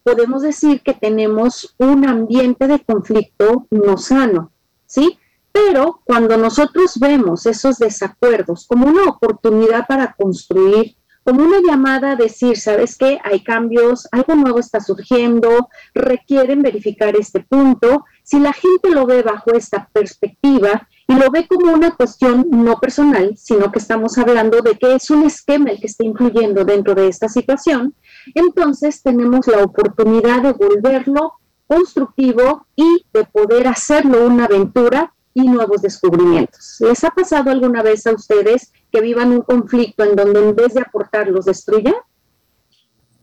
podemos 0.02 0.42
decir 0.42 0.82
que 0.82 0.94
tenemos 0.94 1.76
un 1.78 2.08
ambiente 2.08 2.66
de 2.66 2.82
conflicto 2.82 3.68
no 3.70 3.96
sano, 3.96 4.50
¿sí? 4.86 5.18
Pero 5.52 6.00
cuando 6.04 6.36
nosotros 6.36 6.98
vemos 6.98 7.46
esos 7.46 7.78
desacuerdos 7.78 8.66
como 8.66 8.88
una 8.88 9.04
oportunidad 9.04 9.86
para 9.86 10.14
construir, 10.14 10.96
como 11.28 11.42
una 11.42 11.60
llamada 11.60 12.12
a 12.12 12.16
decir, 12.16 12.56
¿sabes 12.56 12.96
qué? 12.96 13.18
Hay 13.22 13.40
cambios, 13.40 14.08
algo 14.12 14.34
nuevo 14.34 14.60
está 14.60 14.80
surgiendo, 14.80 15.68
requieren 15.92 16.62
verificar 16.62 17.14
este 17.16 17.40
punto. 17.40 18.06
Si 18.22 18.40
la 18.40 18.54
gente 18.54 18.88
lo 18.88 19.04
ve 19.04 19.20
bajo 19.20 19.52
esta 19.52 19.90
perspectiva 19.92 20.88
y 21.06 21.12
lo 21.16 21.30
ve 21.30 21.46
como 21.46 21.70
una 21.70 21.94
cuestión 21.94 22.46
no 22.48 22.80
personal, 22.80 23.36
sino 23.36 23.70
que 23.70 23.78
estamos 23.78 24.16
hablando 24.16 24.62
de 24.62 24.78
que 24.78 24.94
es 24.94 25.10
un 25.10 25.26
esquema 25.26 25.70
el 25.70 25.80
que 25.80 25.88
está 25.88 26.02
influyendo 26.02 26.64
dentro 26.64 26.94
de 26.94 27.08
esta 27.08 27.28
situación, 27.28 27.94
entonces 28.34 29.02
tenemos 29.02 29.46
la 29.48 29.62
oportunidad 29.62 30.40
de 30.40 30.52
volverlo 30.52 31.34
constructivo 31.66 32.66
y 32.74 33.04
de 33.12 33.24
poder 33.24 33.68
hacerlo 33.68 34.26
una 34.26 34.46
aventura 34.46 35.12
y 35.42 35.48
nuevos 35.48 35.82
descubrimientos. 35.82 36.76
¿Les 36.80 37.02
ha 37.04 37.10
pasado 37.10 37.50
alguna 37.50 37.82
vez 37.82 38.06
a 38.06 38.12
ustedes 38.12 38.72
que 38.90 39.00
vivan 39.00 39.30
un 39.32 39.42
conflicto 39.42 40.04
en 40.04 40.16
donde 40.16 40.40
en 40.40 40.56
vez 40.56 40.74
de 40.74 40.80
aportar 40.80 41.28
los 41.28 41.44
destruya? 41.44 41.94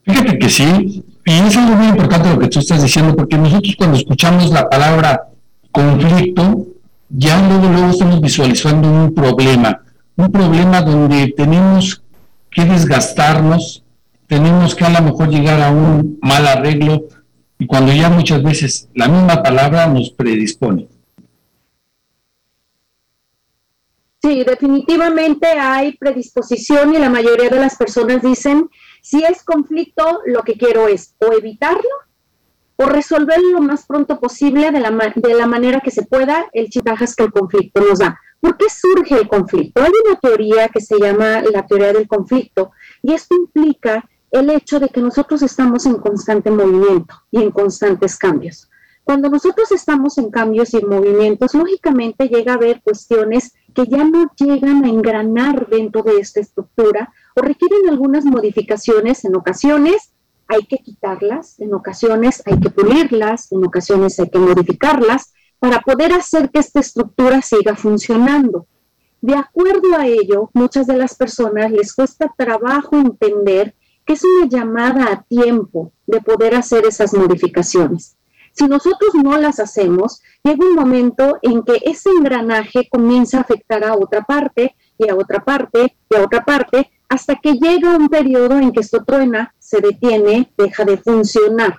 Fíjate 0.03 0.37
que 0.37 0.49
sí, 0.49 1.03
y 1.25 1.31
es 1.31 1.57
algo 1.57 1.75
muy 1.75 1.87
importante 1.87 2.29
lo 2.29 2.39
que 2.39 2.47
tú 2.47 2.59
estás 2.59 2.81
diciendo, 2.81 3.15
porque 3.15 3.37
nosotros 3.37 3.75
cuando 3.77 3.97
escuchamos 3.97 4.51
la 4.51 4.69
palabra 4.69 5.27
conflicto, 5.71 6.67
ya 7.09 7.41
luego, 7.47 7.67
luego 7.67 7.89
estamos 7.89 8.21
visualizando 8.21 8.87
un 8.89 9.13
problema, 9.13 9.81
un 10.15 10.31
problema 10.31 10.81
donde 10.81 11.33
tenemos 11.35 12.03
que 12.51 12.65
desgastarnos, 12.65 13.83
tenemos 14.27 14.73
que 14.75 14.85
a 14.85 14.89
lo 14.89 15.01
mejor 15.01 15.29
llegar 15.29 15.61
a 15.61 15.71
un 15.71 16.17
mal 16.21 16.47
arreglo, 16.47 17.07
y 17.57 17.65
cuando 17.65 17.91
ya 17.91 18.09
muchas 18.09 18.43
veces 18.43 18.89
la 18.93 19.07
misma 19.07 19.41
palabra 19.41 19.87
nos 19.87 20.11
predispone. 20.11 20.87
Sí, 24.25 24.43
definitivamente 24.43 25.45
hay 25.45 25.95
predisposición 25.97 26.95
y 26.95 26.97
la 26.97 27.11
mayoría 27.11 27.47
de 27.47 27.59
las 27.59 27.75
personas 27.75 28.23
dicen, 28.23 28.71
si 29.03 29.23
es 29.23 29.43
conflicto, 29.43 30.21
lo 30.25 30.41
que 30.41 30.57
quiero 30.57 30.87
es 30.87 31.13
o 31.19 31.31
evitarlo 31.31 31.83
o 32.75 32.85
resolverlo 32.87 33.51
lo 33.51 33.61
más 33.61 33.85
pronto 33.85 34.19
posible 34.19 34.71
de 34.71 34.79
la, 34.79 34.89
de 35.15 35.33
la 35.35 35.45
manera 35.45 35.79
que 35.79 35.91
se 35.91 36.07
pueda, 36.07 36.47
el 36.53 36.71
chitajas 36.71 37.15
que 37.15 37.25
el 37.25 37.31
conflicto 37.31 37.81
nos 37.81 37.99
da. 37.99 38.19
¿Por 38.39 38.57
qué 38.57 38.65
surge 38.67 39.13
el 39.13 39.27
conflicto? 39.27 39.83
Hay 39.83 39.91
una 40.03 40.19
teoría 40.19 40.69
que 40.69 40.81
se 40.81 40.97
llama 40.99 41.43
la 41.43 41.63
teoría 41.67 41.93
del 41.93 42.07
conflicto 42.07 42.71
y 43.03 43.13
esto 43.13 43.35
implica 43.35 44.09
el 44.31 44.49
hecho 44.49 44.79
de 44.79 44.89
que 44.89 45.01
nosotros 45.01 45.43
estamos 45.43 45.85
en 45.85 45.97
constante 45.97 46.49
movimiento 46.49 47.13
y 47.29 47.43
en 47.43 47.51
constantes 47.51 48.17
cambios. 48.17 48.71
Cuando 49.03 49.29
nosotros 49.29 49.71
estamos 49.71 50.17
en 50.17 50.31
cambios 50.31 50.73
y 50.73 50.77
en 50.77 50.89
movimientos, 50.89 51.53
lógicamente 51.53 52.27
llega 52.27 52.53
a 52.53 52.55
haber 52.55 52.81
cuestiones 52.81 53.53
que 53.75 53.85
ya 53.85 54.05
no 54.05 54.31
llegan 54.37 54.85
a 54.85 54.89
engranar 54.89 55.67
dentro 55.67 56.01
de 56.01 56.17
esta 56.17 56.39
estructura 56.39 57.13
o 57.35 57.41
requieren 57.41 57.89
algunas 57.89 58.23
modificaciones. 58.23 59.25
En 59.25 59.35
ocasiones 59.35 60.13
hay 60.47 60.65
que 60.65 60.77
quitarlas, 60.77 61.59
en 61.59 61.73
ocasiones 61.73 62.41
hay 62.45 62.59
que 62.59 62.69
pulirlas, 62.69 63.51
en 63.51 63.65
ocasiones 63.65 64.17
hay 64.19 64.29
que 64.29 64.39
modificarlas 64.39 65.33
para 65.59 65.81
poder 65.81 66.13
hacer 66.13 66.49
que 66.49 66.59
esta 66.59 66.79
estructura 66.79 67.41
siga 67.41 67.75
funcionando. 67.75 68.67
De 69.21 69.35
acuerdo 69.35 69.97
a 69.97 70.07
ello, 70.07 70.49
muchas 70.53 70.87
de 70.87 70.95
las 70.95 71.15
personas 71.15 71.71
les 71.71 71.93
cuesta 71.93 72.33
trabajo 72.37 72.95
entender 72.95 73.75
que 74.05 74.13
es 74.13 74.23
una 74.23 74.47
llamada 74.47 75.11
a 75.11 75.23
tiempo 75.23 75.91
de 76.05 76.21
poder 76.21 76.55
hacer 76.55 76.85
esas 76.85 77.13
modificaciones. 77.13 78.14
Si 78.57 78.65
nosotros 78.67 79.13
no 79.21 79.37
las 79.37 79.59
hacemos, 79.59 80.21
llega 80.41 80.65
un 80.65 80.75
momento 80.75 81.37
en 81.41 81.61
que 81.61 81.77
ese 81.83 82.09
engranaje 82.09 82.87
comienza 82.89 83.37
a 83.37 83.41
afectar 83.41 83.83
a 83.83 83.95
otra 83.95 84.21
parte 84.21 84.75
y 84.97 85.09
a 85.09 85.15
otra 85.15 85.43
parte 85.43 85.97
y 86.09 86.15
a 86.15 86.23
otra 86.23 86.45
parte, 86.45 86.89
hasta 87.09 87.35
que 87.35 87.55
llega 87.55 87.97
un 87.97 88.07
periodo 88.07 88.57
en 88.57 88.71
que 88.71 88.79
esto 88.79 89.03
truena, 89.03 89.53
se 89.59 89.81
detiene, 89.81 90.53
deja 90.57 90.85
de 90.85 90.97
funcionar. 90.97 91.75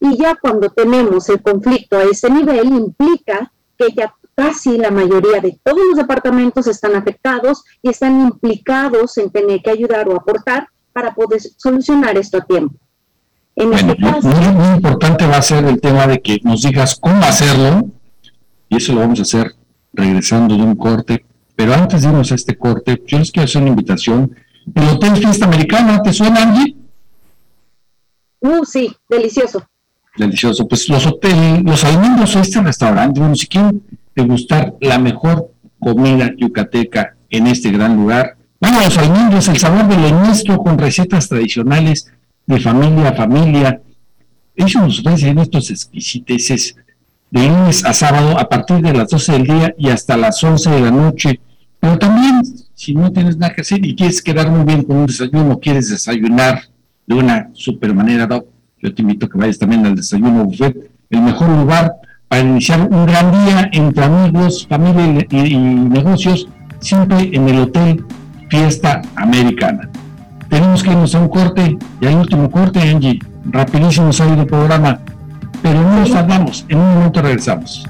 Y 0.00 0.18
ya 0.18 0.34
cuando 0.34 0.68
tenemos 0.68 1.30
el 1.30 1.40
conflicto 1.40 1.96
a 1.96 2.02
ese 2.02 2.28
nivel, 2.28 2.66
implica 2.66 3.50
que 3.78 3.88
ya 3.96 4.14
casi 4.34 4.76
la 4.76 4.90
mayoría 4.90 5.40
de 5.40 5.58
todos 5.62 5.80
los 5.86 5.96
departamentos 5.96 6.66
están 6.66 6.94
afectados 6.94 7.64
y 7.80 7.88
están 7.88 8.20
implicados 8.20 9.16
en 9.16 9.30
tener 9.30 9.62
que 9.62 9.70
ayudar 9.70 10.08
o 10.10 10.16
aportar 10.16 10.68
para 10.92 11.14
poder 11.14 11.40
solucionar 11.40 12.18
esto 12.18 12.36
a 12.36 12.44
tiempo. 12.44 12.78
En 13.54 13.72
este 13.72 13.96
caso, 13.96 14.28
muy, 14.28 14.76
importante 14.76 15.26
va 15.26 15.36
a 15.36 15.42
ser 15.42 15.64
el 15.64 15.80
tema 15.80 16.06
de 16.06 16.20
que 16.20 16.40
nos 16.42 16.62
digas 16.62 16.96
cómo 16.98 17.22
hacerlo, 17.22 17.88
y 18.68 18.76
eso 18.76 18.94
lo 18.94 19.00
vamos 19.00 19.18
a 19.18 19.22
hacer 19.22 19.54
regresando 19.92 20.56
de 20.56 20.62
un 20.62 20.74
corte. 20.74 21.24
Pero 21.54 21.74
antes 21.74 22.02
de 22.02 22.08
irnos 22.08 22.32
a 22.32 22.34
este 22.34 22.56
corte, 22.56 23.02
yo 23.06 23.18
les 23.18 23.30
quiero 23.30 23.44
hacer 23.44 23.60
una 23.60 23.70
invitación. 23.70 24.34
El 24.74 24.88
Hotel 24.88 25.16
Fiesta 25.16 25.44
Americana, 25.44 26.02
¿te 26.02 26.12
suena, 26.12 26.42
Angie? 26.42 26.76
Uh, 28.40 28.64
sí, 28.64 28.96
delicioso. 29.08 29.64
Delicioso. 30.16 30.66
Pues 30.66 30.88
los 30.88 31.06
hoteles, 31.06 31.62
los 31.62 31.84
almendros 31.84 32.34
este 32.36 32.60
restaurante, 32.62 33.20
bueno, 33.20 33.34
si 33.34 33.46
quieren 33.46 33.82
degustar 34.16 34.74
la 34.80 34.98
mejor 34.98 35.52
comida 35.78 36.32
yucateca 36.36 37.16
en 37.28 37.46
este 37.46 37.70
gran 37.70 37.96
lugar, 37.96 38.36
bueno, 38.60 38.80
los 38.80 38.96
almendros, 38.96 39.48
el 39.48 39.58
sabor 39.58 39.88
de 39.88 39.96
lo 39.96 40.20
nuestro 40.20 40.58
con 40.58 40.78
recetas 40.78 41.28
tradicionales 41.28 42.12
de 42.46 42.60
familia 42.60 43.10
a 43.10 43.14
familia. 43.14 43.80
Ellos 44.54 44.82
nos 44.82 45.00
ofrecen 45.00 45.38
estos 45.38 45.70
exquisiteces 45.70 46.76
de 47.30 47.48
lunes 47.48 47.84
a 47.84 47.92
sábado 47.92 48.38
a 48.38 48.48
partir 48.48 48.80
de 48.82 48.92
las 48.92 49.08
12 49.08 49.32
del 49.32 49.44
día 49.44 49.74
y 49.78 49.88
hasta 49.88 50.16
las 50.16 50.42
11 50.42 50.70
de 50.70 50.80
la 50.80 50.90
noche. 50.90 51.40
Pero 51.80 51.98
también, 51.98 52.42
si 52.74 52.94
no 52.94 53.10
tienes 53.10 53.36
nada 53.36 53.54
que 53.54 53.62
hacer 53.62 53.84
y 53.84 53.96
quieres 53.96 54.22
quedar 54.22 54.50
muy 54.50 54.64
bien 54.64 54.82
con 54.82 54.98
un 54.98 55.06
desayuno, 55.06 55.58
quieres 55.58 55.88
desayunar 55.88 56.62
de 57.06 57.14
una 57.14 57.50
super 57.54 57.94
manera, 57.94 58.28
yo 58.80 58.94
te 58.94 59.02
invito 59.02 59.26
a 59.26 59.28
que 59.28 59.38
vayas 59.38 59.58
también 59.58 59.84
al 59.86 59.96
desayuno 59.96 60.44
buffet, 60.44 60.76
el 61.10 61.22
mejor 61.22 61.48
lugar 61.48 61.94
para 62.28 62.42
iniciar 62.42 62.80
un 62.80 63.06
gran 63.06 63.30
día 63.44 63.68
entre 63.72 64.04
amigos, 64.04 64.66
familia 64.66 65.26
y 65.30 65.56
negocios, 65.56 66.48
siempre 66.80 67.30
en 67.32 67.48
el 67.48 67.60
Hotel 67.60 68.04
Fiesta 68.48 69.02
Americana 69.16 69.90
tenemos 70.52 70.82
que 70.82 70.90
irnos 70.90 71.14
a 71.14 71.18
un 71.18 71.28
corte, 71.28 71.78
y 71.98 72.06
al 72.06 72.16
último 72.16 72.50
corte, 72.50 72.78
Angie, 72.78 73.18
rapidísimo 73.46 74.12
salir 74.12 74.36
del 74.36 74.46
programa, 74.46 74.98
pero 75.62 75.80
no 75.80 76.00
nos 76.00 76.12
tardamos, 76.12 76.66
en 76.68 76.78
un 76.78 76.94
momento 76.94 77.22
regresamos. 77.22 77.86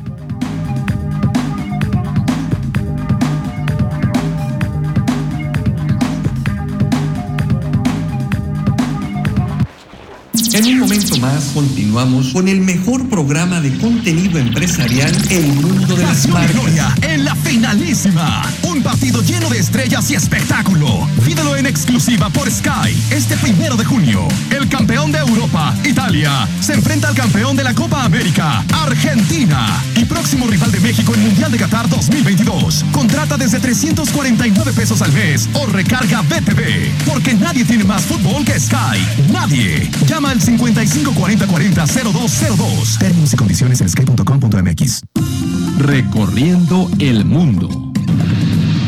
En 10.55 10.67
un 10.67 10.81
momento 10.81 11.17
más 11.17 11.45
continuamos 11.55 12.35
con 12.35 12.47
el 12.47 12.61
mejor 12.61 13.09
programa 13.09 13.63
de 13.63 13.75
contenido 13.79 14.39
empresarial 14.39 15.11
El 15.31 15.47
Mundo 15.47 15.97
de 15.97 16.03
las 16.03 16.29
Marcas. 16.29 16.53
Gloria 16.53 16.95
en 17.01 17.25
la 17.25 17.35
finalísima. 17.37 18.43
Un 18.63 18.83
partido 18.83 19.23
lleno 19.23 19.49
de 19.49 19.59
estrellas 19.59 20.11
y 20.11 20.15
espectáculo. 20.15 21.09
Vídelo 21.25 21.57
en 21.57 21.65
exclusiva 21.65 22.29
por 22.29 22.51
Sky 22.51 22.95
este 23.11 23.35
primero 23.39 23.79
de 23.79 23.87
junio. 23.87 24.29
El 24.51 24.69
campeón 24.69 25.11
de 25.11 25.21
Europa, 25.21 25.75
Italia, 25.85 26.47
se 26.61 26.75
enfrenta 26.75 27.09
al 27.09 27.15
campeón 27.15 27.57
de 27.57 27.65
la 27.65 27.75
Copa 27.75 28.05
América, 28.05 28.63
Argentina. 28.75 29.83
Y 29.97 30.05
próximo 30.05 30.47
rival 30.49 30.71
de 30.71 30.81
México 30.81 31.15
en 31.15 31.23
Mundial 31.23 31.51
de 31.51 31.59
Qatar 31.59 31.89
2022. 31.89 32.85
Contrata 32.93 33.39
desde 33.39 33.59
349 33.59 34.73
pesos 34.75 35.01
al 35.01 35.13
mes 35.13 35.49
o 35.55 35.65
recarga 35.67 36.21
BTV. 36.21 37.07
Porque 37.07 37.33
nadie 37.33 37.65
tiene 37.65 37.85
más 37.85 38.03
fútbol 38.03 38.45
que 38.45 38.61
Sky. 38.61 39.33
Nadie. 39.33 39.91
Llama 40.07 40.31
al 40.31 40.42
5540400202. 40.43 42.99
Términos 42.99 43.33
y 43.33 43.37
condiciones 43.37 43.81
en 43.81 43.89
sky.com.mx. 43.89 45.03
Recorriendo 45.79 46.91
el 46.99 47.25
mundo. 47.25 47.93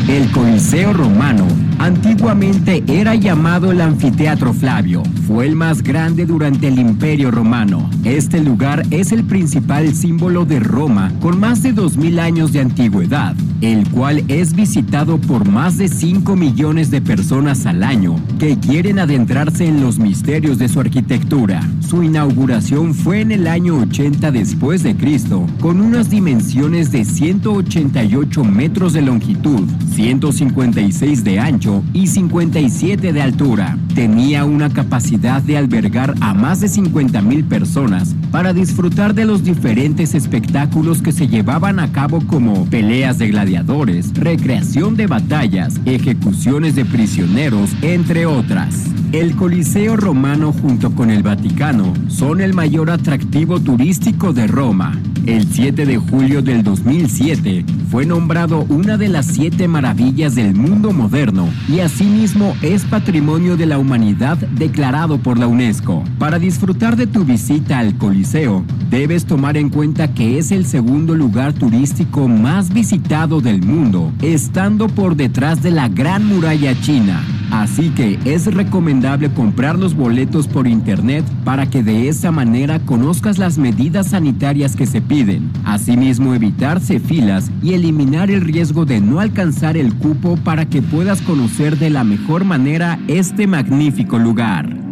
El 0.07 0.31
Coliseo 0.31 0.93
Romano 0.93 1.47
antiguamente 1.79 2.83
era 2.87 3.15
llamado 3.15 3.71
el 3.71 3.81
Anfiteatro 3.81 4.53
Flavio. 4.53 5.01
Fue 5.27 5.47
el 5.47 5.55
más 5.55 5.81
grande 5.81 6.27
durante 6.27 6.67
el 6.67 6.77
Imperio 6.77 7.31
Romano. 7.31 7.89
Este 8.03 8.39
lugar 8.39 8.83
es 8.91 9.11
el 9.11 9.23
principal 9.23 9.95
símbolo 9.95 10.45
de 10.45 10.59
Roma 10.59 11.11
con 11.21 11.39
más 11.39 11.63
de 11.63 11.73
2.000 11.73 12.19
años 12.19 12.53
de 12.53 12.61
antigüedad, 12.61 13.35
el 13.61 13.89
cual 13.89 14.23
es 14.27 14.53
visitado 14.53 15.17
por 15.17 15.47
más 15.47 15.77
de 15.77 15.87
5 15.87 16.35
millones 16.35 16.91
de 16.91 17.01
personas 17.01 17.65
al 17.65 17.83
año 17.83 18.15
que 18.39 18.57
quieren 18.57 18.99
adentrarse 18.99 19.65
en 19.65 19.81
los 19.81 19.99
misterios 19.99 20.57
de 20.57 20.67
su 20.67 20.79
arquitectura. 20.79 21.61
Su 21.79 22.03
inauguración 22.03 22.93
fue 22.93 23.21
en 23.21 23.31
el 23.31 23.47
año 23.47 23.77
80 23.79 24.31
después 24.31 24.83
de 24.83 24.95
Cristo, 24.95 25.45
con 25.61 25.81
unas 25.81 26.09
dimensiones 26.09 26.91
de 26.91 27.05
188 27.05 28.43
metros 28.43 28.93
de 28.93 29.01
longitud, 29.01 29.69
156 29.93 31.23
de 31.23 31.39
ancho 31.39 31.83
y 31.93 32.07
57 32.07 33.13
de 33.13 33.21
altura. 33.21 33.77
Tenía 33.93 34.45
una 34.45 34.69
capacidad 34.69 35.41
de 35.41 35.57
albergar 35.57 36.15
a 36.21 36.33
más 36.33 36.59
de 36.59 36.67
50 36.67 37.21
mil 37.21 37.45
personas 37.45 38.15
para 38.31 38.53
disfrutar 38.53 39.13
de 39.13 39.25
los 39.25 39.43
diferentes 39.43 40.13
espectáculos 40.13 41.01
que 41.01 41.11
se 41.11 41.27
llevaban 41.27 41.79
a 41.79 41.91
cabo 41.91 42.19
como 42.27 42.65
peleas 42.65 43.17
de 43.17 43.27
gladiadores, 43.27 44.13
recreación 44.13 44.95
de 44.95 45.07
batallas, 45.07 45.79
ejecuciones 45.85 46.75
de 46.75 46.85
prisioneros, 46.85 47.71
entre 47.81 48.25
otras. 48.25 48.85
El 49.15 49.37
Coliseo 49.37 49.95
Romano 49.95 50.51
junto 50.51 50.91
con 50.91 51.09
el 51.09 51.23
Vaticano 51.23 51.93
son 52.09 52.41
el 52.41 52.53
mayor 52.53 52.91
atractivo 52.91 53.61
turístico 53.61 54.33
de 54.33 54.45
Roma. 54.45 54.99
El 55.25 55.47
7 55.49 55.85
de 55.85 55.95
julio 55.95 56.41
del 56.41 56.63
2007 56.63 57.63
fue 57.89 58.05
nombrado 58.05 58.65
una 58.67 58.97
de 58.97 59.07
las 59.07 59.27
siete 59.27 59.69
maravillas 59.69 60.35
del 60.35 60.53
mundo 60.53 60.91
moderno 60.91 61.47
y 61.69 61.79
asimismo 61.79 62.57
es 62.61 62.83
Patrimonio 62.83 63.55
de 63.55 63.67
la 63.67 63.77
Humanidad 63.77 64.37
declarado 64.37 65.17
por 65.17 65.39
la 65.39 65.47
UNESCO. 65.47 66.03
Para 66.19 66.37
disfrutar 66.37 66.97
de 66.97 67.07
tu 67.07 67.23
visita 67.23 67.79
al 67.79 67.97
Coliseo, 67.97 68.65
debes 68.89 69.23
tomar 69.23 69.55
en 69.55 69.69
cuenta 69.69 70.13
que 70.13 70.37
es 70.37 70.51
el 70.51 70.65
segundo 70.65 71.15
lugar 71.15 71.53
turístico 71.53 72.27
más 72.27 72.73
visitado 72.73 73.39
del 73.39 73.63
mundo, 73.63 74.11
estando 74.21 74.89
por 74.89 75.15
detrás 75.15 75.63
de 75.63 75.71
la 75.71 75.87
Gran 75.87 76.25
Muralla 76.25 76.77
China. 76.81 77.23
Así 77.51 77.89
que 77.89 78.19
es 78.25 78.45
recomendable 78.45 79.29
comprar 79.31 79.77
los 79.77 79.95
boletos 79.95 80.47
por 80.47 80.67
internet 80.67 81.25
para 81.43 81.69
que 81.69 81.83
de 81.83 82.09
esa 82.09 82.31
manera 82.31 82.79
conozcas 82.79 83.37
las 83.37 83.57
medidas 83.57 84.07
sanitarias 84.07 84.75
que 84.75 84.85
se 84.85 85.01
piden. 85.01 85.51
Asimismo, 85.63 86.33
evitarse 86.33 86.99
filas 86.99 87.51
y 87.61 87.73
eliminar 87.73 88.29
el 88.31 88.41
riesgo 88.41 88.85
de 88.85 88.99
no 88.99 89.19
alcanzar 89.19 89.77
el 89.77 89.93
cupo 89.95 90.37
para 90.37 90.65
que 90.65 90.81
puedas 90.81 91.21
conocer 91.21 91.77
de 91.77 91.89
la 91.89 92.03
mejor 92.03 92.43
manera 92.43 92.99
este 93.07 93.47
magnífico 93.47 94.19
lugar. 94.19 94.85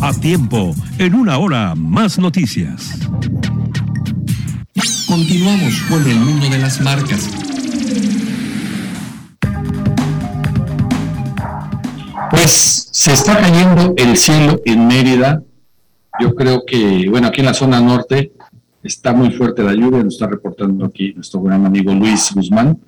A 0.00 0.12
tiempo, 0.12 0.74
en 0.98 1.14
una 1.14 1.38
hora, 1.38 1.76
más 1.76 2.18
noticias. 2.18 2.98
Continuamos 5.08 5.80
con 5.88 6.06
el 6.06 6.20
mundo 6.20 6.50
de 6.50 6.58
las 6.58 6.82
marcas. 6.82 7.30
Pues 12.30 12.88
se 12.92 13.14
está 13.14 13.38
cayendo 13.38 13.94
el 13.96 14.18
cielo 14.18 14.60
en 14.66 14.86
Mérida. 14.86 15.42
Yo 16.20 16.34
creo 16.34 16.62
que, 16.66 17.08
bueno, 17.08 17.28
aquí 17.28 17.40
en 17.40 17.46
la 17.46 17.54
zona 17.54 17.80
norte 17.80 18.32
está 18.82 19.14
muy 19.14 19.30
fuerte 19.30 19.62
la 19.62 19.72
lluvia, 19.72 20.04
nos 20.04 20.12
está 20.12 20.26
reportando 20.26 20.84
aquí 20.84 21.14
nuestro 21.14 21.40
gran 21.40 21.64
amigo 21.64 21.90
Luis 21.94 22.30
Guzmán. 22.34 22.78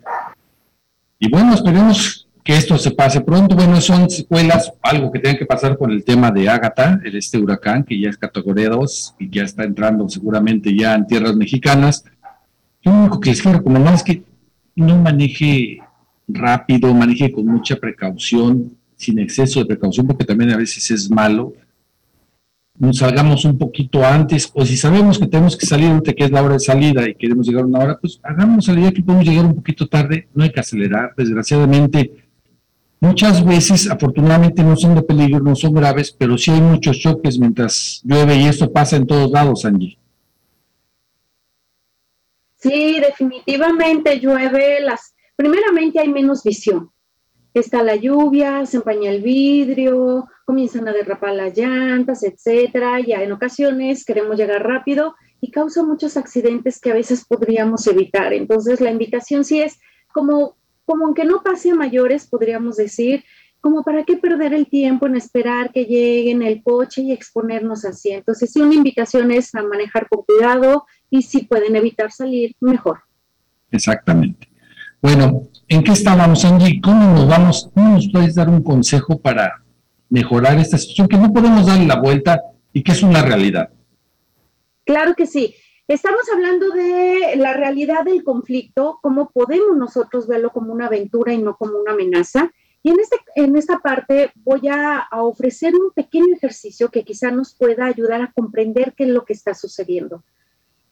Y 1.18 1.30
bueno, 1.30 1.54
esperemos 1.54 2.28
esto 2.56 2.78
se 2.78 2.90
pase 2.90 3.20
pronto. 3.20 3.54
Bueno, 3.54 3.80
son 3.80 4.08
secuelas, 4.08 4.72
algo 4.82 5.10
que 5.10 5.18
tiene 5.18 5.38
que 5.38 5.46
pasar 5.46 5.76
con 5.76 5.90
el 5.90 6.04
tema 6.04 6.30
de 6.30 6.48
Ágata, 6.48 7.00
el 7.04 7.16
este 7.16 7.38
huracán 7.38 7.84
que 7.84 8.00
ya 8.00 8.10
es 8.10 8.16
categoría 8.16 8.70
2 8.70 9.16
y 9.18 9.30
ya 9.30 9.42
está 9.42 9.64
entrando 9.64 10.08
seguramente 10.08 10.74
ya 10.76 10.94
en 10.94 11.06
tierras 11.06 11.36
mexicanas. 11.36 12.04
Lo 12.82 12.92
único 12.92 13.20
que 13.20 13.30
les 13.30 13.42
quiero 13.42 13.58
recomendar 13.58 13.94
es 13.94 14.02
que 14.02 14.22
no 14.74 14.96
maneje 14.96 15.80
rápido, 16.28 16.94
maneje 16.94 17.30
con 17.30 17.46
mucha 17.46 17.76
precaución, 17.76 18.76
sin 18.96 19.18
exceso 19.18 19.60
de 19.60 19.66
precaución, 19.66 20.06
porque 20.06 20.24
también 20.24 20.50
a 20.50 20.56
veces 20.56 20.90
es 20.90 21.10
malo. 21.10 21.52
Nos 22.78 22.98
salgamos 22.98 23.44
un 23.44 23.58
poquito 23.58 24.04
antes, 24.04 24.50
o 24.54 24.64
si 24.64 24.76
sabemos 24.76 25.18
que 25.18 25.26
tenemos 25.26 25.56
que 25.56 25.66
salir 25.66 26.00
que 26.02 26.24
es 26.24 26.30
la 26.30 26.42
hora 26.42 26.54
de 26.54 26.60
salida 26.60 27.06
y 27.08 27.14
queremos 27.14 27.46
llegar 27.46 27.64
a 27.64 27.66
una 27.66 27.78
hora, 27.80 27.98
pues 28.00 28.18
hagamos 28.22 28.64
salida 28.64 28.90
que 28.92 29.02
podemos 29.02 29.26
llegar 29.26 29.44
un 29.44 29.54
poquito 29.54 29.86
tarde, 29.86 30.28
no 30.34 30.44
hay 30.44 30.50
que 30.50 30.60
acelerar. 30.60 31.12
Desgraciadamente, 31.16 32.10
muchas 33.00 33.44
veces, 33.44 33.90
afortunadamente, 33.90 34.62
no 34.62 34.76
son 34.76 34.94
de 34.94 35.02
peligro, 35.02 35.40
no 35.40 35.56
son 35.56 35.74
graves, 35.74 36.14
pero 36.16 36.38
sí 36.38 36.50
hay 36.50 36.60
muchos 36.60 36.98
choques 36.98 37.38
mientras 37.38 38.00
llueve 38.04 38.36
y 38.36 38.46
esto 38.46 38.70
pasa 38.70 38.96
en 38.96 39.06
todos 39.06 39.30
lados, 39.30 39.64
Angie. 39.64 39.98
Sí, 42.56 43.00
definitivamente 43.00 44.20
llueve. 44.20 44.80
Las, 44.80 45.14
primeramente 45.34 45.98
hay 45.98 46.08
menos 46.08 46.42
visión. 46.44 46.90
Está 47.54 47.82
la 47.82 47.96
lluvia, 47.96 48.64
se 48.66 48.76
empaña 48.76 49.10
el 49.10 49.22
vidrio, 49.22 50.28
comienzan 50.44 50.86
a 50.86 50.92
derrapar 50.92 51.34
las 51.34 51.56
llantas, 51.56 52.22
etcétera. 52.22 53.00
Ya 53.00 53.22
en 53.22 53.32
ocasiones 53.32 54.04
queremos 54.04 54.36
llegar 54.36 54.62
rápido 54.62 55.14
y 55.40 55.50
causa 55.50 55.82
muchos 55.82 56.16
accidentes 56.16 56.78
que 56.78 56.90
a 56.90 56.94
veces 56.94 57.24
podríamos 57.24 57.86
evitar. 57.86 58.32
Entonces 58.32 58.80
la 58.80 58.90
invitación 58.90 59.44
sí 59.44 59.62
es 59.62 59.80
como, 60.12 60.56
como 60.90 61.04
aunque 61.04 61.24
no 61.24 61.40
pase 61.40 61.70
a 61.70 61.76
mayores, 61.76 62.26
podríamos 62.26 62.76
decir, 62.76 63.22
como 63.60 63.84
para 63.84 64.02
qué 64.02 64.16
perder 64.16 64.52
el 64.54 64.66
tiempo 64.66 65.06
en 65.06 65.14
esperar 65.14 65.70
que 65.70 65.84
lleguen 65.84 66.42
el 66.42 66.64
coche 66.64 67.02
y 67.02 67.12
exponernos 67.12 67.84
así. 67.84 68.10
Entonces, 68.10 68.50
sí, 68.52 68.60
una 68.60 68.74
invitación 68.74 69.30
es 69.30 69.54
a 69.54 69.62
manejar 69.62 70.08
con 70.08 70.24
cuidado 70.24 70.86
y 71.08 71.22
si 71.22 71.44
pueden 71.44 71.76
evitar 71.76 72.10
salir, 72.10 72.56
mejor. 72.58 73.04
Exactamente. 73.70 74.50
Bueno, 75.00 75.42
¿en 75.68 75.84
qué 75.84 75.92
estábamos, 75.92 76.44
Angie? 76.44 76.80
¿Cómo 76.80 77.14
nos 77.14 77.28
vamos? 77.28 77.70
¿Cómo 77.72 77.94
nos 77.94 78.10
puedes 78.10 78.34
dar 78.34 78.48
un 78.48 78.60
consejo 78.60 79.16
para 79.16 79.62
mejorar 80.08 80.58
esta 80.58 80.76
situación 80.76 81.06
que 81.06 81.18
no 81.18 81.32
podemos 81.32 81.68
darle 81.68 81.86
la 81.86 82.00
vuelta 82.00 82.42
y 82.72 82.82
que 82.82 82.90
es 82.90 83.02
una 83.04 83.22
realidad? 83.22 83.70
Claro 84.84 85.14
que 85.14 85.26
sí. 85.26 85.54
Estamos 85.90 86.22
hablando 86.32 86.70
de 86.70 87.34
la 87.34 87.52
realidad 87.52 88.04
del 88.04 88.22
conflicto, 88.22 89.00
cómo 89.02 89.32
podemos 89.32 89.76
nosotros 89.76 90.28
verlo 90.28 90.52
como 90.52 90.72
una 90.72 90.86
aventura 90.86 91.32
y 91.32 91.42
no 91.42 91.56
como 91.56 91.78
una 91.80 91.94
amenaza. 91.94 92.52
Y 92.80 92.90
en, 92.90 93.00
este, 93.00 93.16
en 93.34 93.56
esta 93.56 93.80
parte 93.80 94.30
voy 94.36 94.68
a, 94.68 94.98
a, 94.98 95.24
ofrecer 95.24 95.74
un 95.74 95.90
pequeño 95.90 96.32
ejercicio 96.32 96.90
que 96.90 97.02
quizá 97.02 97.32
nos 97.32 97.56
pueda 97.56 97.86
ayudar 97.86 98.22
a 98.22 98.30
comprender 98.32 98.94
qué 98.96 99.02
es 99.02 99.10
lo 99.10 99.24
que 99.24 99.32
está 99.32 99.52
sucediendo. 99.52 100.22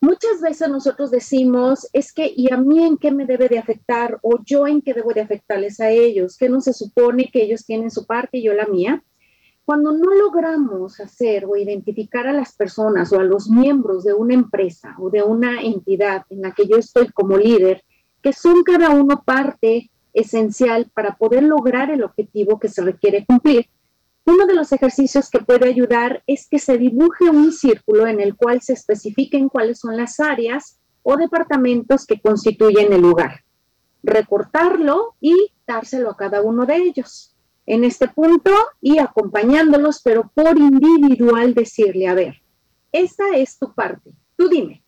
Muchas 0.00 0.40
veces 0.42 0.68
nosotros 0.68 1.12
decimos, 1.12 1.88
es 1.92 2.12
que, 2.12 2.32
¿y 2.36 2.52
a 2.52 2.56
mí 2.56 2.84
en 2.84 2.96
qué 2.96 3.12
me 3.12 3.24
debe 3.24 3.48
de 3.48 3.60
afectar? 3.60 4.18
O 4.22 4.40
yo 4.44 4.66
en 4.66 4.82
qué 4.82 4.94
debo 4.94 5.12
de 5.12 5.20
afectarles 5.20 5.78
a 5.78 5.90
ellos, 5.90 6.36
que 6.36 6.48
no 6.48 6.60
se 6.60 6.72
supone 6.72 7.30
que 7.32 7.44
ellos 7.44 7.64
tienen 7.64 7.92
su 7.92 8.04
parte 8.04 8.38
y 8.38 8.42
yo 8.42 8.52
la 8.52 8.66
mía. 8.66 9.04
Cuando 9.68 9.92
no 9.92 10.14
logramos 10.14 10.98
hacer 10.98 11.44
o 11.44 11.54
identificar 11.54 12.26
a 12.26 12.32
las 12.32 12.54
personas 12.54 13.12
o 13.12 13.20
a 13.20 13.22
los 13.22 13.50
miembros 13.50 14.02
de 14.02 14.14
una 14.14 14.32
empresa 14.32 14.96
o 14.98 15.10
de 15.10 15.22
una 15.22 15.60
entidad 15.60 16.24
en 16.30 16.40
la 16.40 16.52
que 16.52 16.66
yo 16.66 16.78
estoy 16.78 17.08
como 17.08 17.36
líder, 17.36 17.84
que 18.22 18.32
son 18.32 18.62
cada 18.62 18.88
uno 18.88 19.22
parte 19.26 19.90
esencial 20.14 20.90
para 20.94 21.16
poder 21.16 21.42
lograr 21.42 21.90
el 21.90 22.02
objetivo 22.02 22.58
que 22.58 22.70
se 22.70 22.80
requiere 22.80 23.26
cumplir, 23.26 23.68
uno 24.24 24.46
de 24.46 24.54
los 24.54 24.72
ejercicios 24.72 25.28
que 25.28 25.40
puede 25.40 25.68
ayudar 25.68 26.22
es 26.26 26.48
que 26.48 26.58
se 26.58 26.78
dibuje 26.78 27.28
un 27.28 27.52
círculo 27.52 28.06
en 28.06 28.22
el 28.22 28.36
cual 28.36 28.62
se 28.62 28.72
especifiquen 28.72 29.50
cuáles 29.50 29.80
son 29.80 29.98
las 29.98 30.18
áreas 30.18 30.80
o 31.02 31.18
departamentos 31.18 32.06
que 32.06 32.22
constituyen 32.22 32.94
el 32.94 33.02
lugar. 33.02 33.44
Recortarlo 34.02 35.16
y 35.20 35.52
dárselo 35.66 36.12
a 36.12 36.16
cada 36.16 36.40
uno 36.40 36.64
de 36.64 36.76
ellos. 36.76 37.34
En 37.70 37.84
este 37.84 38.08
punto 38.08 38.50
y 38.80 38.98
acompañándolos, 38.98 40.00
pero 40.02 40.32
por 40.34 40.56
individual 40.56 41.52
decirle, 41.52 42.08
a 42.08 42.14
ver, 42.14 42.40
esta 42.92 43.36
es 43.36 43.58
tu 43.58 43.74
parte. 43.74 44.10
Tú 44.36 44.48
dime, 44.48 44.82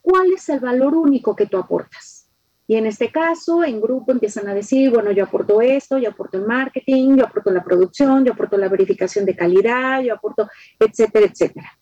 ¿cuál 0.00 0.32
es 0.32 0.48
el 0.48 0.60
valor 0.60 0.94
único 0.94 1.34
que 1.34 1.46
tú 1.46 1.56
aportas? 1.56 2.28
Y 2.68 2.76
en 2.76 2.86
este 2.86 3.10
caso, 3.10 3.64
en 3.64 3.80
grupo 3.80 4.12
empiezan 4.12 4.46
a 4.46 4.54
decir, 4.54 4.92
bueno, 4.92 5.10
yo 5.10 5.24
aporto 5.24 5.60
esto, 5.60 5.98
yo 5.98 6.10
aporto 6.10 6.38
el 6.38 6.46
marketing, 6.46 7.16
yo 7.16 7.24
aporto 7.24 7.50
la 7.50 7.64
producción, 7.64 8.24
yo 8.24 8.32
aporto 8.34 8.56
la 8.56 8.68
verificación 8.68 9.24
de 9.24 9.34
calidad, 9.34 10.00
yo 10.00 10.14
aporto, 10.14 10.48
etcétera, 10.78 11.26
etcétera. 11.26 11.80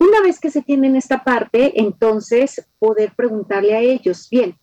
Una 0.00 0.20
vez 0.22 0.40
que 0.40 0.50
se 0.50 0.62
tiene 0.62 0.88
en 0.88 0.96
esta 0.96 1.22
parte, 1.22 1.80
entonces 1.80 2.68
poder 2.80 3.12
preguntarle 3.14 3.76
a 3.76 3.78
ellos, 3.78 4.26
bien, 4.28 4.58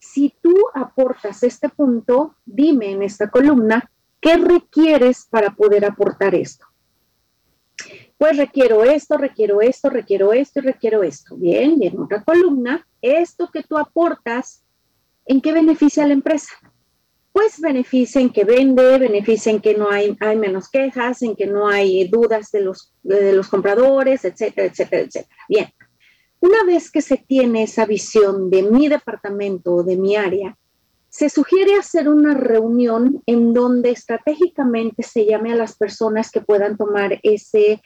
si 0.00 0.34
tú 0.42 0.56
aportas 0.74 1.44
este 1.44 1.68
punto, 1.68 2.34
dime 2.44 2.90
en 2.90 3.04
esta 3.04 3.30
columna, 3.30 3.88
¿qué 4.22 4.38
requieres 4.38 5.26
para 5.28 5.50
poder 5.54 5.84
aportar 5.84 6.34
esto? 6.34 6.64
Pues 8.16 8.38
requiero 8.38 8.84
esto, 8.84 9.18
requiero 9.18 9.60
esto, 9.60 9.90
requiero 9.90 10.32
esto 10.32 10.60
y 10.60 10.62
requiero 10.62 11.02
esto. 11.02 11.36
Bien, 11.36 11.82
y 11.82 11.88
en 11.88 12.00
otra 12.00 12.24
columna, 12.24 12.86
esto 13.02 13.50
que 13.52 13.62
tú 13.62 13.76
aportas, 13.76 14.62
¿En 15.26 15.40
qué 15.40 15.52
beneficia 15.52 16.04
a 16.04 16.06
la 16.06 16.14
empresa? 16.14 16.52
Pues 17.32 17.60
beneficia 17.60 18.20
en 18.20 18.30
que 18.30 18.44
vende, 18.44 18.98
beneficia 18.98 19.50
en 19.50 19.60
que 19.60 19.74
no 19.74 19.88
hay, 19.90 20.16
menos 20.36 20.68
quejas, 20.68 21.22
en 21.22 21.34
que 21.34 21.46
no 21.46 21.68
hay 21.68 22.08
dudas 22.08 22.50
de 22.50 23.32
los 23.32 23.48
compradores, 23.48 24.24
etcétera, 24.24 24.66
etcétera, 24.66 25.02
etcétera. 25.02 25.36
Bien, 25.48 25.68
una 26.40 26.64
vez 26.64 26.90
que 26.90 27.00
se 27.00 27.16
tiene 27.16 27.62
esa 27.62 27.86
visión 27.86 28.50
de 28.50 28.62
mi 28.62 28.88
departamento 28.88 29.76
o 29.76 29.82
de 29.82 29.96
mi 29.96 30.16
área, 30.16 30.58
se 31.12 31.28
sugiere 31.28 31.74
hacer 31.74 32.08
una 32.08 32.32
reunión 32.32 33.22
en 33.26 33.52
donde 33.52 33.90
estratégicamente 33.90 35.02
se 35.02 35.26
llame 35.26 35.52
a 35.52 35.56
las 35.56 35.76
personas 35.76 36.30
que 36.30 36.40
puedan 36.40 36.78
tomar 36.78 37.20
ese, 37.22 37.82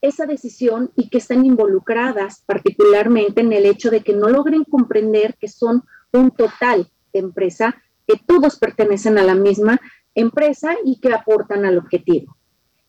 esa 0.00 0.26
decisión 0.26 0.92
y 0.94 1.08
que 1.08 1.18
estén 1.18 1.44
involucradas 1.44 2.44
particularmente 2.46 3.40
en 3.40 3.52
el 3.52 3.66
hecho 3.66 3.90
de 3.90 4.02
que 4.02 4.14
no 4.14 4.28
logren 4.28 4.62
comprender 4.62 5.34
que 5.40 5.48
son 5.48 5.82
un 6.12 6.30
total 6.30 6.88
de 7.12 7.18
empresa, 7.18 7.82
que 8.06 8.14
todos 8.24 8.60
pertenecen 8.60 9.18
a 9.18 9.24
la 9.24 9.34
misma, 9.34 9.80
empresa 10.14 10.76
y 10.84 11.00
que 11.00 11.12
aportan 11.12 11.64
al 11.64 11.78
objetivo. 11.78 12.36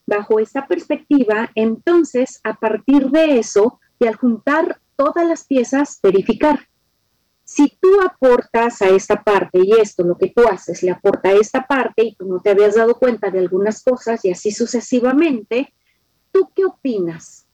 Bajo 0.05 0.39
esta 0.39 0.67
perspectiva, 0.67 1.49
entonces, 1.55 2.39
a 2.43 2.53
partir 2.53 3.09
de 3.09 3.39
eso 3.39 3.79
y 3.97 4.05
al 4.05 4.17
juntar 4.17 4.79
todas 4.95 5.27
las 5.27 5.45
piezas, 5.45 5.99
verificar. 6.03 6.59
Si 7.45 7.77
tú 7.81 8.01
aportas 8.01 8.81
a 8.81 8.89
esta 8.89 9.21
parte 9.21 9.59
y 9.61 9.73
esto, 9.73 10.03
lo 10.03 10.17
que 10.17 10.29
tú 10.29 10.43
haces, 10.47 10.81
le 10.81 10.91
aporta 10.91 11.29
a 11.29 11.33
esta 11.33 11.67
parte 11.67 12.03
y 12.03 12.15
tú 12.15 12.25
no 12.25 12.39
te 12.39 12.51
habías 12.51 12.75
dado 12.75 12.95
cuenta 12.95 13.29
de 13.31 13.39
algunas 13.39 13.83
cosas 13.83 14.23
y 14.23 14.31
así 14.31 14.51
sucesivamente, 14.51 15.73
¿tú 16.31 16.49
qué 16.55 16.63
opinas? 16.63 17.45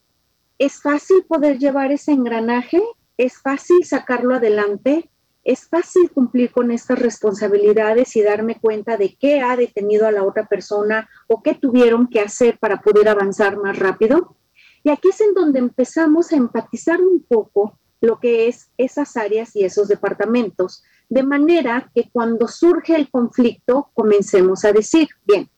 ¿Es 0.59 0.81
fácil 0.81 1.23
poder 1.27 1.57
llevar 1.57 1.91
ese 1.91 2.11
engranaje? 2.11 2.81
¿Es 3.17 3.41
fácil 3.41 3.83
sacarlo 3.83 4.35
adelante? 4.35 5.09
¿Es 5.43 5.67
fácil 5.67 6.11
cumplir 6.11 6.51
con 6.51 6.69
estas 6.69 6.99
responsabilidades 6.99 8.15
y 8.15 8.21
darme 8.21 8.59
cuenta 8.59 8.95
de 8.95 9.15
qué 9.15 9.41
ha 9.41 9.55
detenido 9.55 10.05
a 10.05 10.11
la 10.11 10.23
otra 10.23 10.45
persona 10.47 11.09
o 11.27 11.41
qué 11.41 11.55
tuvieron 11.55 12.07
que 12.07 12.19
hacer 12.19 12.59
para 12.59 12.81
poder 12.81 13.09
avanzar 13.09 13.57
más 13.57 13.79
rápido? 13.79 14.35
Y 14.83 14.91
aquí 14.91 15.09
es 15.09 15.21
en 15.21 15.33
donde 15.33 15.59
empezamos 15.59 16.31
a 16.31 16.35
empatizar 16.35 17.01
un 17.01 17.23
poco 17.23 17.78
lo 18.01 18.19
que 18.19 18.47
es 18.47 18.69
esas 18.77 19.17
áreas 19.17 19.55
y 19.55 19.63
esos 19.63 19.87
departamentos, 19.87 20.83
de 21.09 21.23
manera 21.23 21.91
que 21.93 22.09
cuando 22.11 22.47
surge 22.47 22.95
el 22.95 23.09
conflicto 23.09 23.89
comencemos 23.93 24.63
a 24.63 24.71
decir, 24.71 25.07
bien, 25.25 25.49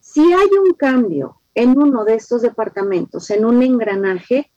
si 0.00 0.20
hay 0.32 0.48
un 0.64 0.74
cambio 0.74 1.40
en 1.54 1.78
uno 1.78 2.04
de 2.04 2.14
estos 2.14 2.42
departamentos, 2.42 3.30
en 3.30 3.44
un 3.44 3.62
engranaje, 3.62 4.50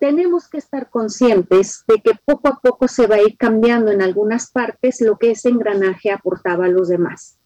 tenemos 0.00 0.48
que 0.48 0.58
estar 0.58 0.90
conscientes 0.90 1.84
de 1.86 2.00
que 2.00 2.12
poco 2.24 2.48
a 2.48 2.58
poco 2.60 2.88
se 2.88 3.06
va 3.06 3.16
a 3.16 3.22
ir 3.22 3.36
cambiando 3.36 3.90
en 3.90 4.02
algunas 4.02 4.50
partes 4.50 5.00
lo 5.00 5.16
que 5.16 5.30
ese 5.32 5.48
engranaje 5.48 6.10
aportaba 6.10 6.66
a 6.66 6.68
los 6.68 6.88
demás. 6.88 7.38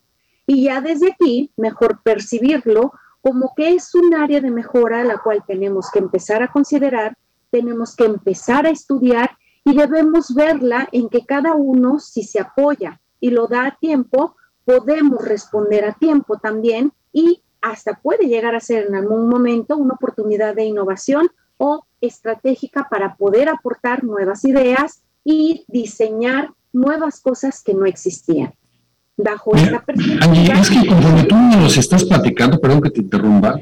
Y 0.47 0.65
ya 0.65 0.81
desde 0.81 1.13
aquí, 1.13 1.53
mejor 1.57 2.01
percibirlo 2.03 2.93
como 3.21 3.55
que 3.57 3.75
es 3.75 3.95
un 3.95 4.15
área 4.15 4.41
de 4.41 4.51
mejora 4.51 5.05
la 5.05 5.19
cual 5.19 5.45
tenemos 5.47 5.91
que 5.93 6.01
empezar 6.01 6.43
a 6.43 6.51
considerar, 6.51 7.17
tenemos 7.53 7.95
que 7.95 8.07
empezar 8.07 8.67
a 8.67 8.71
estudiar 8.71 9.31
y 9.65 9.77
debemos 9.77 10.35
verla 10.35 10.89
en 10.91 11.09
que 11.09 11.25
cada 11.25 11.55
uno, 11.55 12.01
si 12.01 12.25
se 12.25 12.41
apoya 12.41 13.01
y 13.21 13.31
lo 13.31 13.47
da 13.47 13.67
a 13.67 13.79
tiempo, 13.79 14.35
podemos 14.65 15.23
responder 15.25 15.85
a 15.85 15.93
tiempo 15.93 16.39
también 16.39 16.93
y 17.13 17.43
hasta 17.61 18.01
puede 18.01 18.27
llegar 18.27 18.57
a 18.57 18.61
ser 18.61 18.87
en 18.87 18.97
algún 18.97 19.29
momento 19.29 19.77
una 19.77 19.95
oportunidad 19.95 20.57
de 20.57 20.65
innovación 20.65 21.29
o 21.59 21.85
estratégica 22.01 22.89
para 22.91 23.17
poder 23.17 23.49
aportar 23.49 24.03
nuevas 24.03 24.45
ideas 24.45 25.03
y 25.23 25.65
diseñar 25.69 26.51
nuevas 26.73 27.21
cosas 27.21 27.63
que 27.63 27.75
no 27.75 27.87
existían. 27.87 28.55
Bajo 29.17 29.55
esta 29.55 29.85
perspectiva. 29.85 30.25
Angie, 30.25 30.53
es 30.53 30.71
que 30.71 30.89
conforme 30.89 31.25
tú 31.25 31.37
nos 31.37 31.77
estás 31.77 32.05
platicando, 32.05 32.59
perdón 32.59 32.81
que 32.81 32.91
te 32.91 33.01
interrumpa, 33.03 33.61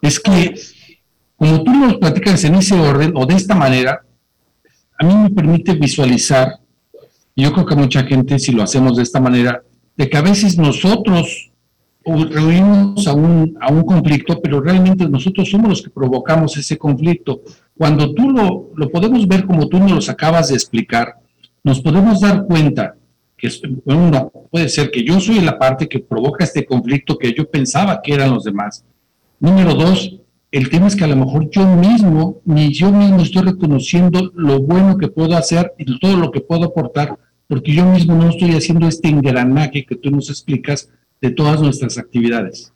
es 0.00 0.18
que 0.18 0.54
como 1.38 1.62
tú 1.62 1.72
nos 1.72 1.96
platicas 1.98 2.42
en 2.44 2.56
ese 2.56 2.74
orden 2.74 3.12
o 3.14 3.24
de 3.24 3.36
esta 3.36 3.54
manera, 3.54 4.02
a 4.98 5.06
mí 5.06 5.14
me 5.14 5.30
permite 5.30 5.74
visualizar, 5.74 6.58
y 7.36 7.44
yo 7.44 7.52
creo 7.52 7.64
que 7.64 7.76
mucha 7.76 8.02
gente, 8.02 8.40
si 8.40 8.50
lo 8.50 8.64
hacemos 8.64 8.96
de 8.96 9.04
esta 9.04 9.20
manera, 9.20 9.62
de 9.96 10.10
que 10.10 10.16
a 10.16 10.22
veces 10.22 10.58
nosotros 10.58 11.52
reunimos 12.04 13.06
a 13.06 13.12
un, 13.12 13.56
a 13.60 13.70
un 13.70 13.84
conflicto, 13.84 14.40
pero 14.42 14.60
realmente 14.60 15.08
nosotros 15.08 15.48
somos 15.48 15.68
los 15.68 15.82
que 15.82 15.90
provocamos 15.90 16.56
ese 16.56 16.76
conflicto. 16.76 17.42
Cuando 17.76 18.12
tú 18.14 18.30
lo, 18.30 18.70
lo 18.74 18.90
podemos 18.90 19.28
ver 19.28 19.46
como 19.46 19.68
tú 19.68 19.78
nos 19.78 20.06
lo 20.06 20.12
acabas 20.12 20.48
de 20.48 20.54
explicar, 20.54 21.14
nos 21.62 21.80
podemos 21.80 22.20
dar 22.20 22.46
cuenta 22.46 22.96
que 23.36 23.48
uno, 23.84 24.32
puede 24.50 24.68
ser 24.68 24.90
que 24.90 25.04
yo 25.04 25.20
soy 25.20 25.40
la 25.40 25.56
parte 25.56 25.88
que 25.88 26.00
provoca 26.00 26.42
este 26.42 26.66
conflicto 26.66 27.16
que 27.16 27.32
yo 27.32 27.48
pensaba 27.48 28.00
que 28.02 28.14
eran 28.14 28.34
los 28.34 28.42
demás. 28.42 28.84
Número 29.38 29.74
dos, 29.74 30.17
el 30.50 30.70
tema 30.70 30.86
es 30.86 30.96
que 30.96 31.04
a 31.04 31.08
lo 31.08 31.16
mejor 31.16 31.50
yo 31.50 31.66
mismo, 31.76 32.40
ni 32.44 32.72
yo 32.72 32.90
mismo 32.90 33.20
estoy 33.20 33.42
reconociendo 33.42 34.32
lo 34.34 34.60
bueno 34.60 34.96
que 34.96 35.08
puedo 35.08 35.36
hacer 35.36 35.74
y 35.76 35.98
todo 35.98 36.16
lo 36.16 36.30
que 36.30 36.40
puedo 36.40 36.64
aportar, 36.64 37.18
porque 37.46 37.74
yo 37.74 37.84
mismo 37.84 38.14
no 38.14 38.30
estoy 38.30 38.52
haciendo 38.52 38.88
este 38.88 39.08
engranaje 39.08 39.84
que 39.84 39.96
tú 39.96 40.10
nos 40.10 40.30
explicas 40.30 40.90
de 41.20 41.30
todas 41.30 41.60
nuestras 41.60 41.98
actividades. 41.98 42.72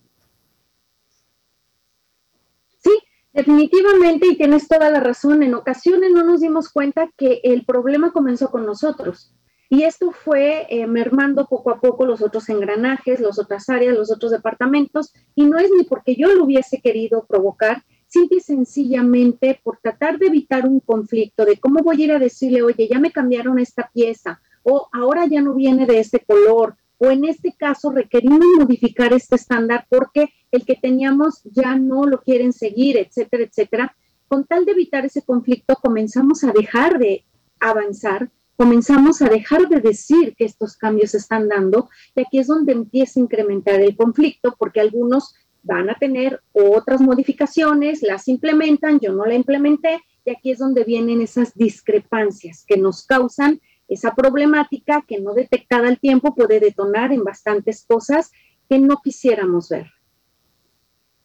Sí, 2.78 2.90
definitivamente, 3.32 4.26
y 4.26 4.36
tienes 4.36 4.68
toda 4.68 4.90
la 4.90 5.00
razón. 5.00 5.42
En 5.42 5.54
ocasiones 5.54 6.10
no 6.12 6.24
nos 6.24 6.40
dimos 6.40 6.68
cuenta 6.68 7.08
que 7.16 7.40
el 7.42 7.64
problema 7.64 8.12
comenzó 8.12 8.50
con 8.50 8.66
nosotros. 8.66 9.32
Y 9.72 9.84
esto 9.84 10.10
fue 10.10 10.66
eh, 10.68 10.86
mermando 10.86 11.46
poco 11.46 11.70
a 11.70 11.80
poco 11.80 12.04
los 12.04 12.20
otros 12.20 12.46
engranajes, 12.50 13.20
las 13.20 13.38
otras 13.38 13.70
áreas, 13.70 13.96
los 13.96 14.12
otros 14.12 14.30
departamentos, 14.30 15.14
y 15.34 15.46
no 15.46 15.58
es 15.58 15.70
ni 15.74 15.84
porque 15.84 16.14
yo 16.14 16.30
lo 16.34 16.44
hubiese 16.44 16.82
querido 16.82 17.24
provocar, 17.24 17.82
simple 18.06 18.36
y 18.36 18.40
sencillamente 18.40 19.58
por 19.64 19.78
tratar 19.78 20.18
de 20.18 20.26
evitar 20.26 20.68
un 20.68 20.80
conflicto 20.80 21.46
de 21.46 21.56
cómo 21.56 21.82
voy 21.82 22.02
a 22.02 22.04
ir 22.04 22.12
a 22.12 22.18
decirle, 22.18 22.62
oye, 22.62 22.86
ya 22.86 22.98
me 22.98 23.12
cambiaron 23.12 23.58
esta 23.58 23.90
pieza, 23.94 24.42
o 24.62 24.90
ahora 24.92 25.24
ya 25.24 25.40
no 25.40 25.54
viene 25.54 25.86
de 25.86 26.00
este 26.00 26.20
color, 26.20 26.76
o 26.98 27.10
en 27.10 27.24
este 27.24 27.54
caso 27.56 27.90
requerimos 27.92 28.44
modificar 28.58 29.14
este 29.14 29.36
estándar 29.36 29.86
porque 29.88 30.34
el 30.50 30.66
que 30.66 30.74
teníamos 30.74 31.40
ya 31.44 31.76
no 31.76 32.04
lo 32.04 32.20
quieren 32.20 32.52
seguir, 32.52 32.98
etcétera, 32.98 33.44
etcétera. 33.44 33.96
Con 34.28 34.44
tal 34.44 34.66
de 34.66 34.72
evitar 34.72 35.06
ese 35.06 35.22
conflicto, 35.22 35.76
comenzamos 35.76 36.44
a 36.44 36.52
dejar 36.52 36.98
de 36.98 37.24
avanzar 37.58 38.28
comenzamos 38.62 39.20
a 39.20 39.28
dejar 39.28 39.68
de 39.68 39.80
decir 39.80 40.36
que 40.36 40.44
estos 40.44 40.76
cambios 40.76 41.10
se 41.10 41.16
están 41.16 41.48
dando 41.48 41.90
y 42.14 42.20
aquí 42.20 42.38
es 42.38 42.46
donde 42.46 42.70
empieza 42.70 43.18
a 43.18 43.24
incrementar 43.24 43.80
el 43.80 43.96
conflicto 43.96 44.54
porque 44.56 44.80
algunos 44.80 45.34
van 45.64 45.90
a 45.90 45.96
tener 45.96 46.40
otras 46.52 47.00
modificaciones, 47.00 48.02
las 48.02 48.28
implementan, 48.28 49.00
yo 49.00 49.12
no 49.14 49.26
la 49.26 49.34
implementé 49.34 50.00
y 50.24 50.30
aquí 50.30 50.52
es 50.52 50.60
donde 50.60 50.84
vienen 50.84 51.20
esas 51.20 51.54
discrepancias 51.54 52.64
que 52.64 52.76
nos 52.76 53.04
causan 53.04 53.60
esa 53.88 54.14
problemática 54.14 55.04
que 55.08 55.20
no 55.20 55.34
detectada 55.34 55.88
al 55.88 55.98
tiempo 55.98 56.32
puede 56.32 56.60
detonar 56.60 57.12
en 57.12 57.24
bastantes 57.24 57.84
cosas 57.84 58.30
que 58.68 58.78
no 58.78 58.98
quisiéramos 59.02 59.70
ver. 59.70 59.90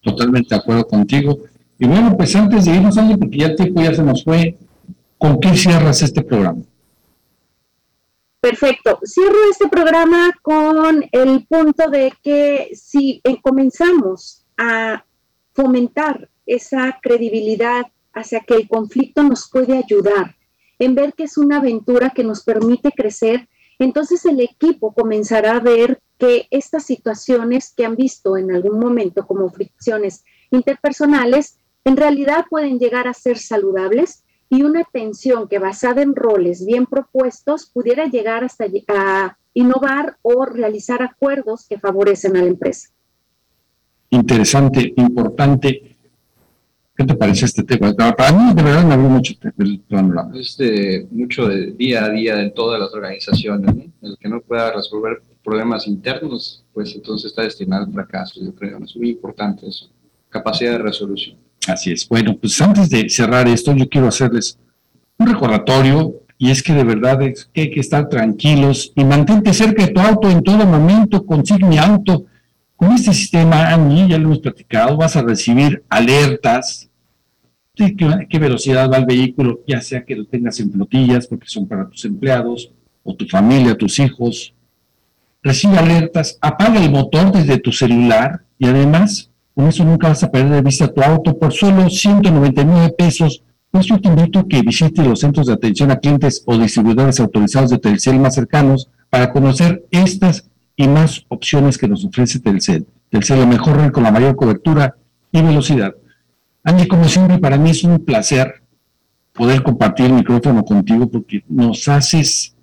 Totalmente 0.01 0.55
de 0.55 0.59
acuerdo 0.59 0.87
contigo. 0.87 1.37
Y 1.77 1.85
bueno, 1.85 2.17
pues 2.17 2.35
antes 2.35 2.65
de 2.65 2.77
irnos, 2.77 2.97
porque 3.19 3.37
ya 3.37 3.45
el 3.45 3.55
tiempo 3.55 3.79
ya 3.83 3.93
se 3.93 4.01
nos 4.01 4.23
fue, 4.23 4.57
¿con 5.19 5.39
qué 5.39 5.55
cierras 5.55 6.01
este 6.01 6.23
programa? 6.23 6.63
Perfecto. 8.49 8.99
Cierro 9.03 9.49
este 9.51 9.67
programa 9.67 10.31
con 10.41 11.03
el 11.11 11.45
punto 11.47 11.89
de 11.89 12.13
que 12.23 12.69
si 12.73 13.19
eh, 13.25 13.41
comenzamos 13.41 14.45
a 14.57 15.03
fomentar 15.51 16.29
esa 16.45 16.97
credibilidad 17.01 17.87
hacia 18.13 18.39
que 18.39 18.55
el 18.55 18.69
conflicto 18.69 19.21
nos 19.21 19.49
puede 19.51 19.77
ayudar, 19.77 20.37
en 20.79 20.95
ver 20.95 21.13
que 21.13 21.25
es 21.25 21.37
una 21.37 21.57
aventura 21.57 22.11
que 22.11 22.23
nos 22.23 22.45
permite 22.45 22.93
crecer, 22.93 23.49
entonces 23.79 24.23
el 24.23 24.39
equipo 24.39 24.93
comenzará 24.93 25.57
a 25.57 25.59
ver 25.59 26.01
que 26.17 26.47
estas 26.49 26.85
situaciones 26.85 27.73
que 27.75 27.85
han 27.85 27.97
visto 27.97 28.37
en 28.37 28.55
algún 28.55 28.79
momento 28.79 29.27
como 29.27 29.49
fricciones 29.49 30.23
interpersonales, 30.51 31.59
en 31.83 31.97
realidad 31.97 32.45
pueden 32.49 32.79
llegar 32.79 33.09
a 33.09 33.13
ser 33.13 33.39
saludables 33.39 34.23
y 34.49 34.63
una 34.63 34.81
atención 34.81 35.47
que 35.47 35.59
basada 35.59 36.01
en 36.01 36.15
roles 36.15 36.65
bien 36.65 36.85
propuestos 36.85 37.69
pudiera 37.73 38.05
llegar 38.05 38.43
hasta 38.43 38.65
a 38.87 39.37
innovar 39.53 40.17
o 40.21 40.45
realizar 40.45 41.01
acuerdos 41.01 41.65
que 41.67 41.79
favorecen 41.79 42.37
a 42.37 42.41
la 42.41 42.47
empresa. 42.47 42.89
Interesante, 44.09 44.93
importante. 44.95 45.95
¿Qué 46.95 47.05
te 47.05 47.13
parece 47.15 47.45
este 47.45 47.63
tema? 47.63 47.93
Para 47.93 48.31
mí, 48.31 48.55
de 48.55 48.63
verdad, 48.63 48.85
me 48.85 48.93
abrió 48.93 49.09
mucho 49.09 49.33
el 49.57 49.79
panorama. 49.81 50.31
Es 50.39 50.57
de, 50.57 51.07
mucho 51.11 51.47
de 51.47 51.71
día 51.73 52.05
a 52.05 52.09
día 52.09 52.41
en 52.41 52.53
todas 52.53 52.79
las 52.79 52.93
organizaciones. 52.93 53.75
El 54.01 54.17
que 54.17 54.29
no 54.29 54.41
pueda 54.41 54.71
resolver 54.71 55.21
problemas 55.43 55.87
internos, 55.87 56.65
pues 56.73 56.95
entonces 56.95 57.31
está 57.31 57.43
destinado 57.43 57.85
al 57.85 57.93
fracaso, 57.93 58.39
yo 58.43 58.53
creo. 58.55 58.79
Es 58.83 58.95
muy 58.95 59.11
importante 59.11 59.67
eso. 59.67 59.89
Capacidad 60.29 60.71
de 60.71 60.79
resolución. 60.79 61.37
Así 61.67 61.91
es. 61.91 62.07
Bueno, 62.07 62.37
pues 62.37 62.59
antes 62.61 62.89
de 62.89 63.09
cerrar 63.09 63.47
esto, 63.47 63.75
yo 63.75 63.89
quiero 63.89 64.07
hacerles 64.07 64.57
un 65.17 65.27
recordatorio 65.27 66.21
y 66.37 66.51
es 66.51 66.63
que 66.63 66.73
de 66.73 66.83
verdad 66.83 67.21
es 67.23 67.49
que 67.51 67.61
hay 67.61 67.71
que 67.71 67.79
estar 67.81 68.07
tranquilos 68.07 68.93
y 68.95 69.03
mantente 69.03 69.53
cerca 69.53 69.85
de 69.85 69.91
tu 69.91 69.99
auto 69.99 70.29
en 70.29 70.43
todo 70.43 70.65
momento, 70.65 71.25
consigne 71.25 71.79
auto. 71.79 72.25
Con 72.75 72.91
este 72.91 73.13
sistema, 73.13 73.73
a 73.73 73.77
mí 73.77 74.07
ya 74.07 74.17
lo 74.17 74.25
hemos 74.25 74.39
platicado, 74.39 74.95
vas 74.97 75.15
a 75.15 75.23
recibir 75.23 75.83
alertas 75.89 76.87
de 77.75 77.95
qué, 77.95 78.27
qué 78.29 78.39
velocidad 78.39 78.89
va 78.89 78.97
el 78.97 79.05
vehículo, 79.05 79.61
ya 79.67 79.81
sea 79.81 80.05
que 80.05 80.15
lo 80.15 80.25
tengas 80.25 80.59
en 80.59 80.71
flotillas 80.71 81.27
porque 81.27 81.47
son 81.47 81.67
para 81.67 81.89
tus 81.89 82.05
empleados 82.05 82.71
o 83.03 83.15
tu 83.15 83.25
familia, 83.25 83.75
tus 83.75 83.99
hijos. 83.99 84.53
Recibe 85.41 85.77
alertas, 85.77 86.37
apaga 86.39 86.83
el 86.83 86.91
motor 86.91 87.31
desde 87.31 87.57
tu 87.57 87.71
celular 87.71 88.43
y 88.59 88.67
además 88.67 89.31
con 89.57 89.67
eso 89.67 89.83
nunca 89.83 90.09
vas 90.09 90.23
a 90.23 90.29
perder 90.29 90.51
de 90.51 90.61
vista 90.61 90.87
tu 90.87 91.01
auto 91.01 91.35
por 91.35 91.51
solo 91.51 91.89
199 91.89 92.93
pesos. 92.95 93.41
Pues 93.71 93.87
yo 93.87 93.99
te 93.99 94.07
invito 94.07 94.37
a 94.37 94.47
que 94.47 94.61
visites 94.61 95.03
los 95.03 95.21
centros 95.21 95.47
de 95.47 95.53
atención 95.53 95.89
a 95.89 95.95
clientes 95.95 96.43
o 96.45 96.55
distribuidores 96.55 97.19
autorizados 97.19 97.71
de 97.71 97.79
Telcel 97.79 98.19
más 98.19 98.35
cercanos 98.35 98.87
para 99.09 99.31
conocer 99.31 99.83
estas 99.89 100.47
y 100.75 100.87
más 100.87 101.25
opciones 101.29 101.79
que 101.79 101.87
nos 101.87 102.05
ofrece 102.05 102.39
Telcel. 102.39 102.85
Telcel, 103.09 103.39
lo 103.39 103.47
mejor 103.47 103.91
con 103.91 104.03
la 104.03 104.11
mayor 104.11 104.35
cobertura 104.35 104.95
y 105.31 105.41
velocidad. 105.41 105.95
Angie, 106.63 106.87
como 106.87 107.05
siempre, 107.05 107.39
para 107.39 107.57
mí 107.57 107.71
es 107.71 107.83
un 107.83 108.05
placer 108.05 108.61
poder 109.33 109.63
compartir 109.63 110.05
el 110.05 110.13
micrófono 110.13 110.63
contigo 110.63 111.09
porque 111.09 111.43
nos 111.49 111.87
haces 111.87 112.55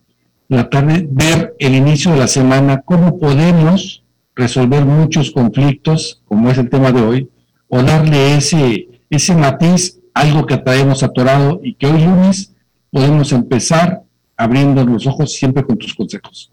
la 0.46 0.70
tarde 0.70 1.08
ver 1.10 1.56
el 1.58 1.74
inicio 1.74 2.12
de 2.12 2.18
la 2.18 2.28
semana, 2.28 2.82
cómo 2.82 3.18
podemos 3.18 4.03
resolver 4.34 4.84
muchos 4.84 5.30
conflictos, 5.30 6.22
como 6.26 6.50
es 6.50 6.58
el 6.58 6.68
tema 6.68 6.92
de 6.92 7.02
hoy, 7.02 7.30
o 7.68 7.82
darle 7.82 8.36
ese, 8.36 8.88
ese 9.10 9.34
matiz, 9.34 10.00
algo 10.12 10.46
que 10.46 10.56
traemos 10.58 11.02
atorado 11.02 11.60
y 11.62 11.74
que 11.74 11.86
hoy 11.86 12.04
lunes 12.04 12.54
podemos 12.90 13.32
empezar 13.32 14.02
abriendo 14.36 14.84
los 14.84 15.06
ojos 15.06 15.32
siempre 15.32 15.64
con 15.64 15.78
tus 15.78 15.94
consejos. 15.94 16.52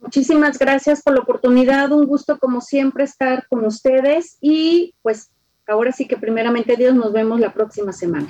Muchísimas 0.00 0.58
gracias 0.58 1.02
por 1.02 1.14
la 1.14 1.20
oportunidad, 1.20 1.90
un 1.90 2.06
gusto 2.06 2.38
como 2.38 2.60
siempre 2.60 3.04
estar 3.04 3.46
con 3.48 3.64
ustedes 3.64 4.36
y 4.40 4.94
pues 5.02 5.30
ahora 5.66 5.90
sí 5.90 6.06
que 6.06 6.16
primeramente 6.16 6.76
Dios 6.76 6.94
nos 6.94 7.12
vemos 7.12 7.40
la 7.40 7.52
próxima 7.52 7.92
semana. 7.92 8.28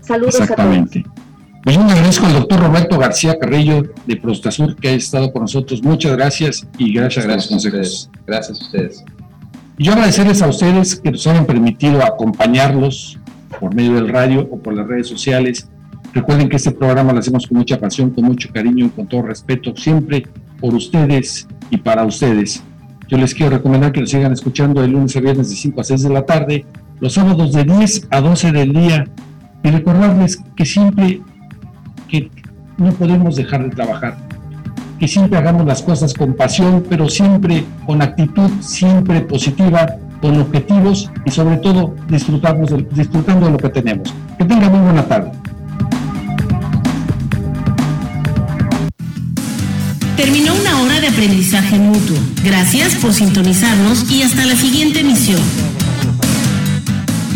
Saludos 0.00 0.40
a 0.40 0.54
todos. 0.54 1.25
Pues 1.66 1.74
yo 1.74 1.82
agradezco 1.82 2.26
al 2.26 2.34
doctor 2.34 2.60
Roberto 2.60 2.96
García 2.96 3.40
Carrillo 3.40 3.92
de 4.06 4.14
Prostasur 4.14 4.76
que 4.76 4.86
ha 4.86 4.92
estado 4.92 5.32
con 5.32 5.42
nosotros. 5.42 5.82
Muchas 5.82 6.12
gracias 6.12 6.64
y 6.78 6.92
gracias, 6.92 7.24
por 7.24 7.34
los 7.34 7.48
consejos. 7.48 8.10
Gracias 8.24 8.60
a 8.60 8.64
ustedes. 8.66 9.04
Y 9.76 9.82
yo 9.82 9.92
agradecerles 9.94 10.42
a 10.42 10.46
ustedes 10.46 10.94
que 10.94 11.10
nos 11.10 11.26
hayan 11.26 11.44
permitido 11.44 12.04
acompañarlos 12.04 13.18
por 13.58 13.74
medio 13.74 13.94
del 13.94 14.08
radio 14.10 14.48
o 14.48 14.60
por 14.60 14.74
las 14.74 14.86
redes 14.86 15.08
sociales. 15.08 15.68
Recuerden 16.14 16.48
que 16.48 16.54
este 16.54 16.70
programa 16.70 17.12
lo 17.12 17.18
hacemos 17.18 17.48
con 17.48 17.58
mucha 17.58 17.80
pasión, 17.80 18.10
con 18.10 18.22
mucho 18.22 18.48
cariño 18.52 18.86
y 18.86 18.90
con 18.90 19.08
todo 19.08 19.22
respeto, 19.22 19.74
siempre 19.76 20.24
por 20.60 20.72
ustedes 20.72 21.48
y 21.70 21.78
para 21.78 22.04
ustedes. 22.04 22.62
Yo 23.08 23.18
les 23.18 23.34
quiero 23.34 23.56
recomendar 23.56 23.90
que 23.90 24.02
nos 24.02 24.10
sigan 24.10 24.32
escuchando 24.32 24.82
de 24.82 24.86
lunes 24.86 25.16
a 25.16 25.20
viernes 25.20 25.50
de 25.50 25.56
5 25.56 25.80
a 25.80 25.82
6 25.82 26.02
de 26.04 26.10
la 26.10 26.24
tarde, 26.24 26.64
los 27.00 27.14
sábados 27.14 27.52
de 27.52 27.64
10 27.64 28.06
a 28.10 28.20
12 28.20 28.52
del 28.52 28.72
día 28.72 29.08
y 29.64 29.70
recordarles 29.72 30.38
que 30.54 30.64
siempre 30.64 31.22
que 32.08 32.30
no 32.78 32.92
podemos 32.92 33.36
dejar 33.36 33.64
de 33.64 33.70
trabajar, 33.70 34.16
que 34.98 35.08
siempre 35.08 35.38
hagamos 35.38 35.66
las 35.66 35.82
cosas 35.82 36.14
con 36.14 36.34
pasión, 36.34 36.84
pero 36.88 37.08
siempre 37.08 37.64
con 37.86 38.02
actitud, 38.02 38.50
siempre 38.60 39.20
positiva, 39.22 39.96
con 40.20 40.40
objetivos 40.40 41.10
y 41.24 41.30
sobre 41.30 41.58
todo 41.58 41.94
disfrutamos 42.08 42.70
disfrutando 42.94 43.46
de 43.46 43.52
lo 43.52 43.58
que 43.58 43.68
tenemos. 43.68 44.14
Que 44.38 44.44
tengan 44.44 44.72
muy 44.72 44.80
buena 44.80 45.04
tarde. 45.06 45.30
Terminó 50.16 50.54
una 50.54 50.80
hora 50.80 51.00
de 51.00 51.08
aprendizaje 51.08 51.78
mutuo. 51.78 52.16
Gracias 52.42 52.94
por 52.96 53.12
sintonizarnos 53.12 54.10
y 54.10 54.22
hasta 54.22 54.46
la 54.46 54.56
siguiente 54.56 55.00
emisión. 55.00 55.40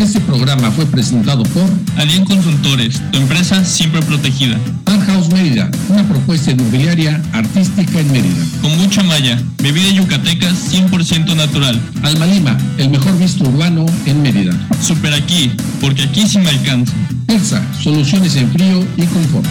Este 0.01 0.19
programa 0.19 0.71
fue 0.71 0.87
presentado 0.87 1.43
por 1.43 1.69
Alien 1.95 2.25
Consultores, 2.25 2.99
tu 3.11 3.19
empresa 3.19 3.63
siempre 3.63 4.01
protegida. 4.01 4.57
House 5.05 5.29
Mérida, 5.29 5.69
una 5.89 6.07
propuesta 6.07 6.51
inmobiliaria 6.51 7.21
artística 7.33 7.99
en 7.99 8.11
Mérida. 8.11 8.43
Con 8.63 8.75
mucha 8.77 9.03
malla, 9.03 9.39
bebida 9.61 9.91
yucateca 9.91 10.49
100% 10.49 11.35
natural. 11.35 11.79
Alma 12.01 12.25
Lima, 12.25 12.57
el 12.79 12.89
mejor 12.89 13.15
visto 13.19 13.43
urbano 13.43 13.85
en 14.07 14.23
Mérida. 14.23 14.53
Super 14.81 15.13
aquí, 15.13 15.51
porque 15.79 16.03
aquí 16.03 16.27
sí 16.27 16.39
me 16.39 16.49
alcanza. 16.49 16.93
Persa, 17.27 17.61
soluciones 17.79 18.35
en 18.37 18.51
frío 18.51 18.83
y 18.97 19.03
confort. 19.03 19.47